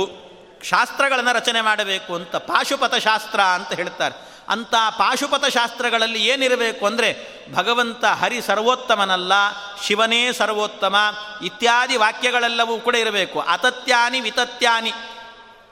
ಶಾಸ್ತ್ರಗಳನ್ನು 0.65 1.33
ರಚನೆ 1.33 1.61
ಮಾಡಬೇಕು 1.61 2.15
ಅಂತ 2.15 2.37
ಪಾಶುಪತ 2.37 2.95
ಶಾಸ್ತ್ರ 2.95 3.41
ಅಂತ 3.41 3.73
ಹೇಳ್ತಾರೆ. 3.73 4.31
ಅಂಥ 4.49 4.75
ಪಾಶುಪತ 4.99 5.45
ಶಾಸ್ತ್ರಗಳಲ್ಲಿ 5.45 6.27
ಏನಿರಬೇಕು 6.27 6.87
ಅಂದರೆ 6.87 7.17
ಭಗವಂತ 7.55 8.05
ಹರಿ 8.05 8.43
ಸರ್ವೋತ್ತಮನಲ್ಲ, 8.43 9.33
ಶಿವನೇ 9.87 10.33
ಸರ್ವೋತ್ತಮ, 10.33 10.97
ಇತ್ಯಾದಿ 11.45 11.97
ವಾಕ್ಯಗಳೆಲ್ಲವೂ 11.97 12.79
ಕೂಡ 12.79 12.95
ಇರಬೇಕು. 12.95 13.41
ಅತತ್ಯಾನಿ 13.41 14.21
ವಿತತ್ಯಾನಿ. 14.21 14.93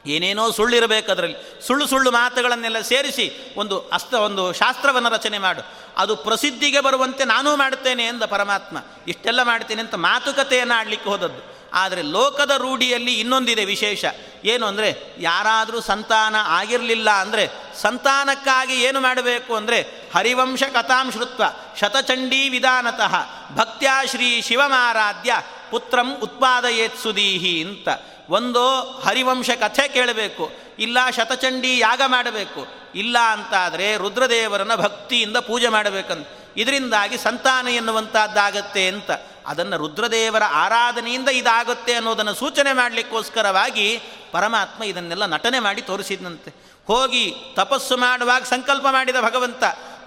ಏನೇನೋ 0.07 0.51
ಸುಳ್ಳಿರಬೇಕು 0.51 1.13
ಅದರಲ್ಲಿ. 1.13 1.67
ಸುಳ್ಳು 1.67 1.87
ಸುಳ್ಳು 1.87 2.11
ಮಾತುಗಳನ್ನೆಲ್ಲ 2.11 2.81
ಸೇರಿಸಿ 2.81 3.55
ಒಂದು 3.57 3.81
ಅಸ್ತ 3.81 4.15
ಒಂದು 4.15 4.53
ಶಾಸ್ತ್ರವನ್ನು 4.53 5.09
ರಚನೆ 5.09 5.39
ಮಾಡು. 5.39 5.63
ಅದು 5.97 6.17
ಪ್ರಸಿದ್ಧಿಗೆ 6.17 6.81
ಬರುವಂತೆ 6.81 7.25
ನಾನೂ 7.25 7.57
ಮಾಡುತ್ತೇನೆ 7.57 8.07
ಎಂದ 8.07 8.23
ಪರಮಾತ್ಮ. 8.23 8.79
ಇಷ್ಟೆಲ್ಲ 9.09 9.43
ಮಾಡ್ತೇನೆ 9.43 9.81
ಅಂತ 9.81 9.95
ಮಾತುಕತೆಯನ್ನು 9.95 10.79
ಆಡಲಿಕ್ಕೆ 10.79 11.11
ಹೋದದ್ದು. 11.11 11.58
ಆದರೆ 11.73 12.03
ಲೋಕದ 12.03 12.51
ರೂಢಿಯಲ್ಲಿ 12.51 13.15
ಇನ್ನೊಂದಿದೆ 13.21 13.65
ವಿಶೇಷ. 13.65 14.05
ಏನು 14.45 14.67
ಅಂದರೆ 14.67 14.89
ಯಾರಾದರೂ 15.19 15.81
ಸಂತಾನ 15.81 16.37
ಆಗಿರಲಿಲ್ಲ 16.41 17.11
ಅಂದರೆ 17.11 17.45
ಸಂತಾನಕ್ಕಾಗಿ 17.83 18.83
ಏನು 18.83 19.01
ಮಾಡಬೇಕು 19.01 19.55
ಅಂದರೆ 19.55 19.79
ಹರಿವಂಶ 20.15 20.63
ಕಥಾಂ 20.63 21.13
ಶ್ರುತ್ವ 21.13 21.45
ಶತಚಂಡೀ 21.81 22.49
ವಿಧಾನತಃ 22.49 23.15
ಭಕ್ತ್ಯಾ 23.55 24.05
ಶ್ರೀ 24.05 24.43
ಶಿವಮಾರಾಧ್ಯ 24.43 25.33
ಪುತ್ರಂ 25.71 26.15
ಉತ್ಪಾದಯೇತ್ 26.23 27.03
ಸುದೀಹಿ 27.03 27.63
ಅಂತ. 27.63 27.89
ಒಂದು 28.31 28.63
ಹರಿವಂಶ 28.81 29.51
ಕಥೆ 29.51 29.89
ಕೇಳಬೇಕು, 29.89 30.51
ಇಲ್ಲ 30.79 30.99
ಶತಚಂಡಿ 31.11 31.79
ಯಾಗ 31.79 32.03
ಮಾಡಬೇಕು, 32.07 32.67
ಇಲ್ಲ 32.95 33.19
ಅಂತಾದರೆ 33.19 33.97
ರುದ್ರದೇವರನ್ನು 33.97 34.77
ಭಕ್ತಿಯಿಂದ 34.77 35.37
ಪೂಜೆ 35.37 35.69
ಮಾಡಬೇಕಂತ. 35.69 36.27
ಇದರಿಂದಾಗಿ 36.57 37.19
ಸಂತಾನ 37.19 37.69
ಎನ್ನುವಂಥದ್ದಾಗತ್ತೆ 37.69 38.89
ಅಂತ. 38.89 39.11
ಅದನ್ನು 39.49 39.77
ರುದ್ರದೇವರ 39.77 40.43
ಆರಾಧನೆಯಿಂದ 40.51 41.29
ಇದಾಗುತ್ತೆ 41.29 41.95
ಅನ್ನೋದನ್ನು 41.95 42.35
ಸೂಚನೆ 42.35 42.73
ಮಾಡಲಿಕ್ಕೋಸ್ಕರವಾಗಿ 42.73 44.01
ಪರಮಾತ್ಮ 44.33 44.85
ಇದನ್ನೆಲ್ಲ 44.85 45.27
ನಟನೆ 45.27 45.59
ಮಾಡಿ 45.59 45.83
ತೋರಿಸಿದಂತೆ. 45.83 46.69
ಹೋಗಿ 46.87 47.35
ತಪಸ್ಸು 47.55 47.97
ಮಾಡುವಾಗ 47.97 48.43
ಸಂಕಲ್ಪ 48.43 48.87
ಮಾಡಿದ 48.91 49.17
ಭಗವಂತ, 49.21 49.65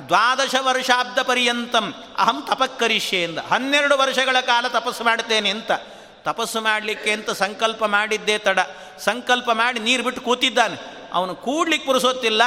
ದ್ವಾದಶ 0.08 0.56
ವರ್ಷಾಬ್ದ 0.62 1.20
ಪರ್ಯಂತಂ 1.20 1.94
ಅಹಂ 2.18 2.44
ತಪಕ್ಕರಿಷ್ಯೆ 2.48 3.24
ಎಂದ. 3.24 3.38
ಹನ್ನೆರಡು 3.38 3.98
ವರ್ಷಗಳ 3.98 4.40
ಕಾಲ 4.40 4.68
ತಪಸ್ಸು 4.68 5.04
ಮಾಡ್ತೇನೆ 5.04 5.50
ಅಂತ 5.50 5.72
ತಪಸ್ಸು 6.24 6.62
ಮಾಡಲಿಕ್ಕೆ 6.62 7.12
ಅಂತ 7.12 7.30
ಸಂಕಲ್ಪ 7.30 7.86
ಮಾಡಿದ್ದೇ 7.86 8.38
ತಡ. 8.38 8.60
ಸಂಕಲ್ಪ 9.00 9.52
ಮಾಡಿ 9.52 9.80
ನೀರು 9.80 10.04
ಬಿಟ್ಟು 10.04 10.22
ಕೂತಿದ್ದಾನೆ. 10.22 11.10
ಅವನು 11.14 11.36
ಕೂಡ್ಲಿಕ್ಕೆ 11.36 11.86
ಪುರುಸೋತ್ತಿಲ್ಲ. 11.86 12.42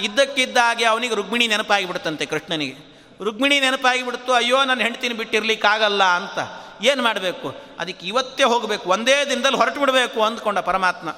ಇದ್ದಕ್ಕಿದ್ದಾಗೆ 0.00 0.84
ಅವನಿಗೆ 0.84 1.14
ರುಕ್ಮಿಣಿ 1.14 1.46
ನೆನಪಾಗಿಬಿಡುತ್ತಂತೆ 1.46 2.26
ಕೃಷ್ಣನಿಗೆ. 2.26 2.97
ರುಕ್ಮಿಣಿ 3.22 3.60
ನೆನಪಾಗಿಬಿಡ್ತು 3.60 4.32
ಅಯ್ಯೋ 4.32 4.64
ನನ್ನ 4.64 4.80
ಹೆಂಡ್ತಿನ 4.80 5.12
ಬಿಟ್ಟಿರ್ಲಿಕ್ಕಾಗಲ್ಲ 5.12 6.02
ಅಂತ. 6.02 6.38
ಏನು 6.82 7.02
ಮಾಡಬೇಕು? 7.02 7.54
ಅದಕ್ಕೆ 7.78 8.06
ಇವತ್ತೇ 8.06 8.44
ಹೋಗಬೇಕು, 8.44 8.90
ಒಂದೇ 8.90 9.24
ದಿನದಲ್ಲಿ 9.30 9.56
ಹೊರಟು 9.56 9.80
ಬಿಡಬೇಕು 9.80 10.24
ಅಂದ್ಕೊಂಡ 10.24 10.58
ಪರಮಾತ್ಮ. 10.58 11.08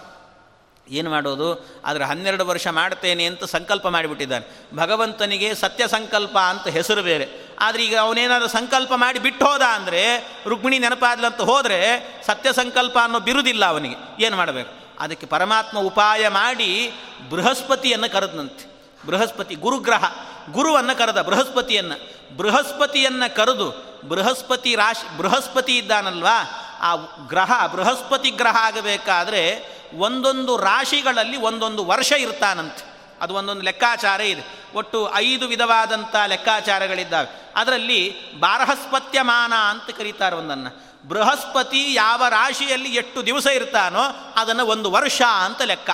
ಏನು 0.89 1.11
ಮಾಡೋದು? 1.11 1.81
ಆದರೆ 1.85 2.05
ಹನ್ನೆರಡು 2.05 2.47
ವರ್ಷ 2.47 2.67
ಮಾಡ್ತೇನೆ 2.69 3.25
ಅಂತ 3.25 3.45
ಸಂಕಲ್ಪ 3.45 3.89
ಮಾಡಿಬಿಟ್ಟಿದ್ದಾನೆ. 3.89 4.77
ಭಗವಂತನಿಗೆ 4.77 5.55
ಸತ್ಯ 5.55 5.89
ಸಂಕಲ್ಪ 5.89 6.39
ಅಂತ 6.39 6.69
ಹೆಸರು 6.69 7.03
ಬೇರೆ. 7.03 7.29
ಆದರೆ 7.61 7.85
ಈಗ 7.85 7.97
ಅವನೇನಾದರೂ 7.97 8.49
ಸಂಕಲ್ಪ 8.49 8.93
ಮಾಡಿ 8.97 9.19
ಬಿಟ್ಟು 9.19 9.47
ಹೋದ 9.47 9.63
ಅಂದರೆ, 9.63 10.29
ರುಕ್ಮಿಣಿ 10.47 10.79
ನೆನಪಾದ್ಲಂತ 10.79 11.41
ಹೋದರೆ 11.41 12.13
ಸತ್ಯ 12.27 12.53
ಸಂಕಲ್ಪ 12.53 12.99
ಅನ್ನೋ 13.03 13.21
ಬಿರುದಿಲ್ಲ 13.21 13.65
ಅವನಿಗೆ. 13.65 14.25
ಏನು 14.25 14.37
ಮಾಡಬೇಕು? 14.37 14.73
ಅದಕ್ಕೆ 15.01 15.27
ಪರಮಾತ್ಮ 15.27 15.79
ಉಪಾಯ 15.79 16.29
ಮಾಡಿ 16.29 16.93
ಬೃಹಸ್ಪತಿಯನ್ನು 17.31 18.13
ಕರೆದನಂತೆ. 18.13 18.71
ಬೃಹಸ್ಪತಿ, 19.07 19.55
ಗುರುಗ್ರಹ. 19.55 20.05
ಗುರುವನ್ನು 20.53 20.99
ಕರೆದ, 20.99 21.23
ಬೃಹಸ್ಪತಿಯನ್ನು. 21.23 22.21
ಬೃಹಸ್ಪತಿಯನ್ನು 22.37 23.37
ಕರೆದು, 23.37 23.91
ಬೃಹಸ್ಪತಿ 24.09 24.75
ರಾಶಿ, 24.75 25.19
ಬೃಹಸ್ಪತಿ 25.19 25.79
ಇದ್ದಾನಲ್ವಾ? 25.79 26.67
ಆ 26.81 26.97
ಗ್ರಹ, 27.27 27.67
ಬೃಹಸ್ಪತಿ 27.67 28.31
ಗ್ರಹ 28.31 28.57
ಆಗಬೇಕಾದ್ರೆ 28.57 29.65
ಒಂದೊಂದು 29.99 30.57
ರಾಶಿಗಳಲ್ಲಿ 30.57 31.37
ಒಂದೊಂದು 31.37 31.85
ವರ್ಷ 31.85 32.13
ಇರ್ತಾನಂತೆ. 32.13 32.91
ಅದು 33.21 33.35
ಒಂದೊಂದು 33.35 33.63
ಲೆಕ್ಕಾಚಾರ 33.63 34.21
ಇದೆ. 34.21 34.65
ಒಟ್ಟು 34.75 35.15
ಐದು 35.15 35.49
ವಿಧವಾದಂಥ 35.49 36.17
ಲೆಕ್ಕಾಚಾರಗಳಿದ್ದಾವೆ. 36.27 37.53
ಅದರಲ್ಲಿ 37.57 38.33
ಬಾರಹಸ್ಪತ್ಯಮಾನ 38.41 39.53
ಅಂತ 39.55 39.97
ಕರೀತಾರೆ 39.99 40.37
ಒಂದನ್ನು. 40.37 40.91
ಬೃಹಸ್ಪತಿ 41.09 41.95
ಯಾವ 41.95 42.23
ರಾಶಿಯಲ್ಲಿ 42.29 42.95
ಎಷ್ಟು 42.95 43.27
ದಿವಸ 43.27 43.47
ಇರ್ತಾನೋ 43.47 44.33
ಅದನ್ನು 44.37 44.67
ಒಂದು 44.67 44.91
ವರ್ಷ 44.91 45.23
ಅಂತ 45.45 45.63
ಲೆಕ್ಕ. 45.63 45.91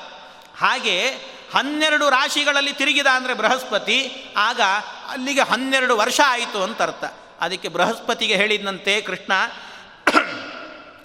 ಹಾಗೆ 0.61 1.15
ಹನ್ನೆರಡು 1.55 2.11
ರಾಶಿಗಳಲ್ಲಿ 2.11 2.73
ತಿರುಗಿದ 2.73 3.07
ಅಂದರೆ 3.07 3.35
ಬೃಹಸ್ಪತಿ, 3.35 3.99
ಆಗ 4.37 4.61
ಅಲ್ಲಿಗೆ 5.09 5.41
ಹನ್ನೆರಡು 5.41 5.97
ವರ್ಷ 5.97 6.21
ಆಯಿತು 6.27 6.63
ಅಂತ 6.63 6.83
ಅರ್ಥ. 6.83 7.05
ಅದಕ್ಕೆ 7.41 7.69
ಬೃಹಸ್ಪತಿಗೆ 7.69 8.37
ಹೇಳಿದಂತೆ 8.37 9.01
ಕೃಷ್ಣ, 9.01 9.33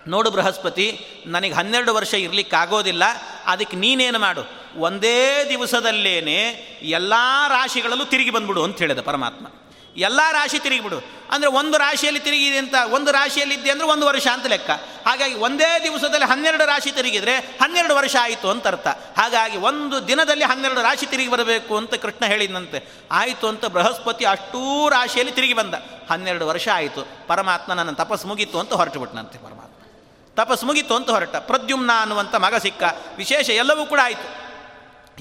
ನೋಡು 0.08 0.32
ಬೃಹಸ್ಪತಿ, 0.32 0.88
ನನಗೆ 1.26 1.54
ಹನ್ನೆರಡು 1.54 1.96
ವರ್ಷ 1.96 2.14
ಇರಲಿಕ್ಕಾಗೋದಿಲ್ಲ 2.14 3.04
ಅದಕ್ಕೆ 3.46 3.78
ನೀನೇನು 3.78 4.20
ಮಾಡು? 4.20 4.44
ಒಂದೇ 4.78 5.46
ದಿವಸದಲ್ಲೇನೆ 5.50 6.40
ಎಲ್ಲ 6.84 7.14
ರಾಶಿಗಳಲ್ಲೂ 7.48 8.06
ತಿರುಗಿ 8.06 8.30
ಬಂದ್ಬಿಡು 8.30 8.64
ಅಂತ 8.64 8.78
ಹೇಳಿದ 8.78 9.02
ಪರಮಾತ್ಮ. 9.02 9.48
ಎಲ್ಲ 9.98 10.20
ರಾಶಿ 10.32 10.60
ತಿರುಗಿಬಿಡು. 10.60 11.22
ಅಂದರೆ 11.32 11.50
ಒಂದು 11.50 11.78
ರಾಶಿಯಲ್ಲಿ 11.78 12.20
ತಿರುಗಿದೆ 12.20 12.58
ಅಂತ, 12.58 12.76
ಒಂದು 12.92 13.12
ರಾಶಿಯಲ್ಲಿ 13.12 13.56
ಇದ್ದೆ 13.56 13.72
ಅಂದರೆ 13.72 13.88
ಒಂದು 13.88 14.06
ವರ್ಷ 14.06 14.28
ಅಂತ 14.28 14.46
ಲೆಕ್ಕ. 14.46 14.70
ಹಾಗಾಗಿ 15.06 15.36
ಒಂದೇ 15.36 15.84
ದಿವಸದಲ್ಲಿ 15.84 16.26
ಹನ್ನೆರಡು 16.26 16.66
ರಾಶಿ 16.66 16.92
ತಿರುಗಿದರೆ 16.92 17.38
ಹನ್ನೆರಡು 17.38 17.96
ವರ್ಷ 17.96 18.16
ಆಯಿತು 18.22 18.50
ಅಂತ 18.50 18.68
ಅರ್ಥ. 18.68 18.88
ಹಾಗಾಗಿ 18.88 19.58
ಒಂದು 19.58 20.08
ದಿನದಲ್ಲಿ 20.08 20.44
ಹನ್ನೆರಡು 20.44 20.82
ರಾಶಿ 20.82 21.06
ತಿರುಗಿ 21.06 21.30
ಬರಬೇಕು 21.30 21.78
ಅಂತ 21.78 21.94
ಕೃಷ್ಣ 21.94 22.26
ಹೇಳಿದಂತೆ. 22.26 22.94
ಆಯಿತು 23.12 23.48
ಅಂತ 23.48 23.66
ಬೃಹಸ್ಪತಿ 23.66 24.26
ಅಷ್ಟೂ 24.26 24.90
ರಾಶಿಯಲ್ಲಿ 24.90 25.34
ತಿರುಗಿ 25.34 25.54
ಬಂದ. 25.54 25.74
ಹನ್ನೆರಡು 26.10 26.48
ವರ್ಷ 26.48 26.68
ಆಯಿತು. 26.74 27.28
ಪರಮಾತ್ಮ 27.28 27.74
ನನ್ನ 27.74 27.92
ತಪಸ್ಸು 27.92 28.28
ಮುಗಿತು 28.28 28.60
ಅಂತ 28.60 28.74
ಹೊರಟು 28.74 29.00
ಬಿಟ್ಟನಂತೆ 29.00 29.38
ಪರಮಾತ್ಮ. 29.38 29.84
ತಪಸ್ಸು 30.36 30.66
ಮುಗಿತು 30.66 30.96
ಅಂತ 30.96 31.10
ಹೊರಟ. 31.10 31.36
ಪ್ರದ್ಯುಮ್ನ 31.36 31.92
ಅನ್ನುವಂಥ 32.02 32.36
ಮಗ 32.36 32.56
ಸಿಕ್ಕ. 32.56 32.84
ವಿಶೇಷ 33.18 33.50
ಎಲ್ಲವೂ 33.50 33.86
ಕೂಡ 33.86 34.00
ಆಯಿತು. 34.04 34.52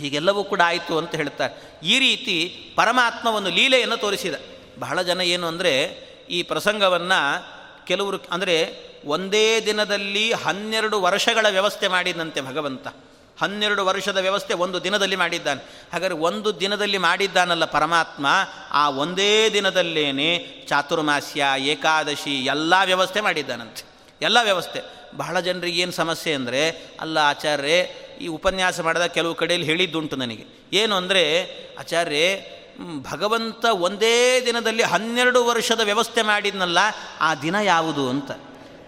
ಹೀಗೆಲ್ಲವೂ 0.01 0.45
ಕೂಡ 0.45 0.61
ಆಯಿತು 0.65 0.99
ಅಂತ 0.99 1.15
ಹೇಳ್ತಾರೆ 1.15 1.79
ಈ 1.83 1.99
ರೀತಿ 1.99 2.63
ಪರಮಾತ್ಮ 2.77 3.29
ಒಂದು 3.29 3.51
ಲೀಲೆಯನ್ನು 3.51 3.97
ತೋರಿಸಿದ. 3.97 4.35
ಬಹಳ 4.81 5.03
ಜನ 5.03 5.21
ಏನು 5.21 5.47
ಅಂದರೆ 5.47 5.73
ಈ 6.31 6.43
ಪ್ರಸಂಗವನ್ನು 6.43 7.21
ಕೆಲವರು 7.87 8.19
ಅಂದರೆ 8.31 8.57
ಒಂದೇ 9.05 9.61
ದಿನದಲ್ಲಿ 9.61 10.33
ಹನ್ನೆರಡು 10.33 11.03
ವರ್ಷಗಳ 11.03 11.47
ವ್ಯವಸ್ಥೆ 11.51 11.89
ಮಾಡಿದಂತೆ 11.89 12.41
ಭಗವಂತ. 12.41 12.89
ಹನ್ನೆರಡು 13.41 13.87
ವರ್ಷದ 13.87 14.17
ವ್ಯವಸ್ಥೆ 14.17 14.55
ಒಂದು 14.55 14.85
ದಿನದಲ್ಲಿ 14.85 15.17
ಮಾಡಿದ್ದಾನೆ. 15.17 15.61
ಹಾಗಾದರೆ 15.93 16.15
ಒಂದು 16.15 16.61
ದಿನದಲ್ಲಿ 16.61 16.99
ಮಾಡಿದ್ದಾನಲ್ಲ 16.99 17.65
ಪರಮಾತ್ಮ, 17.65 18.27
ಆ 18.71 18.91
ಒಂದೇ 18.91 19.51
ದಿನದಲ್ಲೇನೆ 19.51 20.47
ಚಾತುರ್ಮಾಸ್ಯ, 20.69 21.45
ಏಕಾದಶಿ 21.59 22.45
ಎಲ್ಲ 22.45 22.75
ವ್ಯವಸ್ಥೆ 22.85 23.21
ಮಾಡಿದ್ದಾನಂತೆ. 23.21 23.85
ಎಲ್ಲ 24.23 24.39
ವ್ಯವಸ್ಥೆ. 24.43 24.81
ಬಹಳ 25.17 25.41
ಜನರಿಗೆ 25.41 25.83
ಏನು 25.83 25.93
ಸಮಸ್ಯೆ 25.93 26.35
ಅಂದರೆ, 26.35 26.71
ಅಲ್ಲ 27.01 27.19
ಆಚಾರ್ಯ 27.19 27.73
ಈ 28.21 28.27
ಉಪನ್ಯಾಸ 28.27 28.81
ಮಾಡಿದ 28.81 29.03
ಕೆಲವು 29.03 29.35
ಕಡೆಯಲ್ಲಿ 29.35 29.67
ಹೇಳಿದ್ದುಂಟು 29.67 30.17
ನನಗೆ. 30.17 30.45
ಏನು 30.73 30.95
ಅಂದರೆ, 30.95 31.23
ಆಚಾರ್ಯರೇ 31.81 32.57
ಭಗವಂತ 32.81 33.65
ಒಂದೇ 33.65 34.43
ದಿನದಲ್ಲಿ 34.47 34.83
ಹನ್ನೆರಡು 34.83 35.47
ವರ್ಷದ 35.47 35.81
ವ್ಯವಸ್ಥೆ 35.81 36.23
ಮಾಡಿದ್ನಲ್ಲ, 36.23 36.79
ಆ 37.21 37.35
ದಿನ 37.35 37.55
ಯಾವುದು 37.55 38.11
ಅಂತ. 38.11 38.31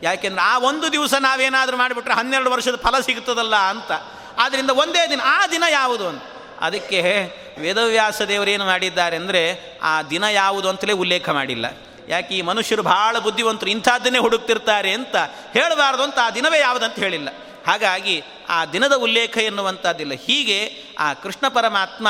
ಯಾಕೆಂದ್ರೆ 0.03 0.43
ಆ 0.43 0.59
ಒಂದು 0.59 0.93
ದಿವಸ 0.93 1.14
ನಾವೇನಾದರೂ 1.14 1.76
ಮಾಡಿಬಿಟ್ರೆ 1.76 2.14
ಹನ್ನೆರಡು 2.14 2.51
ವರ್ಷದ 2.51 2.76
ಫಲ 2.76 3.01
ಸಿಗ್ತದಲ್ಲ 3.01 3.57
ಅಂತ. 3.57 3.93
ಆದ್ದರಿಂದ 4.38 4.70
ಒಂದೇ 4.70 5.11
ದಿನ, 5.11 5.20
ಆ 5.24 5.47
ದಿನ 5.47 5.64
ಯಾವುದು 5.70 6.09
ಅಂತ. 6.09 6.22
ಅದಕ್ಕೆ 6.61 7.30
ವೇದವ್ಯಾಸ 7.61 8.22
ದೇವರೇನು 8.22 8.64
ಮಾಡಿದ್ದಾರೆ 8.64 9.16
ಅಂದರೆ, 9.16 9.59
ಆ 9.82 10.03
ದಿನ 10.03 10.24
ಯಾವುದು 10.24 10.68
ಅಂತಲೇ 10.68 10.93
ಉಲ್ಲೇಖ 10.93 11.28
ಮಾಡಿಲ್ಲ. 11.28 11.66
ಯಾಕೆ 12.09 12.34
ಈ 12.34 12.43
ಮನುಷ್ಯರು 12.43 12.82
ಭಾಳ 12.82 13.18
ಬುದ್ಧಿವಂತರು, 13.18 13.70
ಇಂಥದ್ದನ್ನೇ 13.70 14.18
ಹುಡುಕ್ತಿರ್ತಾರೆ 14.18 14.93
ಅಂತ 14.93 15.16
ಹೇಳಬಾರ್ದು 15.53 16.03
ಅಂತ 16.03 16.18
ಆ 16.22 16.30
ದಿನವೇ 16.30 16.61
ಯಾವುದಂತ 16.61 16.95
ಹೇಳಿಲ್ಲ. 16.95 17.28
ಹಾಗಾಗಿ 17.66 18.22
ಆ 18.49 18.64
ದಿನದ 18.64 18.93
ಉಲ್ಲೇಖ 18.93 19.38
ಎನ್ನುವಂಥದ್ದಿಲ್ಲ. 19.38 20.12
ಹೀಗೆ 20.12 20.84
ಆ 20.99 21.14
ಕೃಷ್ಣ 21.14 21.49
ಪರಮಾತ್ಮ 21.49 22.09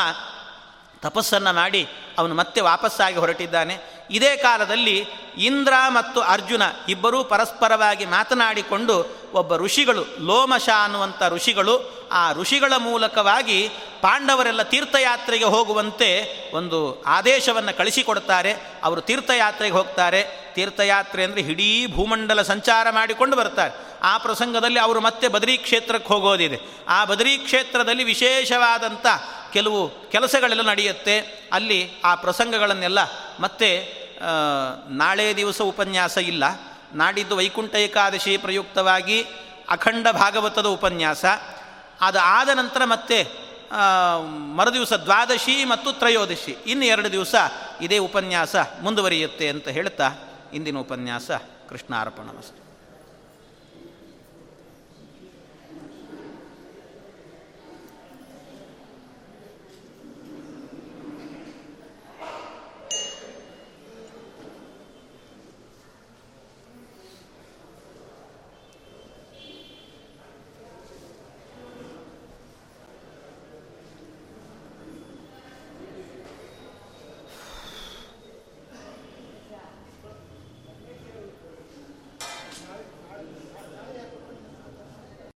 ತಪಸ್ಸನ್ನು 1.03 1.53
ಮಾಡಿ 1.53 1.88
ಅವನು 2.18 2.34
ಮತ್ತೆ 2.34 2.61
ವಾಪಸ್ಸಾಗಿ 2.61 3.16
ಹೊರಟಿದ್ದಾನೆ. 3.16 3.78
ಇದೇ 4.11 4.36
ಕಾಲದಲ್ಲಿ 4.36 5.07
ಇಂದ್ರ 5.38 5.72
ಮತ್ತು 5.88 6.20
ಅರ್ಜುನ 6.20 6.62
ಇಬ್ಬರೂ 6.88 7.24
ಪರಸ್ಪರವಾಗಿ 7.24 8.07
ಮಾತನಾಡಿಕೊಂಡು 8.07 9.22
ಒಬ್ಬ 9.32 9.57
ಋಷಿಗಳು, 9.57 10.05
ಲೋಮಶ 10.20 10.68
ಅನ್ನುವಂಥ 10.84 11.22
ಋಷಿಗಳು, 11.28 12.09
ಆ 12.12 12.32
ಋಷಿಗಳ 12.32 12.72
ಮೂಲಕವಾಗಿ 12.78 13.68
ಪಾಂಡವರೆಲ್ಲ 14.00 14.62
ತೀರ್ಥಯಾತ್ರೆಗೆ 14.62 15.44
ಹೋಗುವಂತೆ 15.44 16.26
ಒಂದು 16.55 17.03
ಆದೇಶವನ್ನು 17.03 17.76
ಕಳಿಸಿಕೊಡ್ತಾರೆ 17.76 18.55
ಅವರು 18.82 19.00
ತೀರ್ಥಯಾತ್ರೆಗೆ 19.00 19.74
ಹೋಗ್ತಾರೆ. 19.74 20.53
ತೀರ್ಥಯಾತ್ರೆ 20.55 21.24
ಅಂದರೆ 21.24 21.40
ಇಡೀ 21.40 21.86
ಭೂಮಂಡಲ 21.86 22.42
ಸಂಚಾರ 22.42 22.86
ಮಾಡಿಕೊಂಡು 22.90 23.36
ಬರ್ತಾರೆ. 23.36 23.98
ಆ 24.03 24.18
ಪ್ರಸಂಗದಲ್ಲಿ 24.18 24.78
ಅವರು 24.78 25.00
ಮತ್ತೆ 25.00 25.28
ಬದರಿ 25.28 25.59
ಕ್ಷೇತ್ರಕ್ಕೆ 25.59 26.09
ಹೋಗೋದಿದೆ. 26.09 26.59
ಆ 26.88 27.05
ಬದರಿ 27.05 27.38
ಕ್ಷೇತ್ರದಲ್ಲಿ 27.38 28.05
ವಿಶೇಷವಾದಂಥ 28.05 29.07
ಕೆಲವು 29.53 30.11
ಕೆಲಸಗಳೆಲ್ಲ 30.11 30.68
ನಡೆಯುತ್ತೆ. 30.68 31.18
ಅಲ್ಲಿ 31.53 31.90
ಆ 32.05 32.14
ಪ್ರಸಂಗಗಳನ್ನೆಲ್ಲ 32.14 32.98
ಮತ್ತೆ 33.40 34.03
ನಾಳೆ 34.88 35.36
ದಿವಸ 35.36 35.62
ಉಪನ್ಯಾಸ 35.62 36.18
ಇಲ್ಲ. 36.18 36.44
ನಾಡಿದ್ದು 36.94 37.36
ವೈಕುಂಠ 37.36 37.74
ಏಕಾದಶಿ 37.74 38.36
ಪ್ರಯುಕ್ತವಾಗಿ 38.36 39.22
ಅಖಂಡ 39.70 40.07
ಭಾಗವತದ 40.12 40.66
ಉಪನ್ಯಾಸ. 40.66 41.24
ಅದು 42.00 42.18
ಆದ 42.18 42.48
ನಂತರ 42.48 42.82
ಮತ್ತೆ 42.84 43.28
ಮರುದಿವಸ 44.57 44.92
ದ್ವಾದಶಿ 44.92 45.64
ಮತ್ತು 45.64 45.92
ತ್ರಯೋದಶಿ. 45.92 46.57
ಇನ್ನು 46.66 46.84
ಎರಡು 46.84 47.12
ದಿವಸ 47.12 47.34
ಇದೇ 47.80 47.98
ಉಪನ್ಯಾಸ 47.98 48.57
ಮುಂದುವರಿಯುತ್ತೆ 48.82 49.48
ಅಂತ 49.48 49.68
ಹೇಳ್ತಾ 49.68 50.11
ಇಂದಿನ 50.53 50.78
ಉಪನ್ಯಾಸ 50.78 51.30
ಕೃಷ್ಣಾರ್ಪಣ 51.68 52.28